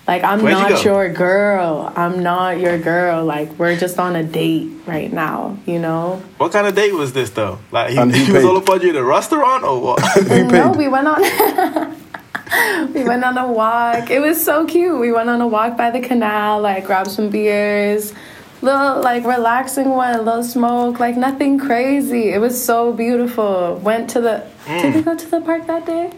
like 0.07 0.23
I'm 0.23 0.41
Where'd 0.41 0.53
not 0.53 0.69
go? 0.69 0.81
your 0.83 1.09
girl. 1.11 1.91
I'm 1.95 2.23
not 2.23 2.59
your 2.59 2.79
girl. 2.79 3.25
Like 3.25 3.51
we're 3.59 3.77
just 3.77 3.99
on 3.99 4.15
a 4.15 4.23
date 4.23 4.71
right 4.85 5.11
now. 5.11 5.57
You 5.65 5.79
know. 5.79 6.23
What 6.37 6.53
kind 6.53 6.65
of 6.65 6.75
date 6.75 6.93
was 6.93 7.11
this 7.11 7.29
though? 7.31 7.59
Like 7.71 7.91
he, 7.91 7.97
And 7.97 8.11
who 8.15 8.23
he 8.23 8.31
was 8.31 8.43
paid? 8.43 8.47
all 8.47 8.57
up 8.57 8.69
on 8.69 8.81
you 8.81 8.91
in 8.91 8.95
a 8.95 9.03
restaurant 9.03 9.63
or 9.63 9.81
what? 9.81 9.99
No, 10.27 10.69
paid? 10.69 10.77
we 10.77 10.87
went 10.87 11.07
on. 11.07 11.21
we 12.93 13.03
went 13.03 13.25
on 13.25 13.37
a 13.37 13.51
walk. 13.51 14.09
It 14.09 14.21
was 14.21 14.41
so 14.43 14.65
cute. 14.65 14.97
We 14.97 15.11
went 15.11 15.29
on 15.29 15.41
a 15.41 15.47
walk 15.47 15.75
by 15.75 15.91
the 15.91 15.99
canal, 15.99 16.61
like 16.61 16.85
grabbed 16.85 17.11
some 17.11 17.29
beers, 17.29 18.13
little 18.61 19.01
like 19.01 19.25
relaxing 19.25 19.89
one, 19.89 20.15
a 20.15 20.21
little 20.21 20.43
smoke, 20.43 21.01
like 21.01 21.17
nothing 21.17 21.59
crazy. 21.59 22.29
It 22.29 22.39
was 22.39 22.63
so 22.63 22.93
beautiful. 22.93 23.75
Went 23.83 24.09
to 24.11 24.21
the. 24.21 24.47
Did 24.67 24.95
we 24.95 25.01
mm. 25.01 25.05
go 25.05 25.17
to 25.17 25.27
the 25.29 25.41
park 25.41 25.67
that 25.67 25.85
day? 25.85 26.13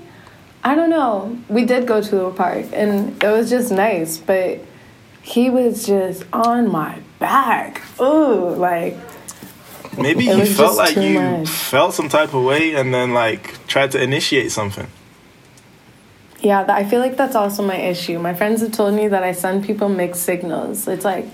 I 0.63 0.75
don't 0.75 0.89
know. 0.89 1.37
We 1.47 1.65
did 1.65 1.87
go 1.87 2.01
to 2.01 2.25
a 2.25 2.31
park, 2.31 2.65
and 2.73 3.21
it 3.23 3.27
was 3.29 3.49
just 3.49 3.71
nice. 3.71 4.17
But 4.17 4.59
he 5.21 5.49
was 5.49 5.85
just 5.85 6.23
on 6.33 6.71
my 6.71 6.99
back. 7.19 7.81
Ooh, 8.01 8.49
like 8.55 8.97
Maybe 9.97 10.25
you 10.25 10.45
felt 10.45 10.77
like 10.77 10.95
you 10.95 11.19
much. 11.19 11.49
felt 11.49 11.93
some 11.93 12.09
type 12.09 12.33
of 12.33 12.43
way 12.43 12.73
and 12.75 12.93
then 12.93 13.13
like 13.13 13.65
tried 13.67 13.91
to 13.91 14.01
initiate 14.01 14.51
something. 14.51 14.87
Yeah, 16.41 16.65
I 16.69 16.85
feel 16.85 17.01
like 17.01 17.17
that's 17.17 17.35
also 17.35 17.65
my 17.65 17.75
issue. 17.75 18.17
My 18.17 18.33
friends 18.33 18.61
have 18.61 18.71
told 18.71 18.93
me 18.93 19.09
that 19.09 19.23
I 19.23 19.33
send 19.33 19.65
people 19.65 19.89
mixed 19.89 20.23
signals. 20.23 20.87
It's 20.87 21.03
like 21.03 21.25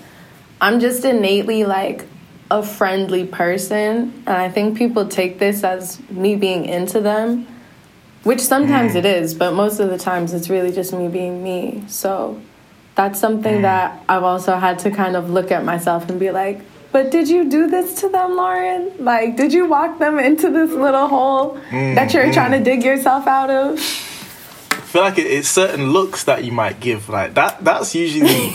I'm 0.59 0.80
just 0.80 1.05
innately 1.05 1.63
like 1.63 2.05
a 2.49 2.63
friendly 2.63 3.26
person, 3.26 4.23
and 4.26 4.38
I 4.38 4.49
think 4.49 4.78
people 4.78 5.07
take 5.07 5.38
this 5.39 5.63
as 5.63 5.99
me 6.09 6.36
being 6.36 6.65
into 6.65 7.01
them, 7.01 7.47
which 8.26 8.41
sometimes 8.41 8.93
mm. 8.93 8.95
it 8.95 9.05
is, 9.05 9.34
but 9.34 9.53
most 9.53 9.80
of 9.80 9.89
the 9.89 9.97
times 9.97 10.34
it's 10.34 10.49
really 10.49 10.71
just 10.71 10.91
me 10.91 11.07
being 11.07 11.43
me. 11.43 11.84
So 11.88 12.41
that's 12.95 13.19
something 13.19 13.59
mm. 13.59 13.61
that 13.61 14.03
I've 14.09 14.23
also 14.23 14.55
had 14.55 14.80
to 14.80 14.91
kind 14.91 15.15
of 15.15 15.30
look 15.30 15.51
at 15.51 15.63
myself 15.63 16.09
and 16.09 16.19
be 16.19 16.32
like, 16.32 16.61
but 16.91 17.11
did 17.11 17.30
you 17.30 17.49
do 17.49 17.67
this 17.67 18.01
to 18.01 18.09
them, 18.09 18.36
Lauren? 18.36 18.91
Like, 18.99 19.38
did 19.38 19.53
you 19.53 19.67
walk 19.67 19.99
them 19.99 20.17
into 20.17 20.49
this 20.49 20.71
little 20.71 21.07
hole 21.07 21.59
that 21.71 22.13
you're 22.13 22.34
trying 22.34 22.51
to 22.51 22.57
mm. 22.57 22.63
dig 22.63 22.84
yourself 22.84 23.28
out 23.28 23.51
of? 23.51 23.78
I 23.78 24.88
feel 24.88 25.01
like 25.03 25.19
it's 25.19 25.49
certain 25.49 25.91
looks 25.91 26.23
that 26.23 26.43
you 26.43 26.51
might 26.51 26.80
give. 26.80 27.09
Like 27.09 27.36
that. 27.36 27.63
That's 27.63 27.93
usually 27.93 28.28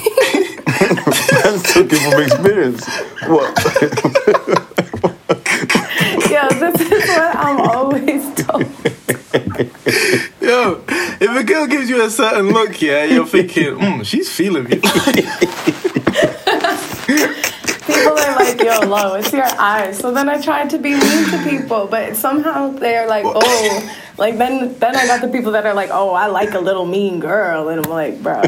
That's 0.80 1.74
talking 1.74 1.98
from 1.98 2.22
experience. 2.22 2.88
What? 3.26 3.64
Yo, 6.30 6.48
this 6.58 6.80
is 6.80 7.08
what 7.08 7.36
I'm 7.36 7.60
always 7.60 8.34
told. 8.34 8.64
yo. 10.40 10.82
If 11.20 11.36
a 11.36 11.44
girl 11.44 11.66
gives 11.66 11.88
you 11.88 12.02
a 12.04 12.10
certain 12.10 12.48
look, 12.52 12.80
yeah, 12.82 13.04
you're 13.04 13.26
thinking, 13.26 13.76
mm, 13.76 14.04
she's 14.04 14.32
feeling 14.32 14.64
me. 14.64 14.80
People 17.86 18.18
are 18.18 18.36
like, 18.36 18.60
yo, 18.62 18.80
low, 18.80 19.14
it's 19.14 19.32
your 19.32 19.44
eyes. 19.58 19.98
So 19.98 20.12
then 20.12 20.28
I 20.28 20.40
tried 20.40 20.70
to 20.70 20.78
be 20.78 20.90
mean 20.90 21.30
to 21.30 21.42
people, 21.48 21.86
but 21.86 22.16
somehow 22.16 22.70
they're 22.70 23.06
like, 23.08 23.24
oh, 23.26 23.96
like 24.16 24.38
then 24.38 24.78
then 24.78 24.96
I 24.96 25.06
got 25.06 25.20
the 25.20 25.28
people 25.28 25.52
that 25.52 25.66
are 25.66 25.74
like, 25.74 25.90
oh, 25.92 26.10
I 26.10 26.26
like 26.26 26.52
a 26.54 26.60
little 26.60 26.86
mean 26.86 27.20
girl, 27.20 27.68
and 27.68 27.84
I'm 27.84 27.90
like, 27.90 28.22
bro, 28.22 28.40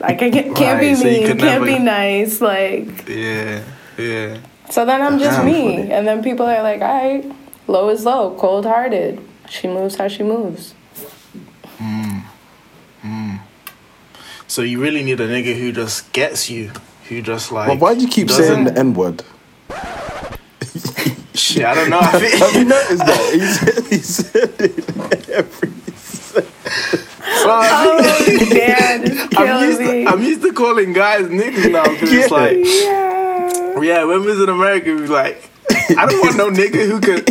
like 0.00 0.22
I 0.22 0.30
can't, 0.30 0.56
can't 0.56 0.80
be 0.80 0.88
Right, 0.88 0.96
so 0.96 1.08
you 1.08 1.18
mean, 1.18 1.26
could 1.26 1.38
can't 1.38 1.64
be 1.64 1.78
nice, 1.78 2.40
like. 2.40 3.08
yeah, 3.08 3.62
yeah. 3.98 4.38
So 4.70 4.84
then 4.84 5.00
I'm 5.02 5.18
just 5.18 5.36
Damn, 5.38 5.46
me, 5.46 5.76
funny. 5.76 5.92
and 5.92 6.06
then 6.06 6.22
people 6.22 6.46
are 6.46 6.62
like, 6.62 6.80
all 6.80 6.88
right, 6.88 7.24
low 7.66 7.88
is 7.90 8.04
low, 8.04 8.36
cold 8.38 8.66
hearted. 8.66 9.20
She 9.48 9.68
moves 9.68 9.96
how 9.96 10.08
she 10.08 10.22
moves. 10.22 10.74
Hmm. 11.78 12.18
Hmm. 13.02 13.36
So 14.48 14.62
you 14.62 14.80
really 14.80 15.02
need 15.04 15.20
a 15.20 15.28
nigga 15.28 15.54
who 15.58 15.72
just 15.72 16.12
gets 16.12 16.48
you, 16.50 16.70
who 17.08 17.22
just 17.22 17.52
like. 17.52 17.68
Well, 17.68 17.78
why 17.78 17.94
do 17.94 18.00
you 18.00 18.08
keep 18.08 18.28
doesn't- 18.28 18.44
saying 18.44 18.64
the 18.64 18.78
N 18.78 18.94
word? 18.94 19.22
Shit, 21.34 21.64
I 21.64 21.74
don't 21.74 21.90
know. 21.90 22.00
Have 22.00 22.54
you 22.54 22.64
noticed 22.64 23.04
that? 23.04 23.30
He 23.34 23.40
said, 23.40 23.84
he 23.86 23.98
said 23.98 24.54
it 24.60 25.28
every. 25.28 25.68
I 25.68 26.40
think- 26.40 27.02
Oh, 27.48 28.46
damn, 28.50 29.02
this 29.02 29.20
I'm 29.20 29.28
kills 29.28 29.62
used, 29.62 29.80
me. 29.80 30.04
to, 30.04 30.10
I'm 30.10 30.22
used 30.22 30.42
to 30.42 30.52
calling 30.52 30.92
guys 30.92 31.26
niggas 31.26 31.70
now 31.70 31.84
because 31.84 32.10
it's 32.12 32.30
like, 32.30 32.56
yeah. 32.56 33.80
yeah, 33.82 34.04
when 34.04 34.20
we 34.22 34.26
was 34.28 34.40
in 34.40 34.48
America, 34.48 34.94
we 34.94 35.02
was 35.02 35.10
like, 35.10 35.48
I 35.96 36.06
don't 36.06 36.20
want 36.20 36.36
no 36.36 36.50
nigga 36.50 36.86
who 36.86 37.00
could. 37.00 37.24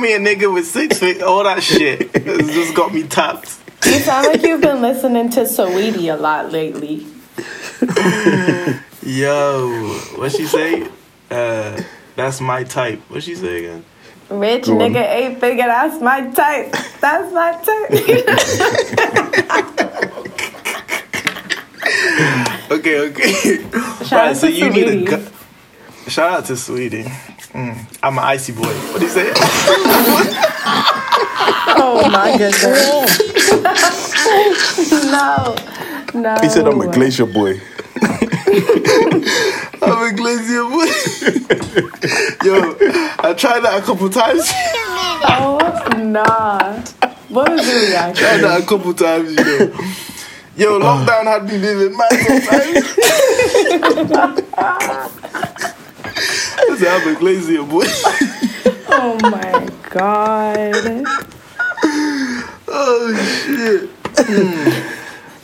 I 0.00 0.02
want 0.02 0.24
me 0.24 0.32
a 0.32 0.34
nigga 0.34 0.50
with 0.54 0.66
six 0.66 0.98
feet, 0.98 1.20
all 1.20 1.44
that 1.44 1.62
shit. 1.62 2.10
It's 2.14 2.54
just 2.54 2.74
got 2.74 2.94
me 2.94 3.02
tapped. 3.02 3.58
You 3.84 3.98
sound 3.98 4.28
like 4.28 4.42
you've 4.42 4.62
been 4.62 4.80
listening 4.80 5.28
to 5.32 5.40
Saweetie 5.40 6.10
a 6.10 6.16
lot 6.16 6.50
lately. 6.50 7.06
Yo, 9.02 9.68
what 10.16 10.32
she 10.32 10.46
say? 10.46 10.88
Uh, 11.30 11.82
that's 12.16 12.40
my 12.40 12.64
type. 12.64 13.00
What 13.10 13.22
she 13.22 13.34
say 13.34 13.58
again? 13.66 13.84
Rich 14.30 14.64
Go 14.64 14.72
on. 14.72 14.78
nigga 14.78 15.06
eight 15.06 15.38
figure, 15.38 15.66
that's 15.66 16.00
my 16.00 16.30
type. 16.30 16.72
That's 17.02 17.30
my 17.34 17.52
type. 17.62 17.90
Okay, 22.70 23.00
okay. 23.10 23.32
Shout 23.32 24.12
right, 24.12 24.28
out 24.30 24.36
so 24.36 24.46
to 24.46 24.52
you 24.52 24.70
need 24.70 24.88
a 24.88 25.04
gu- 25.04 25.26
Shout 26.08 26.32
out 26.32 26.44
to 26.46 26.52
Saweetie. 26.52 27.04
Mm, 27.52 27.76
I'm 28.02 28.18
an 28.18 28.24
icy 28.24 28.52
boy. 28.52 28.62
What 28.62 29.00
do 29.00 29.06
you 29.06 29.12
say? 29.12 29.32
Oh 31.82 32.08
my 32.10 32.36
goodness. 32.36 33.18
no. 35.10 35.56
No. 36.20 36.36
He 36.42 36.48
said, 36.48 36.66
"I'm 36.68 36.80
a 36.80 36.88
glacier 36.88 37.26
boy." 37.26 37.60
I'm 39.82 40.02
a 40.02 40.12
glacier 40.14 40.64
boy. 40.64 40.86
Yo, 42.44 42.76
I 43.18 43.34
tried 43.36 43.60
that 43.60 43.78
a 43.78 43.82
couple 43.82 44.10
times. 44.10 44.50
Oh 45.24 45.58
nah. 45.98 46.80
What 47.28 47.50
was 47.50 47.66
your 47.66 48.12
tried 48.14 48.40
that 48.40 48.60
a 48.62 48.66
couple 48.66 48.92
times, 48.94 49.30
you 49.30 49.44
know. 49.44 49.72
Yo, 50.56 50.78
lockdown 50.80 51.24
had 51.24 51.44
me 51.44 51.56
living 51.58 51.96
mad 51.96 52.12
sometimes. 52.26 52.84
I 56.58 56.76
said, 56.78 56.88
I'm 56.88 57.08
a 57.14 57.18
glacier 57.18 57.62
boy. 57.62 57.86
Oh 58.92 59.16
my 59.22 59.68
god. 59.88 61.04
Oh, 62.68 63.14
shit. 63.46 63.88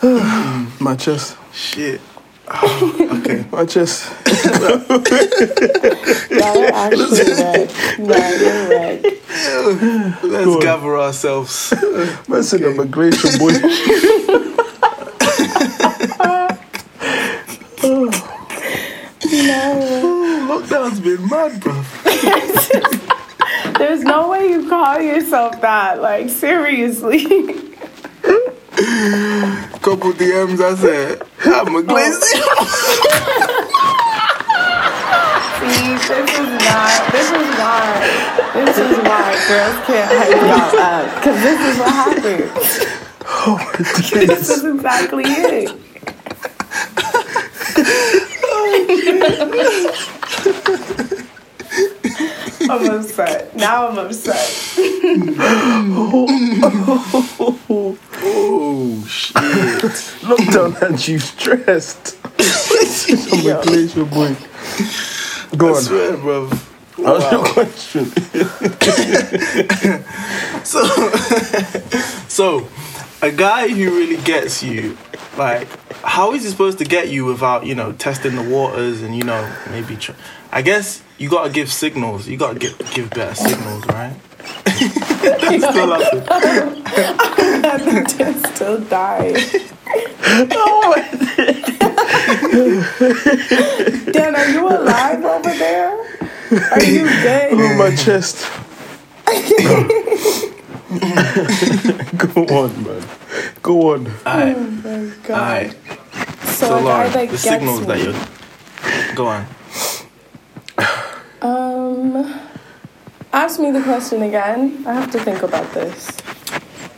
Hmm. 0.03 0.67
My 0.85 0.95
chest. 0.97 1.37
Shit. 1.53 2.01
Oh, 2.49 3.21
okay. 3.21 3.45
My 3.51 3.65
chest. 3.65 4.11
Y'all 6.31 6.59
are 6.59 6.75
actually 6.75 7.33
right. 7.33 7.69
No, 7.99 8.17
you're 8.37 8.69
right. 8.69 9.03
Let's 10.23 10.57
gather 10.65 10.99
ourselves. 10.99 11.73
I 11.73 12.41
said, 12.43 12.63
"I'm 12.63 12.79
a 12.81 12.85
glacier 12.85 13.39
boy." 13.39 13.53
No. 19.33 20.46
Lockdown's 20.57 21.01
been 21.01 21.29
mad, 21.29 21.61
bro. 21.61 21.75
There's 23.79 24.03
no 24.03 24.31
way 24.31 24.49
you 24.49 24.67
call 24.71 24.99
yourself 24.99 25.61
that. 25.61 26.01
Like, 26.01 26.31
seriously. 26.31 27.25
Couple 29.83 30.13
DMs, 30.13 30.61
I 30.63 30.75
said, 30.77 31.23
I'm 31.45 31.77
a 31.77 31.83
glacier. 31.83 32.41
See, 35.61 35.93
this 35.93 36.31
is 36.33 36.49
not, 36.65 37.13
this 37.13 37.29
is 37.31 37.49
why, 37.59 38.01
this 38.55 38.79
is 38.79 38.97
why 39.05 39.37
girls 39.49 39.79
can't 39.87 40.09
hype 40.11 40.41
y'all 40.41 40.81
up. 40.81 41.05
Because 41.17 41.39
this 41.43 41.61
is 41.61 41.79
what 41.79 41.93
happens. 41.93 42.87
Oh 43.29 43.61
This 44.27 44.49
is 44.49 44.65
exactly 44.65 45.25
it. 45.27 45.71
I'm 52.71 52.91
upset. 52.91 53.55
Now 53.57 53.89
I'm 53.89 53.99
upset. 53.99 54.37
Oh 58.19 59.05
shit! 59.09 59.35
Lockdown 60.23 60.77
had 60.81 61.07
you 61.09 61.19
stressed. 61.19 62.17
I'm 63.33 63.47
a 63.47 63.63
glacier 63.65 64.05
boy. 64.05 64.37
Go 65.57 65.69
I 65.69 65.77
on. 65.77 65.83
swear, 65.83 66.17
bro. 66.17 66.51
How's 66.97 67.31
your 67.33 67.45
question? 67.45 68.07
So, 70.65 70.83
so 72.27 72.69
a 73.23 73.31
guy 73.31 73.69
who 73.69 73.97
really 73.97 74.17
gets 74.25 74.63
you, 74.65 74.97
like, 75.39 75.69
how 76.03 76.33
is 76.33 76.43
he 76.43 76.51
supposed 76.51 76.79
to 76.79 76.85
get 76.85 77.09
you 77.09 77.25
without, 77.25 77.65
you 77.67 77.77
know, 77.77 77.93
testing 77.93 78.35
the 78.35 78.43
waters 78.43 79.01
and 79.03 79.15
you 79.17 79.23
know 79.23 79.49
maybe? 79.71 79.95
Tr- 79.97 80.13
I 80.51 80.63
guess 80.63 81.03
you 81.19 81.29
gotta 81.31 81.51
give 81.51 81.73
signals. 81.73 82.29
You 82.29 82.37
gotta 82.37 82.59
give 82.59 82.77
give 82.95 83.09
better 83.11 83.35
signals, 83.35 83.87
right? 83.87 84.15
Still 84.67 85.87
laughing. 85.87 86.23
Just 88.19 88.55
still 88.57 88.81
dying. 88.83 89.35
Dan, 94.13 94.35
are 94.37 94.49
you 94.51 94.69
alive 94.69 95.25
over 95.25 95.55
there? 95.55 95.99
Are 96.73 96.85
you 96.85 97.05
dead? 97.07 97.53
On 97.55 97.79
my 97.79 97.95
chest. 97.97 98.47
Go 102.19 102.45
on, 102.57 102.85
man. 102.85 103.03
Go 103.63 103.95
on. 103.95 104.07
Alright, 104.27 104.57
Oh 104.57 104.61
my 104.61 105.11
god. 105.27 105.31
alright. 105.31 105.77
So, 106.45 106.67
So, 106.67 106.79
a 106.79 106.81
Lauren, 106.81 107.13
the 107.29 107.39
signals 107.39 107.81
me. 107.81 107.87
that 107.87 107.99
you're. 108.03 109.15
Go 109.15 109.27
on. 109.27 109.47
Um, 112.15 112.41
ask 113.33 113.59
me 113.59 113.71
the 113.71 113.83
question 113.83 114.23
again. 114.23 114.85
I 114.87 114.95
have 114.95 115.11
to 115.11 115.19
think 115.19 115.43
about 115.43 115.73
this. 115.73 116.11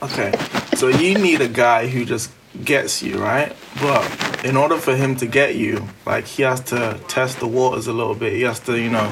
Okay, 0.01 0.31
so 0.75 0.87
you 0.87 1.17
need 1.17 1.41
a 1.41 1.47
guy 1.47 1.87
who 1.87 2.05
just 2.05 2.31
gets 2.63 3.01
you, 3.01 3.17
right? 3.17 3.55
But 3.81 4.45
in 4.45 4.55
order 4.55 4.77
for 4.77 4.95
him 4.95 5.15
to 5.17 5.25
get 5.25 5.55
you, 5.55 5.87
like 6.05 6.25
he 6.25 6.43
has 6.43 6.61
to 6.65 6.99
test 7.07 7.39
the 7.39 7.47
waters 7.47 7.87
a 7.87 7.93
little 7.93 8.15
bit. 8.15 8.33
He 8.33 8.41
has 8.41 8.59
to, 8.61 8.79
you 8.79 8.89
know, 8.89 9.11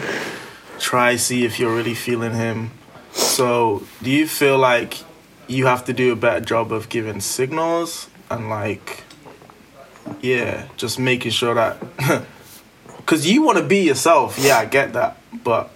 try 0.80 1.16
see 1.16 1.46
if 1.46 1.60
you're 1.60 1.76
really 1.76 1.96
feeling 1.96 2.34
him. 2.34 2.72
So, 3.12 3.84
do 4.04 4.12
you 4.12 4.28
feel 4.28 4.58
like 4.58 5.00
you 5.48 5.66
have 5.66 5.86
to 5.86 5.94
do 5.94 6.12
a 6.12 6.16
better 6.16 6.42
job 6.42 6.72
of 6.72 6.90
giving 6.90 7.20
signals 7.20 8.10
and 8.30 8.50
like, 8.50 9.04
yeah, 10.22 10.68
just 10.78 11.00
making 11.00 11.32
sure 11.32 11.56
that, 11.56 11.80
because 12.98 13.30
you 13.30 13.42
want 13.42 13.58
to 13.58 13.64
be 13.64 13.80
yourself. 13.80 14.38
Yeah, 14.40 14.58
I 14.58 14.66
get 14.66 14.94
that, 14.94 15.18
but 15.44 15.72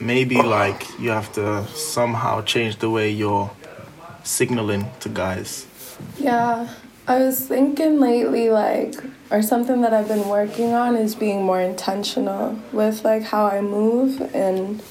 maybe 0.00 0.36
like 0.36 0.86
you 0.98 1.10
have 1.10 1.32
to 1.34 1.66
somehow 1.68 2.42
change 2.42 2.76
the 2.78 2.90
way 2.90 3.10
you're 3.10 3.50
signaling 4.24 4.90
to 5.00 5.08
guys. 5.08 5.66
Yeah, 6.18 6.68
I 7.06 7.18
was 7.18 7.46
thinking 7.46 8.00
lately, 8.00 8.50
like, 8.50 8.94
or 9.30 9.42
something 9.42 9.80
that 9.82 9.92
I've 9.92 10.08
been 10.08 10.28
working 10.28 10.72
on 10.72 10.96
is 10.96 11.14
being 11.14 11.44
more 11.44 11.60
intentional 11.60 12.58
with 12.72 13.04
like 13.04 13.22
how 13.22 13.46
I 13.46 13.60
move 13.60 14.20
and 14.34 14.82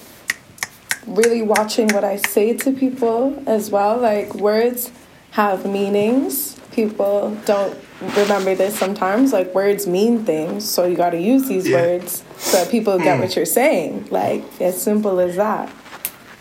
really 1.08 1.42
watching 1.42 1.88
what 1.90 2.04
I 2.04 2.18
say 2.18 2.56
to 2.58 2.72
people 2.72 3.42
as 3.48 3.72
well. 3.72 3.98
Like, 3.98 4.36
words 4.36 4.92
have 5.32 5.66
meanings. 5.66 6.60
People 6.72 7.36
don't 7.46 7.78
remember 8.02 8.56
this 8.56 8.78
sometimes. 8.78 9.34
Like, 9.34 9.54
words 9.54 9.88
mean 9.88 10.26
things, 10.26 10.70
so 10.70 10.86
you 10.86 10.96
got 10.96 11.12
to 11.12 11.20
use 11.20 11.48
these 11.48 11.68
Yeah. 11.68 11.82
words 11.82 12.24
so 12.38 12.58
that 12.58 12.72
people 12.72 12.98
get 12.98 13.20
what 13.20 13.30
mm. 13.30 13.36
you're 13.36 13.46
saying. 13.46 14.08
Like, 14.10 14.44
as 14.62 14.82
simple 14.82 15.20
as 15.20 15.36
that. 15.36 15.70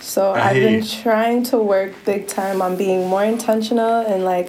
So 0.00 0.30
I 0.30 0.50
I've 0.50 0.54
been 0.54 0.86
trying 0.86 1.42
to 1.44 1.58
work 1.58 1.92
big 2.04 2.28
time 2.28 2.62
on 2.62 2.76
being 2.76 3.08
more 3.08 3.24
intentional 3.24 4.06
and 4.06 4.24
like 4.24 4.48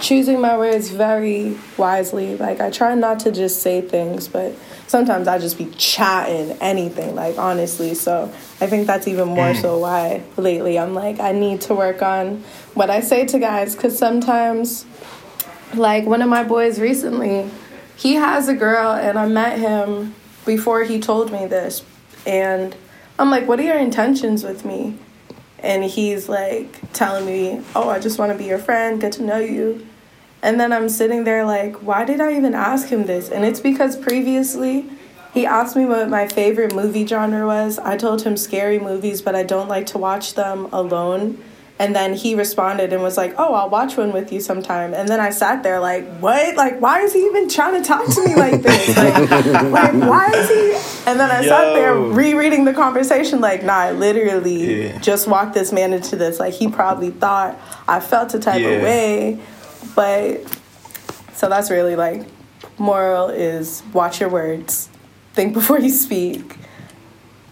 choosing 0.00 0.40
my 0.40 0.56
words 0.56 0.90
very 0.90 1.58
wisely. 1.76 2.36
Like 2.36 2.60
I 2.60 2.70
try 2.70 2.94
not 2.94 3.20
to 3.20 3.32
just 3.32 3.62
say 3.62 3.80
things, 3.80 4.28
but 4.28 4.54
sometimes 4.86 5.26
I 5.26 5.38
just 5.38 5.58
be 5.58 5.66
chatting 5.76 6.56
anything, 6.60 7.14
like 7.14 7.38
honestly. 7.38 7.94
So 7.94 8.32
I 8.60 8.66
think 8.66 8.86
that's 8.86 9.08
even 9.08 9.28
more 9.28 9.54
so 9.54 9.78
mm. 9.78 9.80
why 9.80 10.22
lately 10.36 10.78
I'm 10.78 10.94
like 10.94 11.18
I 11.18 11.32
need 11.32 11.62
to 11.62 11.74
work 11.74 12.02
on 12.02 12.44
what 12.74 12.90
I 12.90 13.00
say 13.00 13.26
to 13.26 13.38
guys 13.38 13.74
cuz 13.74 13.98
sometimes 13.98 14.84
like 15.74 16.06
one 16.06 16.22
of 16.22 16.28
my 16.28 16.42
boys 16.42 16.80
recently, 16.80 17.50
he 17.96 18.14
has 18.14 18.48
a 18.48 18.54
girl 18.54 18.92
and 18.92 19.18
I 19.18 19.26
met 19.26 19.58
him 19.58 20.14
before 20.46 20.84
he 20.84 20.98
told 20.98 21.30
me 21.32 21.46
this 21.46 21.84
and 22.26 22.74
I'm 23.18 23.30
like, 23.30 23.46
"What 23.46 23.60
are 23.60 23.64
your 23.64 23.78
intentions 23.78 24.44
with 24.44 24.64
me?" 24.64 24.96
And 25.58 25.84
he's 25.84 26.28
like 26.28 26.80
telling 26.92 27.26
me, 27.26 27.62
"Oh, 27.76 27.88
I 27.88 27.98
just 27.98 28.18
want 28.18 28.32
to 28.32 28.38
be 28.38 28.44
your 28.44 28.58
friend, 28.58 29.00
get 29.00 29.12
to 29.12 29.22
know 29.22 29.38
you." 29.38 29.86
And 30.42 30.58
then 30.58 30.72
I'm 30.72 30.88
sitting 30.88 31.24
there 31.24 31.44
like, 31.44 31.76
"Why 31.76 32.04
did 32.04 32.20
I 32.20 32.36
even 32.36 32.54
ask 32.54 32.88
him 32.88 33.04
this?" 33.04 33.28
And 33.28 33.44
it's 33.44 33.60
because 33.60 33.96
previously 33.96 34.86
he 35.32 35.46
asked 35.46 35.76
me 35.76 35.84
what 35.84 36.08
my 36.08 36.26
favorite 36.26 36.74
movie 36.74 37.06
genre 37.06 37.46
was. 37.46 37.78
I 37.78 37.96
told 37.96 38.22
him 38.22 38.36
scary 38.36 38.78
movies, 38.78 39.22
but 39.22 39.36
I 39.36 39.42
don't 39.42 39.68
like 39.68 39.86
to 39.86 39.98
watch 39.98 40.34
them 40.34 40.68
alone. 40.72 41.38
And 41.80 41.96
then 41.96 42.12
he 42.12 42.34
responded 42.34 42.92
and 42.92 43.02
was 43.02 43.16
like, 43.16 43.34
"Oh, 43.38 43.54
I'll 43.54 43.70
watch 43.70 43.96
one 43.96 44.12
with 44.12 44.30
you 44.30 44.40
sometime." 44.40 44.92
And 44.92 45.08
then 45.08 45.18
I 45.18 45.30
sat 45.30 45.62
there 45.62 45.80
like, 45.80 46.06
"What? 46.18 46.54
Like, 46.54 46.78
why 46.78 47.00
is 47.00 47.14
he 47.14 47.20
even 47.24 47.48
trying 47.48 47.80
to 47.80 47.88
talk 47.88 48.06
to 48.06 48.22
me 48.22 48.36
like 48.36 48.60
this? 48.62 48.94
Like, 49.00 49.30
like 49.72 49.94
why 49.94 50.30
is 50.34 50.48
he?" 50.50 51.10
And 51.10 51.18
then 51.18 51.30
I 51.30 51.40
sat 51.42 51.72
there 51.72 51.94
rereading 51.94 52.66
the 52.66 52.74
conversation 52.74 53.40
like, 53.40 53.64
"Nah, 53.64 53.72
I 53.72 53.92
literally 53.92 54.88
Yeah. 54.88 54.98
just 54.98 55.26
walked 55.26 55.54
this 55.54 55.72
man 55.72 55.94
into 55.94 56.16
this. 56.16 56.38
Like, 56.38 56.52
he 56.52 56.68
probably 56.68 57.10
thought 57.12 57.58
I 57.88 58.00
felt 58.00 58.34
a 58.34 58.38
type 58.38 58.60
Yeah. 58.60 58.68
of 58.76 58.82
way, 58.82 59.40
but 59.96 60.42
so 61.34 61.48
that's 61.48 61.70
really 61.70 61.96
like 61.96 62.26
moral 62.76 63.30
is 63.30 63.82
watch 63.94 64.20
your 64.20 64.28
words, 64.28 64.90
think 65.32 65.54
before 65.54 65.78
you 65.80 65.88
speak." 65.90 66.58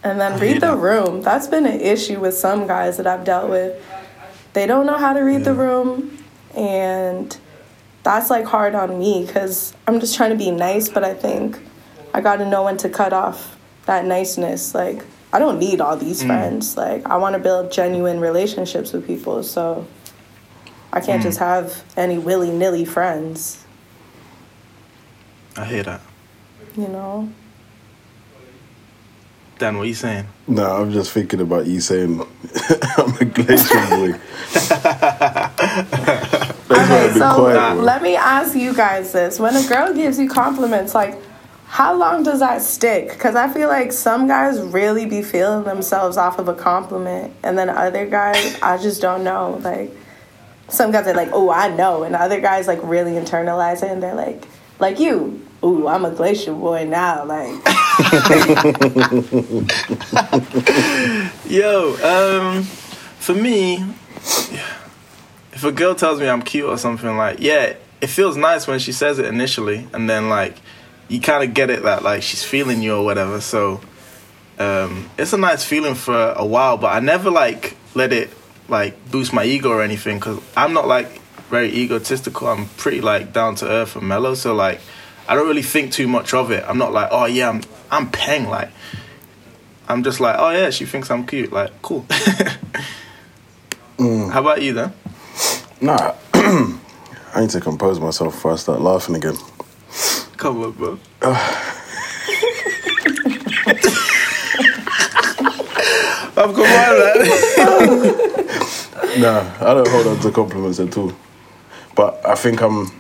And 0.05 0.21
then 0.21 0.39
read 0.39 0.61
the 0.61 0.77
room. 0.77 1.23
That's 1.23 1.47
been 1.49 1.65
an 1.67 1.81
issue 1.81 2.21
with 2.21 2.35
some 2.35 2.67
guys 2.67 2.99
that 2.99 3.07
I've 3.07 3.25
dealt 3.25 3.49
with 3.51 3.75
they 4.53 4.67
don't 4.67 4.87
know 4.87 4.97
how 4.97 5.13
to 5.13 5.21
read 5.21 5.45
the 5.45 5.55
room 5.55 6.19
and 6.55 7.37
that's 8.03 8.31
like 8.31 8.45
hard 8.45 8.75
on 8.75 8.99
me 8.99 9.25
because 9.27 9.75
i'm 9.87 10.01
just 10.01 10.17
trying 10.17 10.31
to 10.31 10.37
be 10.37 10.51
nice 10.51 10.89
but 10.89 11.05
i 11.05 11.15
think 11.15 11.59
i 12.15 12.21
got 12.21 12.37
to 12.37 12.47
know 12.49 12.65
when 12.65 12.77
to 12.77 12.89
cut 12.89 13.13
off 13.13 13.59
that 13.89 14.05
niceness. 14.05 14.75
Like 14.75 15.05
i 15.33 15.41
don't 15.41 15.59
need 15.59 15.81
all 15.81 15.97
these 15.97 16.23
mm. 16.23 16.27
friends. 16.27 16.77
Like 16.77 17.05
i 17.07 17.17
want 17.17 17.35
to 17.35 17.41
build 17.41 17.73
genuine 17.73 18.21
relationships 18.21 18.93
with 18.93 19.07
people 19.07 19.43
so 19.43 19.87
i 20.93 21.01
can't 21.01 21.23
just 21.23 21.41
mm. 21.41 21.47
have 21.47 21.85
any 21.97 22.19
willy-nilly 22.19 22.85
friends. 22.85 23.65
I 25.57 25.65
hear 25.65 25.83
that. 25.83 26.01
you 26.77 26.87
know? 26.87 27.29
Dan, 29.59 29.77
what 29.77 29.83
are 29.83 29.87
you 29.87 29.95
saying? 29.95 30.29
No, 30.47 30.65
I'm 30.65 30.93
just 30.93 31.11
thinking 31.11 31.41
about 31.41 31.67
you 31.67 31.81
saying 31.81 32.25
I'm 32.97 33.17
a 33.17 33.25
glacier 33.25 33.87
boy. 33.89 34.19
Okay, 36.71 37.13
so 37.15 37.35
quiet. 37.35 37.81
let 37.83 38.03
me 38.03 38.15
ask 38.17 38.55
you 38.55 38.75
guys 38.75 39.13
this: 39.13 39.39
When 39.41 39.57
a 39.57 39.67
girl 39.67 39.93
gives 39.95 40.19
you 40.19 40.29
compliments, 40.29 40.95
like, 40.95 41.19
how 41.67 41.95
long 41.95 42.23
does 42.23 42.41
that 42.41 42.63
stick? 42.63 43.11
Because 43.11 43.35
I 43.35 43.53
feel 43.53 43.69
like 43.69 43.93
some 43.93 44.27
guys 44.27 44.61
really 44.61 45.07
be 45.07 45.23
feeling 45.23 45.65
themselves 45.65 46.17
off 46.17 46.39
of 46.39 46.49
a 46.49 46.55
compliment, 46.55 47.33
and 47.43 47.59
then 47.59 47.69
other 47.69 48.07
guys, 48.07 48.59
I 48.63 48.79
just 48.79 49.01
don't 49.01 49.25
know. 49.25 49.61
Like, 49.63 49.91
some 50.69 50.91
guys 50.93 51.07
are 51.07 51.15
like, 51.15 51.31
"Oh, 51.33 51.51
I 51.51 51.69
know," 51.75 52.05
and 52.05 52.15
other 52.15 52.41
guys 52.41 52.67
like 52.67 52.81
really 52.83 53.13
internalize 53.13 53.83
it, 53.83 53.91
and 53.91 54.03
they're 54.03 54.15
like, 54.15 54.45
like 54.79 54.99
you, 54.99 55.43
"Ooh, 55.65 55.89
I'm 55.89 56.05
a 56.05 56.11
glacier 56.11 56.53
boy 56.53 56.85
now." 56.85 57.25
Like, 57.25 57.55
Yo, 61.47 61.97
um, 62.03 62.63
for 63.19 63.35
me, 63.35 63.85
if 65.53 65.65
a 65.65 65.73
girl 65.73 65.95
tells 65.95 66.21
me 66.21 66.29
I'm 66.29 66.43
cute 66.43 66.69
or 66.69 66.79
something, 66.79 67.17
like, 67.17 67.41
yeah, 67.41 67.75
it 68.01 68.07
feels 68.07 68.37
nice 68.37 68.67
when 68.67 68.79
she 68.79 68.93
says 68.93 69.19
it 69.19 69.25
initially, 69.25 69.89
and 69.93 70.09
then 70.09 70.29
like, 70.29 70.57
you 71.09 71.21
kind 71.21 71.43
of 71.43 71.55
get 71.55 71.71
it 71.71 71.83
that 71.83 72.03
like 72.03 72.23
she's 72.23 72.45
feeling 72.45 72.83
you 72.83 72.95
or 72.95 73.05
whatever. 73.05 73.41
So, 73.41 73.81
um, 74.59 75.11
it's 75.19 75.33
a 75.33 75.39
nice 75.39 75.65
feeling 75.65 75.95
for 75.95 76.33
a 76.37 76.47
while, 76.47 76.77
but 76.77 76.95
I 76.95 77.01
never 77.01 77.31
like 77.31 77.77
let 77.95 78.13
it 78.13 78.31
like 78.69 79.11
boost 79.11 79.33
my 79.33 79.45
ego 79.45 79.71
or 79.71 79.83
anything 79.83 80.19
because 80.19 80.41
I'm 80.57 80.73
not 80.73 80.87
like 80.87 81.18
very 81.49 81.73
egotistical. 81.73 82.49
I'm 82.49 82.67
pretty 82.77 83.01
like 83.01 83.33
down 83.33 83.55
to 83.57 83.69
earth 83.69 83.97
and 83.97 84.07
mellow, 84.07 84.35
so 84.35 84.55
like. 84.55 84.81
I 85.31 85.35
don't 85.35 85.47
really 85.47 85.61
think 85.61 85.93
too 85.93 86.09
much 86.09 86.33
of 86.33 86.51
it. 86.51 86.65
I'm 86.67 86.79
not 86.79 86.95
like, 86.95 87.11
oh 87.13 87.27
yeah, 87.27 87.51
I'm 87.51 87.61
I'm 87.91 88.11
peng 88.11 88.49
like 88.49 88.71
I'm 89.87 90.03
just 90.03 90.21
like, 90.21 90.37
oh 90.39 90.49
yeah, 90.51 90.71
she 90.71 90.87
thinks 90.87 91.11
I'm 91.11 91.27
cute. 91.27 91.53
Like, 91.53 91.71
cool. 91.83 92.07
Mm. 93.99 94.31
How 94.31 94.41
about 94.41 94.63
you 94.63 94.75
then? 94.75 94.93
Nah, 95.81 96.15
I 96.35 97.41
need 97.41 97.51
to 97.51 97.61
compose 97.61 97.99
myself 97.99 98.33
before 98.33 98.53
I 98.53 98.55
start 98.55 98.81
laughing 98.81 99.17
again. 99.17 99.35
Come 100.37 100.63
on, 100.63 100.71
bro. 100.71 100.99
I've 106.37 106.55
got 106.55 106.59
man. 106.59 108.15
Nah, 109.19 109.53
I 109.61 109.75
don't 109.75 109.89
hold 109.89 110.07
on 110.07 110.21
to 110.21 110.31
compliments 110.31 110.79
at 110.79 110.97
all. 110.97 111.13
But 111.99 112.25
I 112.25 112.37
think 112.37 112.63
I'm. 112.63 112.93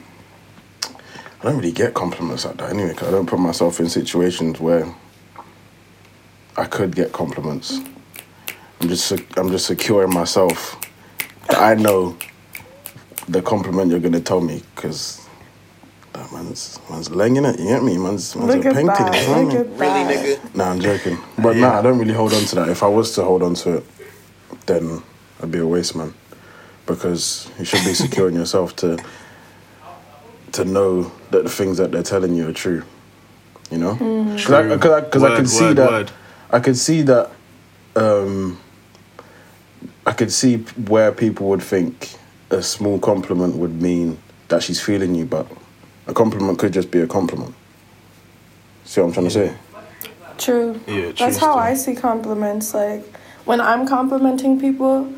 I 1.41 1.45
don't 1.45 1.57
really 1.57 1.71
get 1.73 1.95
compliments 1.95 2.45
like 2.45 2.57
that 2.57 2.71
anyway. 2.71 2.95
'cause 2.95 3.07
I 3.09 3.13
don't 3.13 3.27
put 3.27 3.39
myself 3.39 3.79
in 3.79 3.89
situations 3.89 4.59
where 4.61 4.87
I 6.57 6.65
could 6.65 6.97
get 6.97 7.13
compliments. 7.13 7.79
I'm 8.81 8.89
just 8.89 9.07
sec- 9.07 9.39
I'm 9.39 9.51
just 9.51 9.67
secure 9.67 10.03
in 10.05 10.11
myself. 10.13 10.77
that 11.49 11.63
I 11.63 11.75
know 11.77 12.17
the 13.29 13.41
compliment 13.41 13.91
you're 13.91 14.01
gonna 14.01 14.21
tell 14.21 14.41
me 14.41 14.63
because 14.75 15.21
that 16.13 16.31
man's 16.33 16.79
man's 16.91 17.09
laying 17.11 17.37
it. 17.37 17.59
You 17.61 17.67
get 17.69 17.83
me? 17.85 17.97
Man's 17.99 18.35
man's 18.37 18.55
Look 18.57 18.65
a 18.67 18.69
at 18.71 18.75
painting. 18.75 19.07
that. 19.07 19.23
you 19.23 19.29
know 19.29 19.33
what 19.33 19.39
I 19.39 19.45
Look 19.45 19.53
mean? 19.53 20.11
at 20.11 20.43
that. 20.43 20.57
Nah, 20.57 20.71
I'm 20.73 20.81
joking. 20.81 21.19
But 21.39 21.57
nah, 21.57 21.79
I 21.79 21.83
don't 21.83 21.99
really 22.01 22.15
hold 22.15 22.35
on 22.35 22.45
to 22.47 22.55
that. 22.57 22.69
If 22.69 22.83
I 22.83 22.89
was 22.89 23.15
to 23.15 23.23
hold 23.23 23.43
on 23.45 23.55
to 23.63 23.77
it, 23.79 23.85
then 24.67 25.03
I'd 25.43 25.51
be 25.53 25.59
a 25.61 25.67
waste 25.67 25.95
man. 25.97 26.13
Because 26.89 27.51
you 27.59 27.64
should 27.64 27.84
be 27.84 27.95
secure 27.95 28.28
in 28.28 28.34
yourself 28.34 28.74
to 28.76 28.99
to 30.53 30.64
know 30.64 31.12
that 31.30 31.45
the 31.45 31.51
things 31.51 31.76
that 31.76 31.93
they're 31.93 32.03
telling 32.03 32.34
you 32.34 32.49
are 32.49 32.53
true. 32.53 32.82
You 33.70 33.76
know? 33.78 33.95
Because 33.95 34.51
I, 34.51 34.62
True. 34.62 34.78
cause 34.78 34.91
I, 34.91 35.01
cause 35.03 35.22
I 35.22 35.28
Word, 35.28 35.36
can 35.36 35.47
see 35.47 35.64
word, 35.66 35.76
that. 35.76 35.91
word. 35.91 36.11
I 36.51 36.61
can 36.61 36.74
see 36.74 37.03
that. 37.03 37.30
Um, 37.95 38.59
I 40.07 40.12
could 40.12 40.32
see 40.32 40.57
where 40.89 41.12
people 41.12 41.49
would 41.51 41.62
think 41.62 42.16
a 42.51 42.62
small 42.62 42.99
compliment 42.99 43.57
would 43.57 43.82
mean 43.82 44.16
that 44.49 44.62
she's 44.62 44.80
feeling 44.80 45.14
you, 45.14 45.26
but 45.26 45.47
a 46.07 46.14
compliment 46.14 46.59
could 46.59 46.72
just 46.72 46.91
be 46.91 47.01
a 47.01 47.07
compliment. 47.07 47.55
See 48.84 49.03
what 49.03 49.09
I'm 49.09 49.12
trying 49.12 49.26
to 49.26 49.30
say? 49.30 49.55
True. 50.39 50.80
Yeah, 50.86 51.07
That's 51.07 51.18
true 51.18 51.26
how 51.26 51.32
still. 51.36 51.59
I 51.59 51.74
see 51.74 51.95
compliments. 51.95 52.72
Like 52.72 53.05
when 53.45 53.61
I'm 53.61 53.86
complimenting 53.86 54.59
people, 54.59 55.12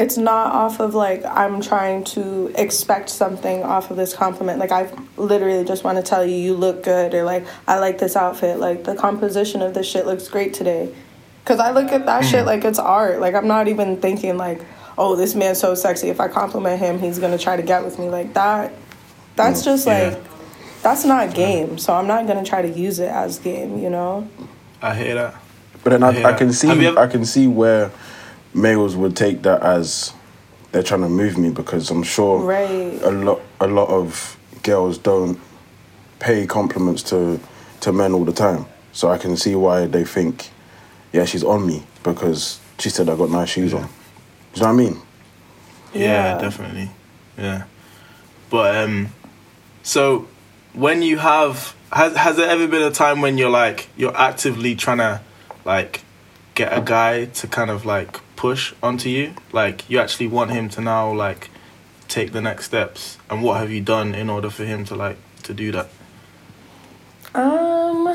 it's 0.00 0.16
not 0.16 0.52
off 0.52 0.80
of 0.80 0.94
like 0.94 1.24
I'm 1.26 1.60
trying 1.60 2.04
to 2.16 2.50
expect 2.56 3.10
something 3.10 3.62
off 3.62 3.90
of 3.90 3.98
this 3.98 4.14
compliment. 4.14 4.58
Like 4.58 4.72
I 4.72 4.90
literally 5.18 5.62
just 5.64 5.84
want 5.84 5.98
to 5.98 6.02
tell 6.02 6.24
you 6.24 6.34
you 6.36 6.54
look 6.54 6.82
good 6.82 7.12
or 7.14 7.22
like 7.24 7.46
I 7.68 7.78
like 7.78 7.98
this 7.98 8.16
outfit. 8.16 8.58
Like 8.58 8.84
the 8.84 8.94
composition 8.94 9.60
of 9.60 9.74
this 9.74 9.86
shit 9.86 10.06
looks 10.06 10.26
great 10.28 10.54
today. 10.54 10.94
Cause 11.44 11.58
I 11.60 11.70
look 11.72 11.92
at 11.92 12.06
that 12.06 12.24
shit 12.24 12.46
like 12.46 12.64
it's 12.64 12.78
art. 12.78 13.20
Like 13.20 13.34
I'm 13.34 13.46
not 13.46 13.68
even 13.68 14.00
thinking 14.00 14.36
like, 14.38 14.64
oh, 14.96 15.16
this 15.16 15.34
man's 15.34 15.58
so 15.60 15.74
sexy. 15.74 16.08
If 16.08 16.18
I 16.18 16.28
compliment 16.28 16.78
him, 16.80 16.98
he's 16.98 17.18
gonna 17.18 17.38
try 17.38 17.56
to 17.56 17.62
get 17.62 17.84
with 17.84 17.98
me. 17.98 18.08
Like 18.08 18.32
that. 18.34 18.72
That's 19.36 19.62
just 19.64 19.84
Hmm. 19.84 19.90
Yeah. 19.90 20.08
like, 20.08 20.18
that's 20.82 21.04
not 21.04 21.34
game. 21.34 21.76
So 21.76 21.92
I'm 21.92 22.06
not 22.06 22.26
gonna 22.26 22.44
try 22.44 22.62
to 22.62 22.68
use 22.68 23.00
it 23.00 23.10
as 23.10 23.38
game. 23.38 23.78
You 23.78 23.90
know. 23.90 24.28
I 24.80 24.94
hear 24.94 25.14
that. 25.14 25.34
But 25.84 25.90
then 25.90 26.02
I, 26.02 26.10
Yeah. 26.10 26.28
I 26.28 26.32
can 26.32 26.52
see 26.52 26.68
Have 26.68 26.80
you 26.80 26.88
ever- 26.88 27.00
I 27.00 27.06
can 27.06 27.24
see 27.26 27.46
where 27.46 27.90
males 28.54 28.96
would 28.96 29.16
take 29.16 29.42
that 29.42 29.62
as 29.62 30.12
they're 30.72 30.82
trying 30.82 31.02
to 31.02 31.08
move 31.08 31.36
me 31.38 31.50
because 31.50 31.90
I'm 31.90 32.02
sure 32.02 32.40
Right. 32.40 32.98
a 33.02 33.10
lot 33.10 33.40
a 33.60 33.66
lot 33.66 33.88
of 33.88 34.36
girls 34.62 34.98
don't 34.98 35.38
pay 36.18 36.46
compliments 36.46 37.02
to 37.04 37.40
to 37.80 37.92
men 37.92 38.12
all 38.12 38.24
the 38.24 38.32
time. 38.32 38.66
So 38.92 39.08
I 39.10 39.18
can 39.18 39.36
see 39.36 39.54
why 39.54 39.86
they 39.86 40.04
think, 40.04 40.50
yeah, 41.12 41.24
she's 41.24 41.44
on 41.44 41.66
me 41.66 41.82
because 42.02 42.58
she 42.78 42.90
said 42.90 43.08
I 43.08 43.16
got 43.16 43.30
nice 43.30 43.48
shoes 43.50 43.72
on. 43.72 43.82
Do 43.82 44.60
you 44.60 44.62
know 44.62 44.66
what 44.68 44.74
I 44.74 44.76
mean? 44.84 45.02
Yeah, 45.94 46.02
Yeah. 46.34 46.38
definitely. 46.40 46.90
Yeah. 47.38 47.64
But 48.50 48.76
um 48.84 49.08
so 49.82 50.26
when 50.72 51.02
you 51.02 51.18
have 51.18 51.74
has 51.92 52.14
has 52.16 52.36
there 52.36 52.48
ever 52.50 52.66
been 52.68 52.82
a 52.82 52.90
time 52.90 53.20
when 53.20 53.38
you're 53.38 53.50
like 53.50 53.88
you're 53.96 54.16
actively 54.16 54.74
trying 54.74 54.98
to 54.98 55.20
like 55.64 56.02
get 56.54 56.76
a 56.76 56.80
guy 56.80 57.24
to 57.26 57.46
kind 57.48 57.70
of 57.70 57.84
like 57.84 58.20
push 58.40 58.72
onto 58.82 59.10
you? 59.10 59.34
Like 59.52 59.88
you 59.90 59.98
actually 59.98 60.26
want 60.26 60.50
him 60.50 60.70
to 60.70 60.80
now 60.80 61.12
like 61.12 61.50
take 62.08 62.32
the 62.32 62.40
next 62.40 62.64
steps 62.64 63.18
and 63.28 63.42
what 63.42 63.60
have 63.60 63.70
you 63.70 63.82
done 63.82 64.14
in 64.14 64.30
order 64.30 64.48
for 64.48 64.64
him 64.64 64.86
to 64.86 64.94
like 64.94 65.18
to 65.42 65.52
do 65.52 65.70
that? 65.72 65.90
Um, 67.34 68.08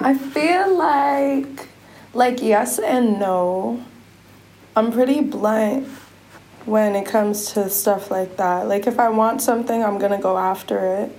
I 0.00 0.16
feel 0.16 0.74
like, 0.74 1.68
like 2.14 2.40
yes 2.40 2.78
and 2.78 3.20
no. 3.20 3.84
I'm 4.74 4.92
pretty 4.92 5.20
blunt 5.20 5.86
when 6.64 6.96
it 6.96 7.04
comes 7.04 7.52
to 7.52 7.68
stuff 7.68 8.10
like 8.10 8.38
that. 8.38 8.66
Like 8.66 8.86
if 8.86 8.98
I 8.98 9.10
want 9.10 9.42
something, 9.42 9.84
I'm 9.84 9.98
gonna 9.98 10.22
go 10.22 10.38
after 10.38 10.78
it. 11.02 11.18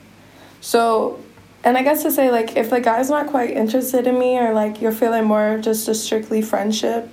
So, 0.62 1.24
and 1.64 1.78
I 1.78 1.84
guess 1.84 2.02
to 2.02 2.12
say 2.12 2.32
like 2.32 2.58
if 2.58 2.72
the 2.72 2.82
guy's 2.82 3.12
not 3.12 3.28
quite 3.28 3.52
interested 3.52 4.08
in 4.08 4.18
me 4.18 4.39
or 4.39 4.52
like 4.52 4.82
you're 4.82 4.92
feeling 4.92 5.26
more 5.26 5.60
just 5.60 5.88
a 5.88 5.94
strictly 5.94 6.42
friendship 6.42 7.08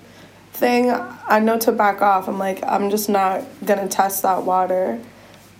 thing, 0.59 0.91
I 0.91 1.41
know 1.41 1.59
to 1.61 1.73
back 1.73 2.03
off. 2.03 2.29
I'm 2.29 2.39
like 2.39 2.63
I'm 2.65 2.91
just 2.91 3.09
not 3.09 3.45
gonna 3.65 3.89
test 3.89 4.23
that 4.23 4.43
water. 4.43 5.01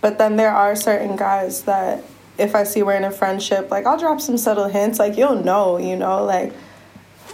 But 0.01 0.17
then 0.17 0.35
there 0.35 0.51
are 0.51 0.75
certain 0.75 1.15
guys 1.15 1.63
that 1.63 2.03
if 2.37 2.55
I 2.55 2.63
see 2.63 2.83
we're 2.83 2.95
in 2.95 3.03
a 3.03 3.11
friendship, 3.11 3.69
like 3.69 3.85
I'll 3.85 3.97
drop 3.97 4.21
some 4.21 4.37
subtle 4.37 4.67
hints, 4.67 4.99
like 4.99 5.17
you'll 5.17 5.43
know, 5.43 5.77
you 5.77 5.95
know, 5.95 6.23
like 6.23 6.53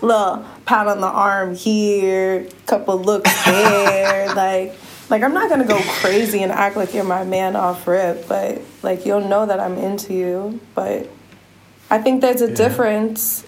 little 0.02 0.46
pat 0.66 0.88
on 0.88 1.02
the 1.02 1.08
arm 1.08 1.56
here, 1.56 2.48
couple 2.66 3.00
looks 3.00 3.46
there, 3.46 4.34
like 4.34 4.76
like 5.10 5.22
I'm 5.22 5.34
not 5.34 5.50
gonna 5.50 5.68
go 5.68 5.80
crazy 6.00 6.42
and 6.42 6.52
act 6.52 6.76
like 6.76 6.94
you're 6.94 7.04
my 7.04 7.24
man 7.24 7.56
off 7.56 7.88
rip, 7.88 8.28
but 8.28 8.62
like 8.82 9.06
you'll 9.06 9.28
know 9.28 9.46
that 9.46 9.60
I'm 9.60 9.78
into 9.78 10.14
you. 10.14 10.60
But 10.74 11.10
I 11.90 12.00
think 12.00 12.22
there's 12.22 12.42
a 12.42 12.54
difference. 12.54 13.46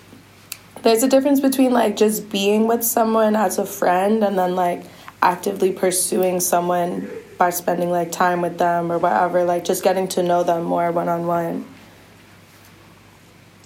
There's 0.83 1.03
a 1.03 1.07
difference 1.07 1.39
between 1.39 1.71
like 1.71 1.95
just 1.97 2.29
being 2.29 2.67
with 2.67 2.83
someone 2.83 3.35
as 3.35 3.57
a 3.57 3.65
friend 3.65 4.23
and 4.23 4.37
then 4.37 4.55
like 4.55 4.83
actively 5.21 5.71
pursuing 5.71 6.39
someone 6.39 7.09
by 7.37 7.49
spending 7.49 7.89
like 7.89 8.11
time 8.11 8.41
with 8.41 8.57
them 8.57 8.91
or 8.91 8.97
whatever, 8.97 9.43
like 9.43 9.63
just 9.63 9.83
getting 9.83 10.07
to 10.09 10.23
know 10.23 10.43
them 10.43 10.63
more 10.63 10.91
one 10.91 11.09
on 11.09 11.27
one. 11.27 11.65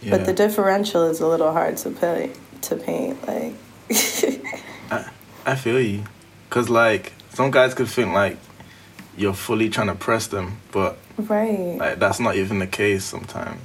But 0.09 0.25
the 0.25 0.33
differential 0.33 1.07
is 1.09 1.19
a 1.19 1.27
little 1.27 1.51
hard 1.51 1.77
to 1.77 1.91
paint. 1.91 2.37
To 2.63 2.75
paint, 2.75 3.27
like 3.27 3.53
I 5.45 5.55
feel 5.55 5.79
you. 5.79 6.03
Cause 6.49 6.69
like 6.69 7.13
some 7.29 7.51
guys 7.51 7.73
could 7.73 7.87
think 7.87 8.13
like 8.13 8.37
you're 9.17 9.33
fully 9.33 9.69
trying 9.69 9.87
to 9.87 9.95
press 9.95 10.27
them, 10.27 10.59
but 10.71 10.97
right. 11.17 11.77
like 11.77 11.99
that's 11.99 12.19
not 12.19 12.35
even 12.35 12.59
the 12.59 12.67
case 12.67 13.03
sometimes. 13.03 13.61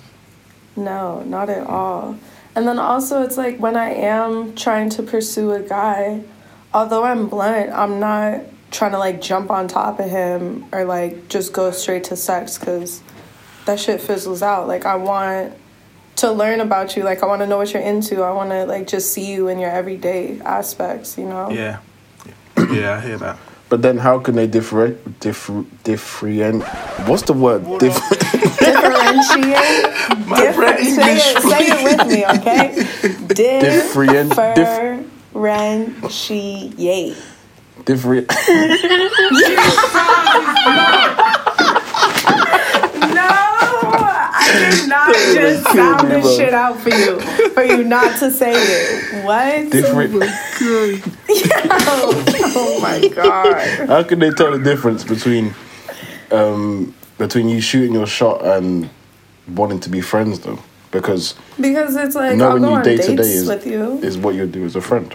No, 0.77 1.23
not 1.25 1.49
at 1.49 1.67
all. 1.67 2.19
And 2.57 2.67
then 2.67 2.79
also, 2.79 3.23
it's 3.23 3.37
like 3.37 3.59
when 3.59 3.77
I 3.77 3.91
am 3.91 4.55
trying 4.55 4.89
to 4.91 5.03
pursue 5.03 5.53
a 5.53 5.61
guy, 5.61 6.23
although 6.73 7.05
I'm 7.05 7.29
blunt, 7.29 7.71
I'm 7.71 8.01
not 8.01 8.41
trying 8.71 8.93
to 8.93 8.99
like 8.99 9.21
jump 9.21 9.51
on 9.51 9.69
top 9.69 10.01
of 10.01 10.09
him 10.09 10.65
or 10.73 10.85
like 10.85 11.29
just 11.29 11.53
go 11.53 11.71
straight 11.71 12.05
to 12.05 12.17
sex 12.17 12.59
because 12.59 13.03
that 13.67 13.79
shit 13.79 14.01
fizzles 14.01 14.43
out. 14.43 14.69
Like, 14.69 14.87
I 14.87 14.97
want 14.97 15.53
to 16.17 16.33
learn 16.33 16.61
about 16.61 16.97
you. 16.97 17.03
Like, 17.03 17.23
I 17.23 17.27
want 17.27 17.43
to 17.43 17.47
know 17.47 17.59
what 17.59 17.75
you're 17.75 17.83
into. 17.83 18.23
I 18.23 18.33
want 18.33 18.51
to 18.51 18.65
like 18.65 18.87
just 18.87 19.13
see 19.13 19.31
you 19.31 19.49
in 19.49 19.59
your 19.59 19.71
everyday 19.71 20.41
aspects, 20.41 21.19
you 21.19 21.27
know? 21.27 21.51
Yeah. 21.51 21.81
Yeah, 22.57 22.97
I 22.97 23.01
hear 23.01 23.19
that. 23.19 23.39
But 23.69 23.83
then 23.83 23.99
how 23.99 24.21
can 24.21 24.37
they 24.37 24.47
different 24.47 25.19
differ 25.21 25.65
different 25.83 26.63
what's 27.09 27.23
the 27.23 27.33
word? 27.33 27.65
Dif- 27.81 28.01
Differentiate. 28.59 28.69
My 30.29 30.53
friend 30.53 30.79
Differ- 30.79 30.85
say, 30.85 30.93
English, 30.93 31.35
it, 31.35 31.43
say 31.43 31.67
it 31.67 31.83
with 31.85 32.07
me, 32.07 32.25
okay? 32.27 32.69
Different- 34.55 35.11
Differentiate. 35.35 37.17
different 37.85 38.31
I 44.49 44.71
did 44.71 44.89
not 44.89 45.15
just 45.15 45.65
sound 45.65 46.09
me, 46.09 46.15
this 46.17 46.25
bro. 46.25 46.37
shit 46.37 46.55
out 46.55 46.79
for 46.81 46.91
you, 46.91 47.21
for 47.51 47.63
you 47.65 47.85
not 47.85 48.19
to 48.21 48.31
say 48.31 48.53
it. 48.55 49.25
What? 49.25 49.71
different 49.71 50.15
oh 52.57 52.79
my 52.83 53.09
god. 53.09 53.89
how 53.89 54.03
can 54.03 54.19
they 54.19 54.31
tell 54.31 54.53
the 54.53 54.63
difference 54.63 55.05
between 55.05 55.55
um 56.31 56.95
between 57.19 57.49
you 57.49 57.61
shooting 57.61 57.95
your 57.95 58.07
shot 58.07 58.45
and 58.45 58.89
wanting 59.49 59.81
to 59.81 59.89
be 59.91 60.01
friends 60.01 60.41
though? 60.41 60.59
Because 60.91 61.35
Because 61.61 61.97
it's 61.97 62.15
like 62.15 62.33
I'll 62.33 62.59
knowing 62.59 62.63
go 62.63 62.71
you 62.71 62.77
on 62.77 62.85
day 62.85 62.97
to 62.97 63.17
day 63.17 63.23
is 63.23 63.49
with 63.49 63.67
you. 63.67 63.99
is 63.99 64.17
what 64.17 64.35
you 64.35 64.47
do 64.47 64.65
as 64.65 64.77
a 64.77 64.81
friend. 64.81 65.15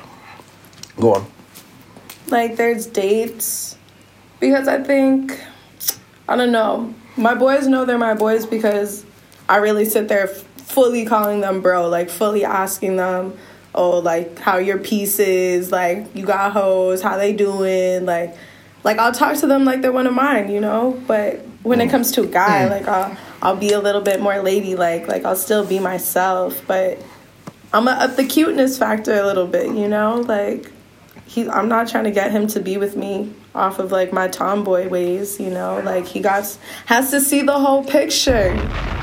Go 0.99 1.15
on. 1.15 1.25
Like 2.27 2.55
there's 2.55 2.85
dates. 2.87 3.77
Because 4.39 4.67
I 4.67 4.81
think 4.83 5.39
I 6.27 6.35
don't 6.35 6.51
know. 6.51 6.93
My 7.17 7.33
boys 7.35 7.67
know 7.67 7.85
they're 7.85 7.97
my 7.97 8.13
boys 8.13 8.45
because 8.45 9.05
I 9.51 9.57
really 9.57 9.83
sit 9.83 10.07
there 10.07 10.27
fully 10.27 11.05
calling 11.05 11.41
them 11.41 11.61
bro, 11.61 11.89
like 11.89 12.09
fully 12.09 12.45
asking 12.45 12.95
them, 12.95 13.37
oh, 13.75 13.99
like 13.99 14.39
how 14.39 14.59
your 14.59 14.77
piece 14.77 15.19
is, 15.19 15.73
like 15.73 16.15
you 16.15 16.25
got 16.25 16.53
hoes, 16.53 17.01
how 17.01 17.17
they 17.17 17.33
doing, 17.33 18.05
like 18.05 18.33
like 18.85 18.97
I'll 18.97 19.11
talk 19.11 19.35
to 19.39 19.47
them 19.47 19.65
like 19.65 19.81
they're 19.81 19.91
one 19.91 20.07
of 20.07 20.13
mine, 20.13 20.49
you 20.49 20.61
know? 20.61 20.97
But 21.05 21.45
when 21.63 21.81
it 21.81 21.89
mm. 21.89 21.91
comes 21.91 22.13
to 22.13 22.23
a 22.23 22.27
guy, 22.27 22.65
mm. 22.65 22.69
like 22.69 22.87
I'll 22.87 23.17
I'll 23.41 23.57
be 23.57 23.73
a 23.73 23.81
little 23.81 23.99
bit 23.99 24.21
more 24.21 24.39
ladylike, 24.39 25.09
like 25.09 25.25
I'll 25.25 25.35
still 25.35 25.65
be 25.65 25.79
myself, 25.79 26.63
but 26.65 26.97
I'm 27.73 27.83
gonna 27.83 27.99
up 28.05 28.15
the 28.15 28.25
cuteness 28.25 28.77
factor 28.77 29.13
a 29.13 29.25
little 29.25 29.47
bit, 29.47 29.75
you 29.75 29.89
know? 29.89 30.21
Like 30.21 30.71
he 31.25 31.49
I'm 31.49 31.67
not 31.67 31.89
trying 31.89 32.05
to 32.05 32.11
get 32.11 32.31
him 32.31 32.47
to 32.47 32.61
be 32.61 32.77
with 32.77 32.95
me 32.95 33.33
off 33.53 33.79
of 33.79 33.91
like 33.91 34.13
my 34.13 34.27
tomboy 34.27 34.87
ways, 34.87 35.39
you 35.39 35.49
know? 35.49 35.81
Like 35.83 36.05
he 36.05 36.19
got 36.19 36.57
has 36.85 37.11
to 37.11 37.21
see 37.21 37.41
the 37.41 37.57
whole 37.57 37.83
picture. 37.83 38.55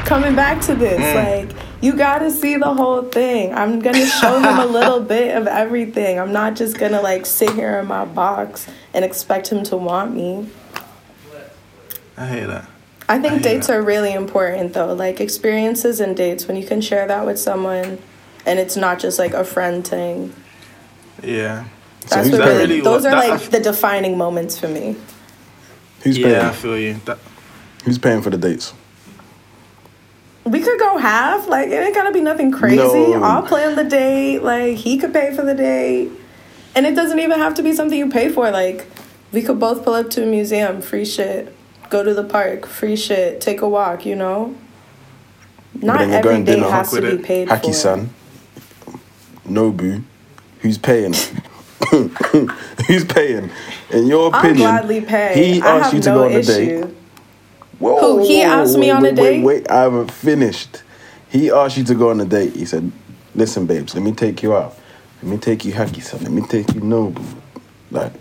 Coming 0.04 0.34
back 0.34 0.62
to 0.62 0.74
this, 0.74 0.98
mm. 0.98 1.14
like 1.48 1.56
you 1.82 1.92
got 1.92 2.20
to 2.20 2.30
see 2.30 2.56
the 2.56 2.72
whole 2.72 3.02
thing. 3.02 3.54
I'm 3.54 3.78
going 3.78 3.94
to 3.94 4.06
show 4.06 4.38
him 4.38 4.58
a 4.58 4.66
little 4.78 5.00
bit 5.00 5.36
of 5.36 5.46
everything. 5.46 6.18
I'm 6.18 6.32
not 6.32 6.56
just 6.56 6.78
going 6.78 6.92
to 6.92 7.00
like 7.00 7.26
sit 7.26 7.50
here 7.50 7.78
in 7.78 7.86
my 7.86 8.04
box 8.04 8.66
and 8.94 9.04
expect 9.04 9.52
him 9.52 9.64
to 9.64 9.76
want 9.76 10.14
me. 10.14 10.48
I 12.16 12.26
hear 12.26 12.46
that. 12.46 12.68
I 13.08 13.18
think 13.18 13.34
I 13.34 13.38
dates 13.38 13.68
that. 13.68 13.76
are 13.76 13.82
really 13.82 14.12
important 14.12 14.72
though, 14.72 14.92
like 14.92 15.20
experiences 15.20 16.00
and 16.00 16.16
dates 16.16 16.46
when 16.46 16.56
you 16.56 16.66
can 16.66 16.80
share 16.80 17.06
that 17.06 17.24
with 17.24 17.38
someone 17.38 17.98
and 18.44 18.58
it's 18.58 18.76
not 18.76 18.98
just 18.98 19.18
like 19.18 19.34
a 19.34 19.44
friend 19.44 19.86
thing. 19.86 20.32
Yeah. 21.22 21.66
That's 22.08 22.28
who's 22.28 22.38
what 22.38 22.42
paying? 22.46 22.56
really, 22.58 22.68
Really 22.76 22.80
those 22.80 23.02
what- 23.04 23.12
are 23.14 23.20
that- 23.20 23.30
like 23.40 23.50
the 23.50 23.60
defining 23.60 24.16
moments 24.18 24.58
for 24.58 24.68
me. 24.68 24.96
Who's 26.02 26.16
Yeah, 26.18 26.28
I 26.28 26.30
paying? 26.40 26.52
feel 26.54 26.78
you. 26.78 27.00
That, 27.04 27.18
Who's 27.84 27.98
paying 27.98 28.22
for 28.22 28.30
the 28.30 28.36
dates? 28.38 28.72
We 30.44 30.60
could 30.60 30.78
go 30.78 30.98
half, 30.98 31.46
like 31.48 31.68
it 31.68 31.74
ain't 31.74 31.94
gotta 31.94 32.12
be 32.12 32.20
nothing 32.20 32.50
crazy. 32.50 32.76
No. 32.78 33.22
I'll 33.22 33.42
plan 33.42 33.76
the 33.76 33.84
date, 33.84 34.40
like 34.42 34.76
he 34.76 34.98
could 34.98 35.12
pay 35.12 35.34
for 35.34 35.42
the 35.44 35.54
date. 35.54 36.10
And 36.74 36.86
it 36.86 36.94
doesn't 36.94 37.18
even 37.18 37.38
have 37.38 37.54
to 37.54 37.62
be 37.62 37.72
something 37.72 37.98
you 37.98 38.08
pay 38.08 38.28
for. 38.30 38.50
Like 38.50 38.86
we 39.32 39.42
could 39.42 39.58
both 39.60 39.84
pull 39.84 39.94
up 39.94 40.10
to 40.10 40.22
a 40.22 40.26
museum, 40.26 40.80
free 40.80 41.04
shit. 41.04 41.54
Go 41.90 42.02
to 42.02 42.14
the 42.14 42.24
park, 42.24 42.66
free 42.66 42.96
shit. 42.96 43.40
Take 43.40 43.60
a 43.62 43.68
walk, 43.68 44.04
you 44.06 44.14
know? 44.16 44.54
Not 45.80 45.98
then 45.98 46.08
you're 46.08 46.18
every 46.18 46.30
going 46.30 46.44
date 46.44 46.54
dinner. 46.56 46.70
has 46.70 46.90
Fuck 46.90 47.00
to 47.02 47.16
be 47.16 47.22
paid 47.22 47.48
Haki 47.48 47.66
for. 47.66 47.72
san, 47.72 48.10
Nobu, 49.48 50.02
who's 50.60 50.78
paying? 50.78 51.14
who's 52.86 53.04
paying? 53.04 53.50
In 53.90 54.06
your 54.06 54.28
opinion, 54.28 54.78
I'll 54.78 54.80
gladly 54.82 55.00
pay. 55.02 55.34
he 55.34 55.62
I 55.62 55.78
asked 55.78 55.92
have 55.92 55.94
you 55.94 56.00
to 56.00 56.10
no 56.10 56.14
go 56.14 56.24
on 56.26 56.36
a 56.36 56.38
issue. 56.40 56.42
date. 56.42 56.96
Whoa, 57.78 58.00
Who, 58.00 58.18
he 58.18 58.42
whoa, 58.42 58.48
whoa, 58.48 58.62
asked 58.62 58.78
me 58.78 58.88
wait, 58.88 58.90
on 58.90 59.06
a 59.06 59.12
date? 59.12 59.44
Wait, 59.44 59.44
wait, 59.44 59.70
I 59.70 59.82
haven't 59.82 60.10
finished. 60.10 60.82
He 61.30 61.50
asked 61.50 61.76
you 61.76 61.84
to 61.84 61.94
go 61.94 62.10
on 62.10 62.20
a 62.20 62.24
date. 62.24 62.54
He 62.56 62.64
said, 62.66 62.90
"Listen, 63.34 63.66
babes, 63.66 63.94
let 63.94 64.02
me 64.04 64.12
take 64.12 64.42
you 64.42 64.56
out. 64.56 64.76
Let 65.22 65.30
me 65.32 65.38
take 65.38 65.64
you 65.64 65.72
Hakkasan. 65.72 66.22
Let 66.22 66.32
me 66.32 66.42
take 66.42 66.74
you 66.74 66.80
Nobu." 66.80 67.24
Like, 67.90 68.12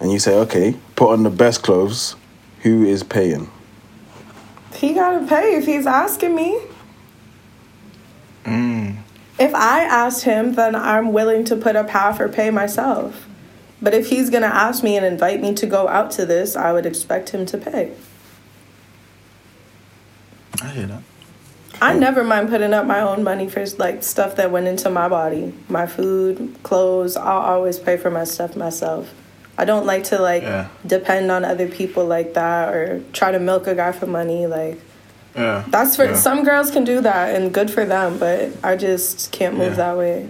and 0.00 0.12
you 0.12 0.18
say, 0.18 0.34
"Okay, 0.40 0.76
put 0.96 1.12
on 1.12 1.22
the 1.24 1.30
best 1.30 1.62
clothes." 1.62 2.16
Who 2.62 2.84
is 2.84 3.02
paying? 3.04 3.50
He 4.74 4.94
gotta 4.94 5.26
pay 5.26 5.56
if 5.56 5.66
he's 5.66 5.86
asking 5.86 6.34
me. 6.34 6.58
mm, 8.44 8.85
If 9.38 9.54
I 9.54 9.82
asked 9.82 10.24
him, 10.24 10.54
then 10.54 10.74
I'm 10.74 11.12
willing 11.12 11.44
to 11.44 11.56
put 11.56 11.76
up 11.76 11.90
half 11.90 12.18
or 12.20 12.28
pay 12.28 12.50
myself. 12.50 13.26
But 13.82 13.92
if 13.92 14.08
he's 14.08 14.30
gonna 14.30 14.46
ask 14.46 14.82
me 14.82 14.96
and 14.96 15.04
invite 15.04 15.40
me 15.40 15.54
to 15.54 15.66
go 15.66 15.88
out 15.88 16.10
to 16.12 16.24
this, 16.24 16.56
I 16.56 16.72
would 16.72 16.86
expect 16.86 17.30
him 17.30 17.44
to 17.46 17.58
pay. 17.58 17.92
I 20.62 20.68
hear 20.68 20.86
that. 20.86 21.02
I 21.80 21.92
never 21.92 22.24
mind 22.24 22.48
putting 22.48 22.72
up 22.72 22.86
my 22.86 23.00
own 23.00 23.22
money 23.22 23.48
for 23.48 23.64
like 23.76 24.02
stuff 24.02 24.36
that 24.36 24.50
went 24.50 24.66
into 24.66 24.88
my 24.88 25.08
body, 25.08 25.52
my 25.68 25.86
food, 25.86 26.56
clothes. 26.62 27.18
I'll 27.18 27.42
always 27.42 27.78
pay 27.78 27.98
for 27.98 28.10
my 28.10 28.24
stuff 28.24 28.56
myself. 28.56 29.12
I 29.58 29.66
don't 29.66 29.84
like 29.84 30.04
to 30.04 30.18
like 30.20 30.42
Yeah. 30.42 30.68
depend 30.86 31.30
on 31.30 31.44
other 31.44 31.68
people 31.68 32.06
like 32.06 32.32
that 32.34 32.74
or 32.74 33.02
try 33.12 33.30
to 33.30 33.38
milk 33.38 33.66
a 33.66 33.74
guy 33.74 33.92
for 33.92 34.06
money. 34.06 34.46
Like 34.46 34.80
Yeah. 35.36 35.64
that's 35.68 35.96
for 35.96 36.06
yeah. 36.06 36.14
some 36.16 36.44
girls 36.44 36.70
can 36.70 36.84
do 36.84 37.00
that 37.02 37.34
and 37.34 37.52
good 37.52 37.70
for 37.70 37.84
them, 37.84 38.18
but 38.18 38.52
I 38.64 38.74
just 38.76 39.32
can't 39.32 39.54
move 39.56 39.72
Yeah. 39.72 39.92
that 39.92 39.96
way. 39.98 40.28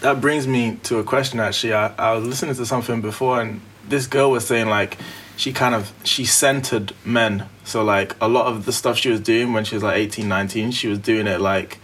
That 0.00 0.20
brings 0.20 0.46
me 0.46 0.78
to 0.84 0.98
a 0.98 1.04
question 1.04 1.40
actually. 1.40 1.72
I, 1.72 1.86
I 1.98 2.12
was 2.12 2.26
listening 2.26 2.54
to 2.56 2.66
something 2.66 3.00
before 3.00 3.40
and 3.40 3.60
this 3.88 4.06
girl 4.06 4.30
was 4.30 4.46
saying 4.46 4.68
like 4.68 4.98
she 5.36 5.52
kind 5.52 5.74
of 5.74 5.92
she 6.04 6.24
centered 6.26 6.92
men. 7.04 7.48
So 7.64 7.82
like 7.82 8.14
a 8.20 8.28
lot 8.28 8.46
of 8.46 8.66
the 8.66 8.72
stuff 8.72 8.98
she 8.98 9.08
was 9.08 9.20
doing 9.20 9.52
when 9.54 9.64
she 9.64 9.74
was 9.74 9.82
like 9.82 9.96
18, 9.96 10.28
19, 10.28 10.70
she 10.72 10.88
was 10.88 10.98
doing 10.98 11.26
it 11.26 11.40
like 11.40 11.78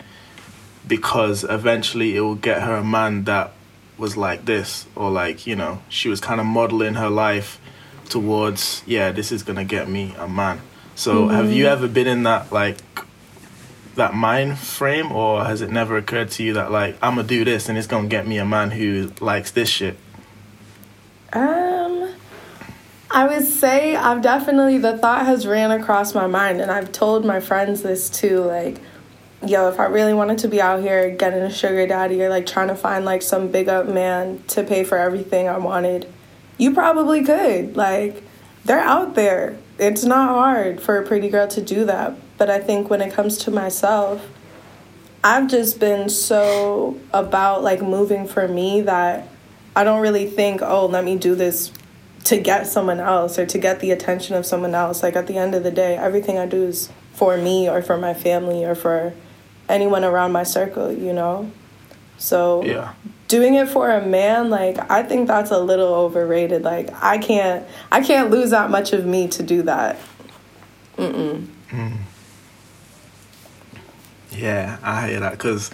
because 0.86 1.44
eventually 1.44 2.16
it 2.16 2.20
will 2.20 2.34
get 2.34 2.62
her 2.62 2.74
a 2.74 2.84
man 2.84 3.24
that 3.24 3.52
was 3.96 4.16
like 4.16 4.44
this 4.44 4.86
or 4.94 5.10
like, 5.10 5.46
you 5.46 5.56
know, 5.56 5.82
she 5.88 6.08
was 6.08 6.20
kind 6.20 6.40
of 6.40 6.46
modeling 6.46 6.94
her 6.94 7.08
life 7.10 7.58
towards 8.08 8.82
yeah, 8.86 9.12
this 9.12 9.32
is 9.32 9.42
going 9.42 9.56
to 9.56 9.64
get 9.64 9.88
me 9.88 10.14
a 10.18 10.28
man. 10.28 10.60
So 11.00 11.28
have 11.28 11.50
you 11.50 11.64
ever 11.64 11.88
been 11.88 12.06
in 12.06 12.24
that 12.24 12.52
like 12.52 12.76
that 13.94 14.12
mind 14.12 14.58
frame 14.58 15.10
or 15.10 15.42
has 15.42 15.62
it 15.62 15.70
never 15.70 15.96
occurred 15.96 16.30
to 16.32 16.42
you 16.42 16.52
that 16.52 16.70
like 16.70 16.98
I'm 17.00 17.14
gonna 17.14 17.26
do 17.26 17.42
this 17.42 17.70
and 17.70 17.78
it's 17.78 17.86
gonna 17.86 18.06
get 18.06 18.26
me 18.26 18.36
a 18.36 18.44
man 18.44 18.70
who 18.70 19.10
likes 19.18 19.50
this 19.50 19.70
shit? 19.70 19.96
Um, 21.32 22.12
I 23.10 23.26
would 23.26 23.46
say 23.46 23.96
I've 23.96 24.20
definitely 24.20 24.76
the 24.76 24.98
thought 24.98 25.24
has 25.24 25.46
ran 25.46 25.70
across 25.70 26.14
my 26.14 26.26
mind, 26.26 26.60
and 26.60 26.70
I've 26.70 26.92
told 26.92 27.24
my 27.24 27.40
friends 27.40 27.80
this 27.80 28.10
too. 28.10 28.42
Like, 28.42 28.76
yo, 29.46 29.70
if 29.70 29.80
I 29.80 29.86
really 29.86 30.12
wanted 30.12 30.36
to 30.40 30.48
be 30.48 30.60
out 30.60 30.82
here 30.82 31.08
getting 31.08 31.40
a 31.40 31.50
sugar 31.50 31.86
daddy 31.86 32.22
or 32.22 32.28
like 32.28 32.44
trying 32.44 32.68
to 32.68 32.76
find 32.76 33.06
like 33.06 33.22
some 33.22 33.48
big 33.48 33.70
up 33.70 33.88
man 33.88 34.44
to 34.48 34.62
pay 34.62 34.84
for 34.84 34.98
everything 34.98 35.48
I 35.48 35.56
wanted, 35.56 36.12
you 36.58 36.74
probably 36.74 37.24
could. 37.24 37.74
Like, 37.74 38.22
they're 38.64 38.80
out 38.80 39.14
there. 39.14 39.56
It's 39.78 40.04
not 40.04 40.30
hard 40.30 40.80
for 40.80 40.98
a 40.98 41.06
pretty 41.06 41.28
girl 41.28 41.48
to 41.48 41.62
do 41.62 41.84
that. 41.86 42.16
But 42.38 42.50
I 42.50 42.58
think 42.58 42.90
when 42.90 43.00
it 43.00 43.12
comes 43.12 43.38
to 43.38 43.50
myself, 43.50 44.26
I've 45.22 45.48
just 45.48 45.78
been 45.78 46.08
so 46.08 46.98
about 47.12 47.62
like 47.62 47.82
moving 47.82 48.26
for 48.26 48.48
me 48.48 48.80
that 48.82 49.28
I 49.76 49.84
don't 49.84 50.00
really 50.00 50.26
think, 50.26 50.62
oh, 50.62 50.86
let 50.86 51.04
me 51.04 51.16
do 51.16 51.34
this 51.34 51.72
to 52.24 52.38
get 52.38 52.66
someone 52.66 53.00
else 53.00 53.38
or 53.38 53.46
to 53.46 53.58
get 53.58 53.80
the 53.80 53.90
attention 53.90 54.36
of 54.36 54.46
someone 54.46 54.74
else. 54.74 55.02
Like 55.02 55.16
at 55.16 55.26
the 55.26 55.36
end 55.36 55.54
of 55.54 55.62
the 55.62 55.70
day, 55.70 55.96
everything 55.96 56.38
I 56.38 56.46
do 56.46 56.64
is 56.64 56.90
for 57.12 57.36
me 57.36 57.68
or 57.68 57.82
for 57.82 57.96
my 57.96 58.14
family 58.14 58.64
or 58.64 58.74
for 58.74 59.12
anyone 59.68 60.04
around 60.04 60.32
my 60.32 60.42
circle, 60.42 60.92
you 60.92 61.12
know? 61.12 61.50
So 62.20 62.62
Yeah. 62.64 62.92
doing 63.28 63.54
it 63.54 63.68
for 63.68 63.90
a 63.90 64.04
man, 64.06 64.50
like 64.50 64.78
I 64.90 65.02
think 65.02 65.26
that's 65.26 65.50
a 65.50 65.58
little 65.58 65.92
overrated. 65.94 66.62
Like 66.62 66.90
I 67.02 67.18
can't 67.18 67.66
I 67.90 68.00
can't 68.02 68.30
lose 68.30 68.50
that 68.50 68.70
much 68.70 68.92
of 68.92 69.04
me 69.06 69.26
to 69.28 69.42
do 69.42 69.62
that. 69.62 69.96
Yeah, 74.32 74.78
I 74.82 75.08
hear 75.08 75.20
that 75.20 75.32
because 75.32 75.70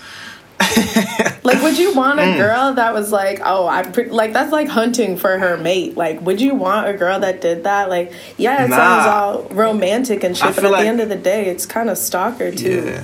Like, 1.45 1.63
would 1.63 1.79
you 1.79 1.95
want 1.95 2.19
a 2.19 2.23
Mm. 2.23 2.37
girl 2.39 2.73
that 2.75 2.95
was 2.95 3.13
like, 3.13 3.41
oh, 3.45 3.69
I'm 3.69 3.93
pre-, 3.93 4.09
like 4.09 4.33
that's 4.33 4.51
like 4.53 4.69
hunting 4.69 5.17
for 5.17 5.39
her 5.39 5.57
mate? 5.57 5.97
Like, 5.97 6.21
would 6.23 6.41
you 6.41 6.55
want 6.55 6.89
a 6.89 6.93
girl 6.95 7.21
that 7.21 7.41
did 7.41 7.65
that? 7.65 7.89
Like, 7.91 8.13
yeah, 8.37 8.65
it 8.65 8.71
Nah. 8.71 8.77
sounds 8.77 9.07
all 9.07 9.43
romantic 9.55 10.25
and 10.25 10.35
I 10.35 10.39
shit, 10.47 10.55
but 10.57 10.65
at 10.65 10.71
like- 10.73 10.83
the 10.83 10.89
end 10.89 11.01
of 11.01 11.09
the 11.09 11.17
day, 11.17 11.47
it's 11.47 11.67
kind 11.67 11.91
of 11.91 11.99
stalker 11.99 12.51
too. 12.51 12.85
yeah, 12.87 13.03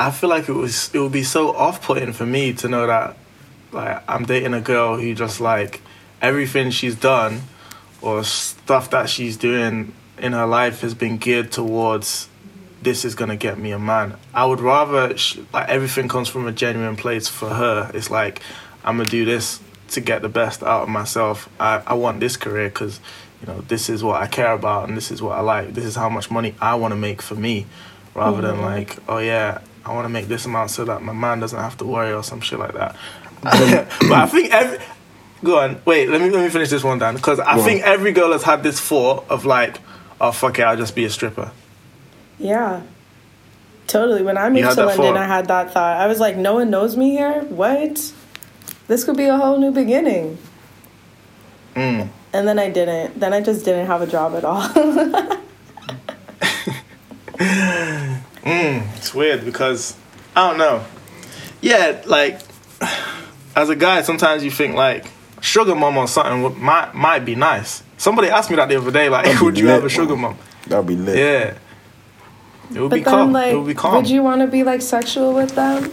I 0.00 0.10
feel 0.10 0.30
like 0.30 0.48
it 0.48 0.54
was 0.54 0.92
it 0.94 0.98
would 0.98 1.12
be 1.12 1.22
so 1.22 1.54
off 1.54 1.82
putting 1.82 2.14
for 2.14 2.24
me 2.24 2.54
to 2.54 2.68
know 2.68 2.86
that 2.86 3.18
like 3.70 4.02
I'm 4.08 4.24
dating 4.24 4.54
a 4.54 4.60
girl 4.62 4.96
who 4.96 5.14
just 5.14 5.42
like 5.42 5.82
everything 6.22 6.70
she's 6.70 6.94
done 6.96 7.42
or 8.00 8.24
stuff 8.24 8.88
that 8.90 9.10
she's 9.10 9.36
doing 9.36 9.92
in 10.16 10.32
her 10.32 10.46
life 10.46 10.80
has 10.80 10.94
been 10.94 11.18
geared 11.18 11.52
towards 11.52 12.30
this 12.80 13.04
is 13.04 13.14
gonna 13.14 13.36
get 13.36 13.58
me 13.58 13.72
a 13.72 13.78
man. 13.78 14.16
I 14.32 14.46
would 14.46 14.60
rather 14.60 15.18
sh- 15.18 15.36
like 15.52 15.68
everything 15.68 16.08
comes 16.08 16.28
from 16.28 16.46
a 16.48 16.52
genuine 16.52 16.96
place 16.96 17.28
for 17.28 17.50
her. 17.50 17.90
It's 17.92 18.10
like 18.10 18.40
I'm 18.82 18.96
gonna 18.96 19.10
do 19.10 19.26
this 19.26 19.60
to 19.88 20.00
get 20.00 20.22
the 20.22 20.30
best 20.30 20.62
out 20.62 20.84
of 20.84 20.88
myself. 20.88 21.50
I, 21.60 21.82
I 21.86 21.92
want 21.92 22.20
this 22.20 22.38
career 22.38 22.70
because 22.70 23.00
you 23.42 23.48
know 23.48 23.60
this 23.68 23.90
is 23.90 24.02
what 24.02 24.22
I 24.22 24.28
care 24.28 24.54
about 24.54 24.88
and 24.88 24.96
this 24.96 25.10
is 25.10 25.20
what 25.20 25.36
I 25.36 25.42
like. 25.42 25.74
This 25.74 25.84
is 25.84 25.94
how 25.94 26.08
much 26.08 26.30
money 26.30 26.54
I 26.58 26.76
want 26.76 26.92
to 26.92 26.96
make 26.96 27.20
for 27.20 27.34
me, 27.34 27.66
rather 28.14 28.40
than 28.40 28.56
mm-hmm. 28.56 28.64
like 28.64 28.96
oh 29.06 29.18
yeah 29.18 29.60
I 29.84 29.94
want 29.94 30.04
to 30.04 30.08
make 30.08 30.26
this 30.26 30.46
amount 30.46 30.70
so 30.70 30.84
that 30.84 31.02
my 31.02 31.12
man 31.12 31.40
doesn't 31.40 31.58
have 31.58 31.76
to 31.78 31.84
worry 31.84 32.12
or 32.12 32.22
some 32.22 32.40
shit 32.40 32.58
like 32.58 32.74
that. 32.74 32.96
but 33.42 34.12
I 34.12 34.26
think 34.26 34.52
every 34.52 34.78
go 35.42 35.58
on 35.58 35.80
wait 35.86 36.10
let 36.10 36.20
me 36.20 36.28
let 36.28 36.44
me 36.44 36.50
finish 36.50 36.68
this 36.68 36.84
one 36.84 36.98
down 36.98 37.16
because 37.16 37.40
I 37.40 37.54
Go 37.54 37.60
on. 37.62 37.66
think 37.66 37.82
every 37.82 38.12
girl 38.12 38.32
has 38.32 38.42
had 38.42 38.62
this 38.62 38.78
thought 38.78 39.24
of 39.30 39.46
like 39.46 39.78
oh 40.20 40.32
fuck 40.32 40.58
it 40.58 40.62
I'll 40.62 40.76
just 40.76 40.94
be 40.94 41.04
a 41.06 41.10
stripper. 41.10 41.50
Yeah. 42.38 42.82
Totally. 43.86 44.22
When 44.22 44.36
I 44.38 44.48
moved 44.50 44.76
to 44.76 44.86
London, 44.86 45.14
thought? 45.14 45.16
I 45.16 45.26
had 45.26 45.48
that 45.48 45.72
thought. 45.72 45.96
I 45.96 46.06
was 46.06 46.20
like, 46.20 46.36
no 46.36 46.54
one 46.54 46.70
knows 46.70 46.96
me 46.96 47.10
here? 47.10 47.42
What? 47.42 48.12
This 48.86 49.02
could 49.04 49.16
be 49.16 49.24
a 49.24 49.36
whole 49.36 49.58
new 49.58 49.72
beginning. 49.72 50.38
Mm. 51.74 52.08
And 52.32 52.46
then 52.46 52.60
I 52.60 52.70
didn't. 52.70 53.18
Then 53.18 53.32
I 53.32 53.40
just 53.40 53.64
didn't 53.64 53.86
have 53.86 54.00
a 54.00 54.06
job 54.06 54.36
at 54.36 54.44
all. 54.44 54.60
Mm, 58.42 58.96
it's 58.96 59.14
weird 59.14 59.44
because 59.44 59.96
I 60.34 60.48
don't 60.48 60.58
know. 60.58 60.84
Yeah, 61.60 62.02
like 62.06 62.40
as 63.54 63.68
a 63.68 63.76
guy, 63.76 64.02
sometimes 64.02 64.44
you 64.44 64.50
think 64.50 64.74
like 64.74 65.06
sugar 65.40 65.74
mom 65.74 65.96
or 65.96 66.08
something 66.08 66.42
would, 66.42 66.56
might 66.56 66.94
might 66.94 67.24
be 67.24 67.34
nice. 67.34 67.82
Somebody 67.96 68.28
asked 68.28 68.50
me 68.50 68.56
that 68.56 68.68
the 68.68 68.76
other 68.76 68.90
day, 68.90 69.08
like, 69.08 69.26
That'd 69.26 69.40
would 69.42 69.58
you 69.58 69.66
lit, 69.66 69.74
have 69.74 69.84
a 69.84 69.88
sugar 69.88 70.16
mom? 70.16 70.38
That'd 70.66 70.86
be 70.86 70.96
lit. 70.96 71.18
Yeah, 71.18 71.54
it 72.74 72.80
would 72.80 72.90
be 72.90 73.00
but 73.00 73.10
calm. 73.10 73.18
then, 73.18 73.32
like, 73.32 73.52
it 73.52 73.56
would 73.56 73.66
be 73.66 73.74
calm. 73.74 73.96
would 73.96 74.08
you 74.08 74.22
want 74.22 74.40
to 74.40 74.46
be 74.46 74.62
like 74.62 74.80
sexual 74.82 75.34
with 75.34 75.54
them? 75.54 75.90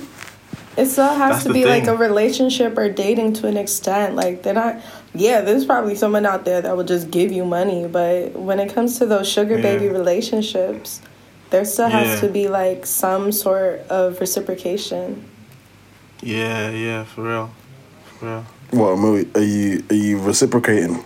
It 0.78 0.86
still 0.86 1.08
has 1.08 1.18
That's 1.18 1.44
to 1.44 1.48
the 1.50 1.54
be 1.54 1.66
like 1.66 1.88
a 1.88 1.98
relationship 1.98 2.78
or 2.78 2.88
dating 2.88 3.34
to 3.34 3.48
an 3.48 3.58
extent. 3.58 4.16
Like 4.16 4.44
they're 4.44 4.54
not. 4.54 4.80
Yeah, 5.16 5.42
there's 5.42 5.66
probably 5.66 5.96
someone 5.96 6.26
out 6.28 6.46
there 6.46 6.62
that 6.62 6.78
will 6.78 6.84
just 6.84 7.10
give 7.10 7.32
you 7.32 7.44
money, 7.44 7.88
but 7.88 8.34
when 8.34 8.60
it 8.60 8.72
comes 8.74 9.00
to 9.00 9.08
those 9.08 9.28
sugar 9.28 9.60
baby 9.60 9.88
relationships, 9.90 11.02
there 11.50 11.66
still 11.66 11.90
has 11.90 12.08
Yeah. 12.08 12.28
to 12.28 12.34
be 12.34 12.48
like 12.48 12.86
some 12.86 13.32
sort 13.32 13.82
of 13.90 14.20
reciprocation. 14.20 15.24
Yeah, 16.22 16.70
yeah, 16.72 17.04
for 17.04 17.24
real, 17.24 17.50
for 18.20 18.26
real. 18.26 18.46
What 18.72 18.98
Mo, 18.98 19.24
are 19.36 19.42
you 19.42 19.84
are 19.90 19.96
you 19.96 20.20
reciprocating? 20.20 21.04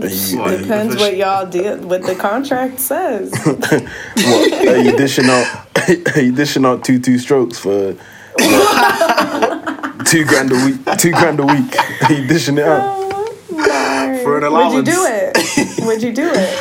Are 0.00 0.06
you, 0.06 0.38
What? 0.38 0.48
are 0.48 0.52
you, 0.56 0.58
Depends 0.62 0.96
what 0.96 1.16
y'all 1.16 1.46
did, 1.46 1.84
what 1.84 2.02
the 2.02 2.14
contract 2.14 2.80
says. 2.80 3.32
what, 3.44 4.68
are 4.68 4.82
you 4.82 4.96
dishing 4.96 5.26
out? 5.26 5.46
Are 6.16 6.20
you 6.22 6.32
dishing 6.32 6.64
out 6.64 6.82
two 6.84 6.98
two 6.98 7.18
strokes 7.18 7.58
for 7.58 7.92
what, 8.38 10.06
two 10.06 10.24
grand 10.24 10.50
a 10.52 10.54
week? 10.64 10.76
Two 10.98 11.10
grand 11.12 11.38
a 11.40 11.46
week. 11.46 11.76
Are 12.08 12.12
you 12.12 12.26
dishing 12.26 12.56
it 12.58 12.64
out? 12.64 12.80
Oh, 12.86 14.20
For 14.22 14.38
an 14.38 14.44
allowance. 14.44 14.74
Would 14.74 14.86
you 14.86 14.92
do 14.94 15.04
it? 15.06 15.84
Would 15.86 16.02
you 16.02 16.12
do 16.12 16.30
it? 16.32 16.58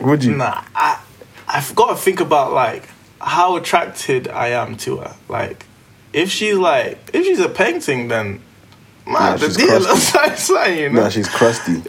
Would 0.00 0.24
you? 0.24 0.36
Nah, 0.36 0.62
I 0.74 1.00
I've 1.48 1.74
got 1.74 1.88
to 1.90 1.96
think 1.96 2.20
about 2.20 2.52
like 2.52 2.88
how 3.20 3.56
attracted 3.56 4.28
I 4.28 4.48
am 4.48 4.76
to 4.78 4.98
her. 4.98 5.16
Like, 5.28 5.66
if 6.12 6.30
she's 6.30 6.56
like 6.56 6.98
if 7.12 7.24
she's 7.24 7.40
a 7.40 7.48
painting, 7.48 8.08
then 8.08 8.40
man, 9.06 9.14
Nah, 9.32 9.36
the 9.36 9.48
deal 9.48 9.80
crusty. 9.84 10.18
is 10.32 10.38
saying, 10.46 10.78
you 10.78 10.90
know, 10.90 11.02
Nah, 11.02 11.08
she's 11.08 11.28
crusty. 11.28 11.82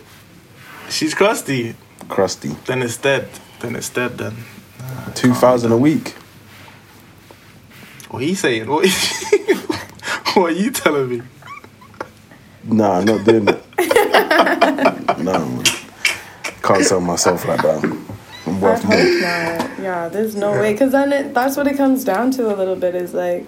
she's 0.90 1.14
crusty. 1.14 1.76
Crusty. 2.08 2.50
Then 2.66 2.82
it's 2.82 2.98
dead. 2.98 3.28
Then 3.60 3.76
it's 3.76 3.90
dead. 3.90 4.18
Then 4.18 4.36
Two 5.16 5.34
thousand 5.34 5.72
a 5.72 5.78
week. 5.78 6.16
what 8.10 8.24
are 8.24 8.26
you 8.26 8.36
saying? 8.36 8.68
What? 8.68 8.88
what 10.34 10.52
are 10.52 10.56
you 10.56 10.72
telling 10.72 11.10
me? 11.10 11.22
Nah, 12.64 12.98
I'm 13.00 13.06
not 13.06 13.24
doing 13.26 13.48
it. 13.48 13.64
nah, 15.20 15.40
man. 15.46 15.64
Can't 16.74 16.86
sell 16.86 17.02
myself 17.02 17.48
like 17.48 17.62
that. 17.64 17.84
I'm 18.46 18.56
I 18.56 18.60
worth 18.60 18.84
hope 18.84 18.94
more. 18.94 19.22
not. 19.22 19.80
Yeah, 19.80 20.08
there's 20.08 20.36
no 20.36 20.52
way. 20.52 20.72
Because 20.74 20.92
then 20.92 21.12
it, 21.12 21.34
that's 21.34 21.58
what 21.58 21.66
it 21.66 21.78
comes 21.78 22.04
down 22.04 22.30
to 22.32 22.54
a 22.54 22.56
little 22.56 22.76
bit 22.76 22.94
is 22.94 23.14
like, 23.14 23.48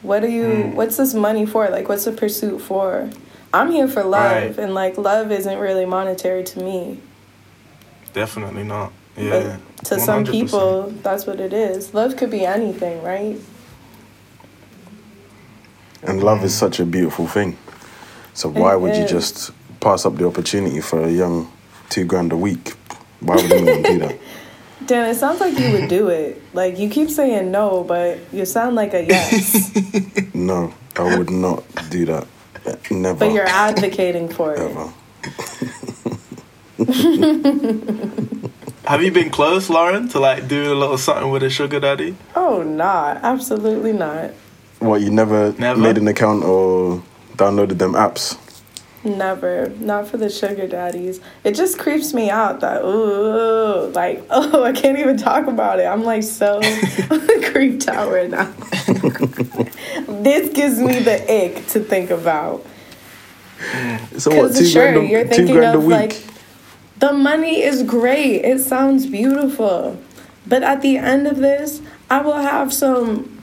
what 0.00 0.24
are 0.24 0.28
you, 0.28 0.46
hmm. 0.50 0.74
what's 0.74 0.96
this 0.96 1.12
money 1.12 1.44
for? 1.44 1.68
Like, 1.68 1.88
what's 1.90 2.04
the 2.06 2.12
pursuit 2.12 2.60
for? 2.60 3.10
I'm 3.52 3.70
here 3.70 3.86
for 3.86 4.02
love, 4.02 4.56
Right. 4.56 4.58
and 4.58 4.72
like, 4.72 4.96
love 4.96 5.30
isn't 5.30 5.58
really 5.58 5.84
monetary 5.84 6.42
to 6.42 6.60
me. 6.60 7.00
Definitely 8.14 8.64
not. 8.64 8.92
Yeah. 9.16 9.58
But 9.76 9.84
to 9.86 10.00
some 10.00 10.24
100%. 10.24 10.30
people, 10.30 10.90
that's 11.02 11.26
what 11.26 11.40
it 11.40 11.52
is. 11.52 11.92
Love 11.92 12.16
could 12.16 12.30
be 12.30 12.46
anything, 12.46 13.02
right? 13.02 13.38
And 16.02 16.22
love 16.22 16.42
is 16.44 16.54
such 16.54 16.80
a 16.80 16.84
beautiful 16.86 17.26
thing. 17.26 17.56
So 18.32 18.48
why 18.48 18.74
would 18.74 18.96
you 18.96 19.06
just 19.06 19.52
pass 19.80 20.04
up 20.04 20.16
the 20.16 20.26
opportunity 20.26 20.80
for 20.80 21.02
a 21.04 21.10
young 21.10 21.50
two 21.90 22.04
grand 22.04 22.32
a 22.32 22.36
week? 22.36 22.74
Why 23.20 23.36
would 23.36 23.52
anyone 23.52 23.82
do 23.82 23.98
that? 24.00 24.18
Dan, 24.86 25.08
it 25.08 25.14
sounds 25.14 25.40
like 25.40 25.58
you 25.58 25.70
would 25.72 25.88
do 25.88 26.08
it. 26.08 26.42
Like, 26.52 26.78
you 26.78 26.90
keep 26.90 27.08
saying 27.08 27.50
no, 27.50 27.84
but 27.84 28.18
you 28.32 28.44
sound 28.44 28.76
like 28.76 28.92
a 28.92 29.04
yes. 29.04 29.70
No, 30.34 30.74
I 30.96 31.16
would 31.16 31.30
not 31.30 31.64
do 31.90 32.04
that. 32.06 32.26
Never. 32.90 33.18
but 33.20 33.32
you're 33.32 33.46
advocating 33.46 34.28
for 34.28 34.52
it. 34.54 34.58
ever. 34.58 34.92
Have 38.86 39.02
you 39.02 39.10
been 39.10 39.30
close, 39.30 39.70
Lauren, 39.70 40.08
to 40.10 40.20
like 40.20 40.46
do 40.48 40.70
a 40.72 40.76
little 40.76 40.98
something 40.98 41.30
with 41.30 41.42
a 41.42 41.48
sugar 41.50 41.80
daddy? 41.80 42.14
Oh, 42.36 42.62
not. 42.62 43.18
Absolutely 43.22 43.92
not. 43.94 44.32
What 44.80 45.00
you 45.00 45.10
never, 45.10 45.54
Never? 45.58 45.80
made 45.80 45.96
an 45.96 46.06
account 46.08 46.44
or 46.44 47.02
downloaded 47.36 47.78
them 47.78 47.94
apps? 47.94 48.36
Never. 49.04 49.68
Not 49.80 50.08
for 50.08 50.16
the 50.16 50.30
sugar 50.30 50.66
daddies. 50.66 51.20
It 51.44 51.54
just 51.54 51.78
creeps 51.78 52.14
me 52.14 52.30
out 52.30 52.60
that, 52.60 52.82
ooh, 52.82 53.90
like, 53.92 54.24
oh, 54.30 54.64
I 54.64 54.72
can't 54.72 54.98
even 54.98 55.18
talk 55.18 55.46
about 55.46 55.78
it. 55.78 55.84
I'm 55.84 56.04
like 56.04 56.22
so 56.22 56.60
creeped 57.52 57.86
out 57.88 58.10
right 58.10 58.30
now. 58.30 58.44
this 60.08 60.52
gives 60.54 60.78
me 60.78 61.00
the 61.00 61.22
ick 61.30 61.66
to 61.68 61.80
think 61.80 62.10
about. 62.10 62.64
So 64.18 64.34
what? 64.34 64.54
Two 64.54 64.64
sure, 64.64 64.92
grand, 64.92 65.08
you're 65.08 65.20
a, 65.20 65.24
two 65.24 65.34
thinking 65.36 65.54
grand 65.56 65.76
of 65.76 65.84
week. 65.84 65.92
like, 65.92 66.24
the 66.98 67.12
money 67.12 67.62
is 67.62 67.82
great. 67.82 68.44
It 68.44 68.60
sounds 68.60 69.06
beautiful. 69.06 70.00
But 70.46 70.62
at 70.62 70.80
the 70.80 70.96
end 70.96 71.26
of 71.26 71.38
this, 71.38 71.82
I 72.10 72.22
will 72.22 72.34
have 72.34 72.72
some 72.72 73.42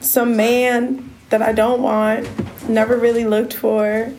some 0.00 0.36
man 0.36 1.10
that 1.30 1.40
I 1.42 1.52
don't 1.52 1.82
want, 1.82 2.28
never 2.68 2.96
really 2.96 3.24
looked 3.24 3.54
for, 3.54 4.12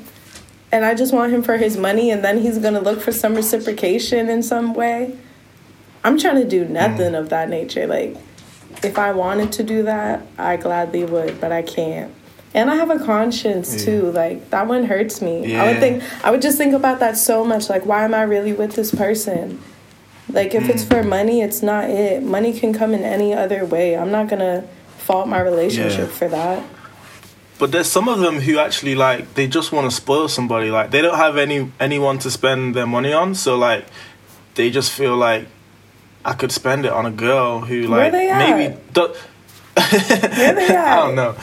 and 0.76 0.84
I 0.84 0.94
just 0.94 1.14
want 1.14 1.32
him 1.32 1.42
for 1.42 1.56
his 1.56 1.78
money 1.78 2.12
and 2.12 2.22
then 2.22 2.42
he's 2.42 2.58
to 2.60 2.82
look 2.82 3.00
for 3.00 3.14
some 3.14 3.34
reciprocation 3.34 4.28
in 4.30 4.44
some 4.44 4.74
way. 4.74 5.16
I'm 6.04 6.20
trying 6.20 6.36
to 6.36 6.44
do 6.48 6.66
nothing 6.66 7.14
Mm. 7.14 7.20
of 7.20 7.30
that 7.30 7.50
nature. 7.50 7.88
Like 7.88 8.18
if 8.84 9.00
I 9.00 9.14
wanted 9.14 9.54
to 9.54 9.64
do 9.64 9.84
that, 9.84 10.24
I 10.38 10.58
gladly 10.58 11.06
would, 11.06 11.40
but 11.40 11.54
I 11.54 11.62
can't. 11.62 12.12
And 12.54 12.70
I 12.70 12.76
have 12.76 12.90
a 12.90 13.00
conscience 13.00 13.86
too. 13.86 14.12
Like 14.12 14.50
that 14.50 14.68
one 14.68 14.84
hurts 14.84 15.22
me. 15.22 15.56
I 15.56 15.72
would 15.72 15.80
think 15.80 16.04
I 16.26 16.30
would 16.30 16.42
just 16.42 16.58
think 16.58 16.74
about 16.74 17.00
that 17.00 17.16
so 17.16 17.46
much. 17.46 17.70
Like 17.70 17.86
why 17.86 18.04
am 18.04 18.14
I 18.14 18.24
really 18.24 18.52
with 18.52 18.76
this 18.76 18.94
person? 18.94 19.62
Like 20.30 20.54
if 20.54 20.68
it's 20.68 20.84
for 20.84 21.04
money, 21.04 21.42
it's 21.42 21.62
not 21.64 21.90
it. 21.90 22.22
Money 22.22 22.52
can 22.52 22.74
come 22.74 22.94
in 22.94 23.04
any 23.04 23.34
other 23.34 23.64
way. 23.64 23.96
I'm 23.96 24.12
not 24.12 24.28
gonna 24.28 24.66
fault 24.98 25.30
my 25.30 25.40
relationship 25.40 26.10
Yeah. 26.10 26.18
for 26.20 26.28
that. 26.28 26.64
But 27.58 27.72
there's 27.72 27.88
some 27.90 28.10
of 28.10 28.20
them 28.20 28.40
who 28.42 28.60
actually 28.60 28.96
like 28.96 29.34
they 29.36 29.48
just 29.48 29.72
want 29.72 29.90
to 29.90 29.96
spoil 29.96 30.28
somebody. 30.28 30.70
Like 30.70 30.92
they 30.92 31.02
don't 31.02 31.18
have 31.18 31.38
any 31.38 31.72
anyone 31.80 32.20
to 32.20 32.30
spend 32.32 32.76
their 32.76 32.86
money 32.88 33.14
on, 33.14 33.34
so 33.36 33.56
like 33.58 33.86
they 34.56 34.70
just 34.70 34.92
feel 34.92 35.16
like 35.16 35.48
I 36.26 36.34
could 36.34 36.52
spend 36.52 36.86
it 36.86 36.92
on 36.92 37.06
a 37.06 37.12
girl 37.12 37.62
who 37.62 37.90
Where 37.90 38.04
like 38.04 38.12
they 38.12 38.28
maybe 38.38 38.76
do- 38.94 39.14
Where 39.76 40.54
they 40.56 40.68
at? 40.68 40.88
I 40.88 40.96
don't 41.06 41.16
know. 41.16 41.36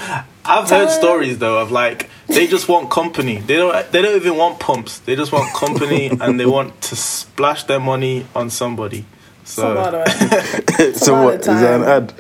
I've 0.45 0.69
Tell 0.69 0.81
heard 0.81 0.89
her- 0.89 0.95
stories 1.01 1.39
though 1.39 1.61
of 1.61 1.71
like 1.71 2.11
they 2.27 2.47
just 2.47 2.69
want 2.69 2.91
company. 2.91 3.39
They 3.39 3.57
don't. 3.57 3.93
They 3.93 4.03
don't 4.03 4.17
even 4.17 4.37
want 4.37 4.59
pumps. 4.61 4.99
They 5.01 5.17
just 5.17 5.33
want 5.33 5.53
company, 5.55 6.09
and 6.21 6.39
they 6.41 6.47
want 6.47 6.81
to 6.83 6.97
splash 6.97 7.65
their 7.65 7.81
money 7.81 8.27
on 8.35 8.51
somebody. 8.51 9.05
It's 9.43 9.53
So, 9.53 9.77
of 9.77 10.95
so 10.97 11.15
lot 11.15 11.25
what? 11.25 11.35
of 11.35 11.55
Is 11.55 11.61
that 11.61 11.81
an 11.81 11.85
ad? 11.85 12.15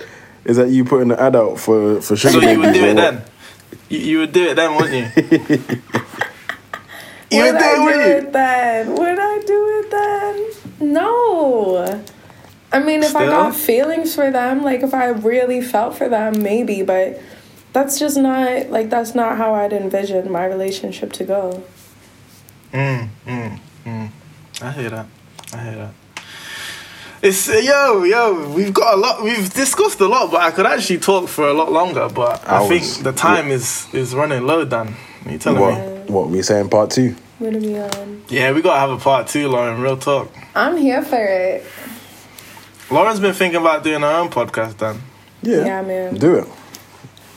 Is 0.45 0.57
that 0.57 0.71
you 0.71 0.85
putting 0.85 1.11
an 1.13 1.19
ad 1.19 1.37
out 1.37 1.59
for 1.59 2.01
for 2.01 2.17
sugar 2.17 2.41
so 2.41 2.41
you 2.41 2.59
would 2.59 2.73
babies 2.73 2.81
do 2.81 2.87
it 2.89 2.95
then. 2.95 3.23
You, 3.93 3.99
you 3.99 4.19
would 4.21 4.33
do 4.33 4.49
it 4.49 4.55
then, 4.55 4.75
wouldn't 4.75 4.95
you? 4.95 5.23
you 7.31 7.43
Would 7.43 7.59
do 7.59 7.65
I 7.65 7.91
it, 7.91 8.07
you? 8.07 8.29
it 8.29 8.33
then? 8.33 8.95
Would 8.95 9.19
I 9.19 9.39
do 9.47 9.83
it 9.83 9.91
then? 9.91 10.95
No. 10.95 12.03
I 12.73 12.79
mean, 12.83 13.03
if 13.03 13.15
I 13.15 13.27
got 13.27 13.55
feelings 13.55 14.15
for 14.15 14.31
them, 14.31 14.63
like 14.63 14.81
if 14.81 14.95
I 14.95 15.09
really 15.09 15.61
felt 15.61 15.95
for 15.95 16.09
them, 16.09 16.43
maybe, 16.43 16.83
but 16.83 17.21
that's 17.75 17.99
just 17.99 18.17
not 18.17 18.71
like 18.71 18.89
that's 18.89 19.15
not 19.15 19.37
how 19.37 19.53
I'd 19.55 19.75
envision 19.75 20.33
my 20.33 20.47
relationship 20.47 21.13
to 21.13 21.25
go. 21.25 21.63
Mm, 22.73 23.11
mm, 23.27 23.61
mm. 23.85 24.11
I 24.63 24.73
hear 24.73 24.89
that. 24.89 25.07
I 25.53 25.65
hear 25.65 25.77
that. 25.77 25.95
It's 27.23 27.49
uh, 27.49 27.53
yo, 27.53 28.03
yo. 28.03 28.53
We've 28.53 28.75
got 28.75 28.95
a 28.95 28.97
lot. 28.97 29.23
We've 29.23 29.49
discussed 29.55 30.01
a 30.01 30.09
lot, 30.09 30.33
but 30.33 30.41
I 30.41 30.51
could 30.51 30.67
actually 30.67 30.99
talk 30.99 31.29
for 31.29 31.47
a 31.47 31.55
lot 31.55 31.71
longer. 31.71 32.09
But 32.13 32.45
I 32.49 32.57
Hours. 32.57 32.69
think 32.69 33.05
the 33.05 33.13
time 33.13 33.47
is 33.49 33.87
is 33.95 34.13
running 34.13 34.45
low. 34.45 34.65
Dan, 34.65 34.97
are 35.25 35.31
you 35.31 35.39
telling 35.39 35.61
What? 35.61 35.79
me? 36.09 36.13
What 36.13 36.29
we 36.31 36.43
saying? 36.43 36.69
Part 36.69 36.91
two. 36.91 37.15
What 37.39 37.55
are 37.55 37.59
we 37.61 37.79
on? 37.79 38.25
Yeah, 38.29 38.51
we 38.51 38.61
gotta 38.61 38.81
have 38.81 38.91
a 38.91 38.99
part 38.99 39.29
two, 39.29 39.49
Lauren. 39.49 39.81
Real 39.81 39.97
talk. 39.97 40.35
I'm 40.57 40.77
here 40.77 41.01
for 41.03 41.25
it. 41.25 41.65
Lauren's 42.91 43.21
been 43.21 43.35
thinking 43.35 43.61
about 43.61 43.85
doing 43.85 44.01
her 44.01 44.09
own 44.09 44.29
podcast. 44.29 44.79
Dan. 44.79 45.01
Yeah. 45.43 45.65
Yeah, 45.65 45.83
man. 45.83 46.15
Do 46.17 46.35
it. 46.35 46.49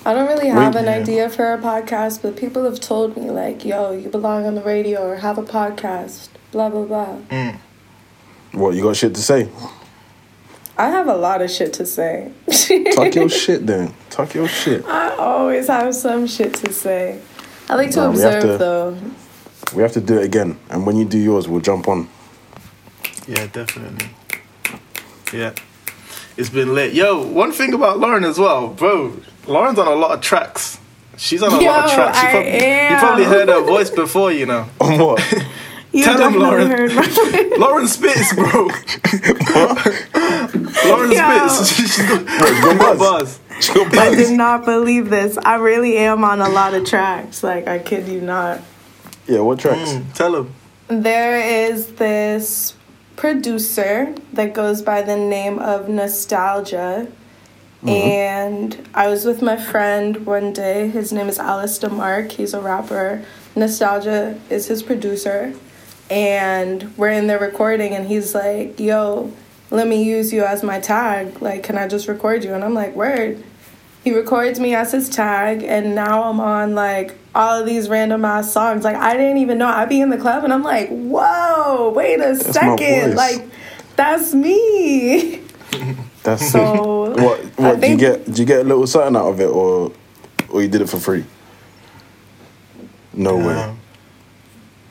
I 0.03 0.13
don't 0.15 0.27
really 0.27 0.49
have 0.49 0.75
an 0.75 0.85
yeah. 0.85 0.95
idea 0.95 1.29
for 1.29 1.53
a 1.53 1.59
podcast, 1.59 2.23
but 2.23 2.35
people 2.35 2.63
have 2.65 2.79
told 2.79 3.15
me 3.15 3.29
like, 3.29 3.63
"Yo, 3.63 3.91
you 3.91 4.09
belong 4.09 4.47
on 4.47 4.55
the 4.55 4.63
radio 4.63 5.07
or 5.07 5.17
have 5.17 5.37
a 5.37 5.43
podcast." 5.43 6.29
Blah 6.51 6.69
blah 6.69 6.85
blah. 6.85 7.17
Mm. 7.29 7.59
What? 8.53 8.73
You 8.73 8.81
got 8.81 8.95
shit 8.95 9.13
to 9.13 9.21
say? 9.21 9.47
I 10.77 10.89
have 10.89 11.07
a 11.07 11.15
lot 11.15 11.41
of 11.41 11.49
shit 11.49 11.73
to 11.73 11.85
say. 11.85 12.31
Talk 12.95 13.15
your 13.15 13.29
shit 13.43 13.65
then. 13.65 13.93
Talk 14.09 14.33
your 14.33 14.47
shit. 14.47 14.85
I 14.85 15.15
always 15.15 15.67
have 15.67 15.95
some 15.95 16.27
shit 16.27 16.53
to 16.55 16.73
say. 16.73 17.21
I 17.69 17.75
like 17.75 17.91
to 17.91 17.97
Nah, 18.01 18.07
we 18.09 18.15
observe 18.15 18.41
to- 18.43 18.57
though. 18.57 18.97
We 19.73 19.81
have 19.81 19.93
to 19.93 20.01
do 20.01 20.17
it 20.19 20.25
again, 20.25 20.59
and 20.69 20.85
when 20.85 20.95
you 20.95 21.05
do 21.05 21.17
yours, 21.17 21.47
we'll 21.47 21.59
jump 21.61 21.87
on. 21.87 22.07
Yeah, 23.27 23.47
definitely. 23.47 24.09
Yeah, 25.33 25.53
it's 26.37 26.49
been 26.51 26.75
lit. 26.75 26.93
Yo, 26.93 27.25
one 27.25 27.51
thing 27.51 27.73
about 27.73 27.97
Lauren 27.99 28.23
as 28.25 28.37
well, 28.37 28.67
bro. 28.67 29.17
Lauren's 29.47 29.79
on 29.79 29.87
a 29.87 29.95
lot 29.95 30.11
of 30.11 30.21
tracks. 30.21 30.77
She's 31.17 31.41
on 31.41 31.51
a 31.51 31.59
lot 31.59 31.85
of 31.85 31.91
tracks. 31.95 32.21
You 32.21 32.27
I 32.27 32.31
probably, 32.31 32.53
you 32.91 32.97
probably 32.99 33.23
heard 33.25 33.49
her 33.49 33.61
voice 33.75 33.89
before, 33.89 34.31
you 34.31 34.45
know. 34.45 34.67
On 34.79 34.99
what? 34.99 35.33
You 35.91 36.03
Tell 36.03 36.19
him, 36.29 36.39
definitely 36.39 36.95
Lauren. 36.95 37.49
Lauren 37.59 37.87
spits, 37.87 38.35
bro. 38.35 38.69
Lauren 40.89 41.11
Yo. 41.11 41.47
spits. 41.47 41.75
She's 41.75 41.97
got, 41.97 42.25
got 42.25 42.63
got 42.63 42.97
bars? 42.97 42.99
bars. 42.99 43.39
Chill 43.61 43.85
I 43.85 43.89
bugs. 43.89 44.17
did 44.17 44.37
not 44.37 44.65
believe 44.65 45.09
this. 45.09 45.37
I 45.37 45.55
really 45.55 45.97
am 45.97 46.23
on 46.23 46.41
a 46.41 46.49
lot 46.49 46.73
of 46.73 46.85
tracks. 46.85 47.43
Like 47.43 47.67
I 47.67 47.79
kid 47.79 48.07
you 48.07 48.21
not. 48.21 48.61
Yeah, 49.27 49.39
what 49.39 49.59
tracks? 49.59 49.91
Mm, 49.93 50.13
tell 50.13 50.35
him. 50.35 50.53
There 50.87 51.39
is 51.39 51.93
this 51.93 52.75
producer 53.15 54.13
that 54.33 54.53
goes 54.53 54.81
by 54.81 55.01
the 55.01 55.15
name 55.15 55.57
of 55.59 55.89
Nostalgia. 55.89 57.07
And 57.87 58.89
I 58.95 59.07
was 59.09 59.25
with 59.25 59.43
my 59.43 59.57
friend 59.57 60.25
one 60.25 60.53
day. 60.53 60.87
His 60.87 61.13
name 61.13 61.27
is 61.29 61.37
Alistair 61.37 61.91
Mark. 61.91 62.31
He's 62.31 62.55
a 62.55 62.59
rapper. 62.59 63.23
Nostalgia 63.55 64.39
is 64.49 64.65
his 64.65 64.81
producer. 64.81 65.53
And 66.09 66.95
we're 66.97 67.11
in 67.11 67.27
there 67.27 67.37
recording, 67.39 67.93
and 67.93 68.07
he's 68.07 68.33
like, 68.33 68.79
Yo, 68.79 69.31
let 69.75 69.87
me 69.87 70.03
use 70.03 70.33
you 70.33 70.43
as 70.43 70.63
my 70.63 70.79
tag. 70.79 71.41
Like, 71.41 71.63
can 71.63 71.77
I 71.77 71.87
just 71.87 72.07
record 72.07 72.43
you? 72.43 72.53
And 72.53 72.63
I'm 72.63 72.73
like, 72.73 72.95
Word. 72.95 73.43
He 74.03 74.13
records 74.13 74.59
me 74.59 74.75
as 74.75 74.91
his 74.91 75.09
tag, 75.09 75.63
and 75.63 75.95
now 75.95 76.23
I'm 76.25 76.39
on 76.39 76.75
like 76.75 77.15
all 77.33 77.59
of 77.59 77.65
these 77.65 77.89
random 77.89 78.23
ass 78.23 78.51
songs. 78.51 78.83
Like, 78.83 78.95
I 78.95 79.17
didn't 79.17 79.37
even 79.37 79.57
know. 79.57 79.67
I'd 79.67 79.89
be 79.89 79.99
in 79.99 80.09
the 80.11 80.17
club, 80.17 80.43
and 80.43 80.53
I'm 80.53 80.63
like, 80.63 80.89
Whoa, 80.89 81.91
wait 81.95 82.19
a 82.21 82.33
my 82.33 82.35
second. 82.35 83.15
Like, 83.15 83.49
that's 83.95 84.33
me. 84.33 85.41
That's 86.23 86.43
So, 86.51 87.11
what. 87.11 87.39
I 87.61 87.73
What 87.73 87.81
did 87.81 87.89
you 87.91 87.97
get? 87.97 88.25
Did 88.25 88.39
you 88.39 88.45
get 88.45 88.61
a 88.61 88.63
little 88.63 88.87
something 88.87 89.15
out 89.15 89.29
of 89.29 89.39
it, 89.41 89.45
or 89.47 89.91
or 90.49 90.61
you 90.61 90.67
did 90.67 90.81
it 90.81 90.89
for 90.89 90.97
free? 90.99 91.23
No 93.13 93.37
way. 93.37 93.74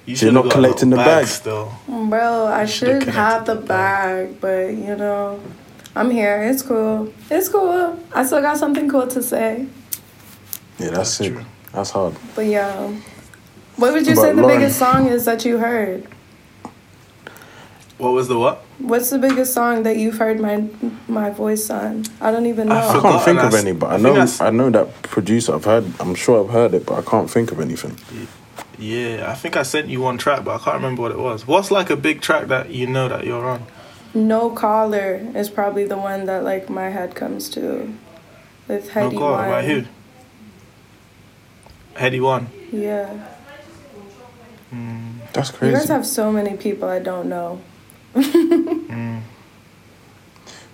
You 0.07 0.17
So 0.17 0.27
you're 0.27 0.35
not 0.35 0.51
collecting 0.51 0.91
the 0.91 0.97
bag? 0.97 1.27
still. 1.27 1.73
Mm, 1.89 2.11
bro, 2.11 2.47
I 2.47 2.67
Should've 2.67 3.01
the 3.07 3.13
bag. 3.57 3.67
bag, 3.67 4.41
but 4.41 4.69
you 4.75 4.97
know, 4.97 5.41
I'm 5.97 6.11
here. 6.11 6.43
It's 6.43 6.63
cool. 6.63 7.13
It's 7.31 7.49
cool. 7.49 7.99
I 8.15 8.25
still 8.25 8.43
got 8.43 8.59
something 8.59 8.89
cool 8.89 9.07
to 9.07 9.23
say. 9.23 9.67
Yeah, 10.79 10.91
that's, 10.91 10.97
That's 10.97 11.11
sick. 11.11 11.33
true. 11.35 11.45
That's 11.73 11.91
hard. 11.91 12.15
But 12.35 12.47
yeah. 12.47 12.93
What 13.77 13.93
would 13.95 14.07
you 14.07 14.15
But 14.15 14.21
say 14.23 14.33
the 14.33 14.43
Lauren- 14.43 14.59
biggest 14.59 14.79
song 14.79 15.07
is 15.09 15.25
that 15.25 15.45
you 15.45 15.59
heard? 15.59 16.07
What 17.97 18.11
was 18.13 18.27
the 18.29 18.37
what? 18.39 18.59
What's 18.79 19.11
the 19.11 19.19
biggest 19.19 19.55
song 19.55 19.85
that 19.85 19.97
you've 19.97 20.19
heard 20.19 20.41
my 20.41 20.69
my 21.09 21.31
voice 21.31 21.71
on? 21.71 22.05
I 22.21 22.31
don't 22.33 22.47
even 22.47 22.69
know. 22.69 22.77
I 22.77 23.01
can't 23.01 23.23
think 23.25 23.39
of 23.41 23.55
us. 23.55 23.63
any, 23.63 23.73
but 23.73 23.91
I 23.91 23.95
I 23.95 23.97
know 23.99 24.13
that's- 24.13 24.41
I 24.41 24.51
know 24.51 24.69
that 24.71 25.03
producer. 25.03 25.55
I've 25.55 25.65
heard. 25.65 25.85
I'm 26.01 26.15
sure 26.15 26.45
I've 26.45 26.51
heard 26.51 26.75
it, 26.75 26.85
but 26.87 26.99
I 26.99 27.03
can't 27.09 27.31
think 27.31 27.53
of 27.53 27.61
anything. 27.61 27.97
Yeah, 28.13 28.27
I 28.79 29.35
think 29.35 29.57
I 29.57 29.63
sent 29.63 29.89
you 29.89 30.01
one 30.01 30.19
track, 30.19 30.45
but 30.45 30.61
I 30.61 30.65
can't 30.65 30.77
remember 30.77 31.03
what 31.03 31.13
it 31.13 31.19
was. 31.19 31.47
What's 31.47 31.71
like 31.71 31.91
a 31.91 31.97
big 31.97 32.21
track 32.21 32.49
that 32.49 32.71
you 32.71 32.87
know 32.87 33.09
that 33.09 33.25
you're 33.25 33.45
on? 33.45 33.65
No 34.15 34.51
Caller 34.51 35.27
is 35.35 35.51
probably 35.51 35.85
the 35.85 35.99
one 35.99 36.27
that 36.27 36.45
like 36.45 36.69
my 36.71 36.91
head 36.91 37.15
comes 37.15 37.49
to. 37.51 37.93
With 38.69 38.87
No 38.87 38.93
Headie 38.93 39.19
God, 39.19 39.41
One. 39.41 39.51
by 39.51 39.65
who? 39.65 39.85
Headie 41.97 42.21
One. 42.23 42.49
Yeah. 42.73 43.29
Hmm. 44.71 45.19
That's 45.33 45.51
crazy. 45.51 45.73
You 45.73 45.79
guys 45.79 45.89
have 45.89 46.07
so 46.07 46.33
many 46.33 46.57
people 46.57 46.89
I 46.89 46.99
don't 46.99 47.29
know. 47.29 47.61
Hmm. 48.15 49.19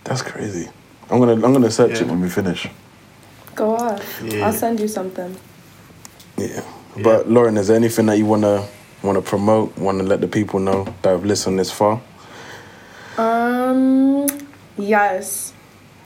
That's 0.04 0.20
crazy. 0.22 0.68
I'm 1.08 1.18
gonna 1.18 1.32
I'm 1.32 1.52
gonna 1.52 1.70
search 1.70 2.00
it 2.00 2.06
when 2.06 2.20
we 2.20 2.28
finish. 2.28 2.68
Go 3.54 3.76
off. 3.76 4.22
Yeah. 4.22 4.46
I'll 4.46 4.52
send 4.52 4.78
you 4.78 4.88
something. 4.88 5.36
Yeah. 6.36 6.62
But 6.96 7.28
Lauren, 7.28 7.56
is 7.56 7.68
there 7.68 7.76
anything 7.76 8.06
that 8.06 8.18
you 8.18 8.26
wanna 8.26 8.66
wanna 9.02 9.22
promote? 9.22 9.76
Wanna 9.78 10.02
let 10.02 10.20
the 10.20 10.28
people 10.28 10.60
know 10.60 10.84
that 11.02 11.10
have 11.10 11.24
listened 11.24 11.58
this 11.58 11.70
far? 11.70 12.00
Um, 13.16 14.26
yes. 14.76 15.52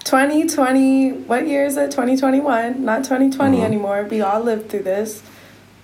2020, 0.04 1.12
what 1.12 1.46
year 1.46 1.64
is 1.64 1.76
it? 1.76 1.90
2021, 1.90 2.84
not 2.84 3.04
2020 3.04 3.62
anymore. 3.62 4.06
We 4.10 4.20
all 4.20 4.40
lived 4.40 4.70
through 4.70 4.82
this. 4.82 5.22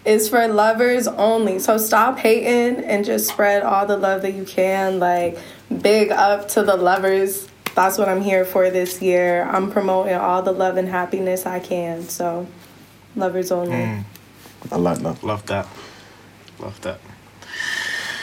Is 0.05 0.31
for 0.31 0.49
lovers 0.49 1.07
only. 1.07 1.59
So 1.59 1.77
stop 1.77 2.19
hating 2.19 2.85
and 2.85 3.05
just 3.05 3.29
spread 3.29 3.63
all 3.63 3.87
the 3.87 3.99
love 3.99 4.23
that 4.23 4.33
you 4.33 4.45
can. 4.45 4.99
Like, 4.99 5.39
big 5.83 6.11
up 6.11 6.49
to 6.51 6.63
the 6.63 6.77
lovers. 6.77 7.49
That's 7.75 7.99
what 7.99 8.09
I'm 8.09 8.23
here 8.23 8.47
for 8.47 8.71
this 8.71 9.03
year. 9.03 9.45
I'm 9.45 9.71
promoting 9.71 10.15
all 10.15 10.43
the 10.43 10.53
love 10.53 10.79
and 10.79 10.89
happiness 10.89 11.45
I 11.45 11.61
can. 11.61 12.09
So, 12.09 12.47
lovers 13.15 13.53
only. 13.53 13.77
Mm, 13.77 14.05
I 14.71 14.77
like 14.77 14.99
that. 14.99 15.23
love 15.25 15.47
that. 15.47 15.67
Love 16.59 16.81
that. 16.83 17.01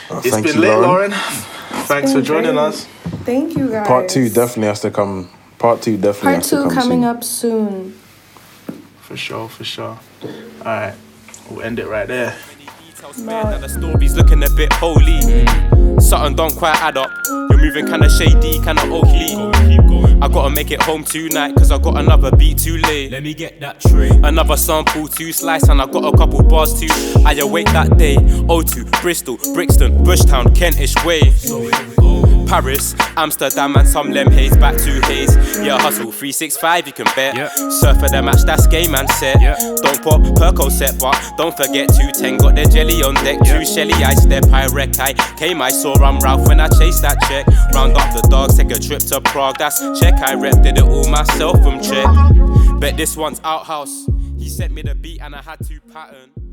Uh, 0.09 0.21
It's 0.23 0.29
thank 0.29 0.45
been 0.45 0.55
you, 0.55 0.61
lit, 0.61 0.69
Lauren. 0.79 1.11
Lauren. 1.11 1.11
Thanks 1.87 2.13
for 2.13 2.21
joining 2.21 2.53
great. 2.53 2.61
us. 2.63 2.85
Thank 3.25 3.57
you 3.57 3.69
guys. 3.69 3.87
Part 3.87 4.09
two 4.09 4.29
definitely 4.29 4.67
has 4.67 4.81
to 4.81 4.91
come. 4.91 5.29
Part 5.57 5.81
two 5.81 5.97
definitely 5.97 6.21
Part 6.33 6.35
has 6.37 6.49
to 6.49 6.55
two 6.57 6.63
come 6.63 6.73
coming 6.75 7.01
soon. 7.01 7.03
up 7.03 7.23
soon. 7.23 7.99
For 9.01 9.17
sure, 9.17 9.49
for 9.49 9.63
sure. 9.63 9.97
All 10.23 10.29
right, 10.65 10.93
we'll 11.49 11.61
end 11.61 11.79
it 11.79 11.87
right 11.87 12.07
there. 12.07 12.35
Now 13.19 13.57
the 13.57 13.67
story's 13.69 14.15
looking 14.15 14.43
a 14.43 14.49
bit 14.49 14.71
holy. 14.73 15.45
Something 15.99 16.35
don't 16.35 16.55
quite 16.55 16.75
add 16.81 16.97
up. 16.97 17.09
You're 17.27 17.57
moving 17.57 17.87
kinda 17.87 18.09
shady, 18.09 18.59
kinda 18.59 18.83
oaky. 18.83 19.96
I 20.19 20.27
gotta 20.27 20.49
make 20.49 20.71
it 20.71 20.81
home 20.81 21.03
tonight, 21.03 21.55
cause 21.55 21.71
I 21.71 21.77
got 21.77 21.97
another 21.97 22.35
beat 22.35 22.57
too 22.57 22.77
late. 22.77 23.11
Let 23.11 23.21
me 23.23 23.33
get 23.33 23.59
that 23.59 23.79
tray. 23.79 24.09
Another 24.09 24.57
sample 24.57 25.07
to 25.07 25.31
slice, 25.31 25.69
and 25.69 25.79
I 25.81 25.85
got 25.85 26.11
a 26.11 26.17
couple 26.17 26.41
bars 26.41 26.79
too. 26.79 26.87
I 27.25 27.33
awake 27.35 27.67
that 27.67 27.97
day. 27.97 28.15
O2, 28.15 29.01
Bristol, 29.01 29.37
Brixton, 29.53 30.03
Bushtown, 30.03 30.55
Kentish 30.55 30.95
way. 31.05 31.21
Paris, 32.47 32.95
Amsterdam, 33.17 33.75
and 33.75 33.87
some 33.87 34.09
lem 34.11 34.31
haze 34.31 34.55
back 34.55 34.77
to 34.77 35.01
haze. 35.01 35.35
Yeah, 35.59 35.77
hustle 35.77 36.11
365, 36.11 36.87
you 36.87 36.93
can 36.93 37.05
bet. 37.13 37.35
Surf 37.73 37.99
for 37.99 38.07
the 38.07 38.21
match, 38.23 38.43
that's 38.43 38.65
game 38.67 38.95
and 38.95 39.09
set. 39.11 39.35
Don't 39.83 40.01
pop 40.01 40.21
Percocet, 40.39 40.97
but 40.99 41.13
don't 41.37 41.55
forget 41.55 41.89
to 41.89 42.11
ten. 42.13 42.37
Got 42.37 42.55
the 42.55 42.63
jelly 42.65 43.03
on 43.03 43.15
deck, 43.15 43.39
two 43.43 43.65
Shelly, 43.65 43.93
I 43.95 44.13
step, 44.13 44.45
I 44.53 44.67
wreck. 44.67 44.97
I 44.97 45.13
came, 45.35 45.61
I 45.61 45.69
saw 45.69 45.93
I'm 46.01 46.19
Ralph 46.19 46.47
when 46.47 46.61
I 46.61 46.69
chased 46.69 47.01
that 47.01 47.19
check. 47.27 47.45
Round 47.75 47.97
up 47.97 48.13
the 48.15 48.25
dogs, 48.29 48.55
take 48.55 48.71
a 48.71 48.79
trip 48.79 49.01
to 49.11 49.19
Prague, 49.19 49.57
that's 49.57 49.79
check. 49.99 50.06
I 50.15 50.35
rep, 50.35 50.61
did 50.61 50.77
it 50.77 50.83
all 50.83 51.09
myself 51.09 51.61
from 51.61 51.81
check. 51.81 52.07
Bet 52.79 52.97
this 52.97 53.15
one's 53.17 53.41
outhouse. 53.43 54.07
He 54.37 54.49
sent 54.49 54.73
me 54.73 54.81
the 54.81 54.95
beat 54.95 55.21
and 55.21 55.35
I 55.35 55.41
had 55.41 55.59
to 55.67 55.79
pattern. 55.91 56.46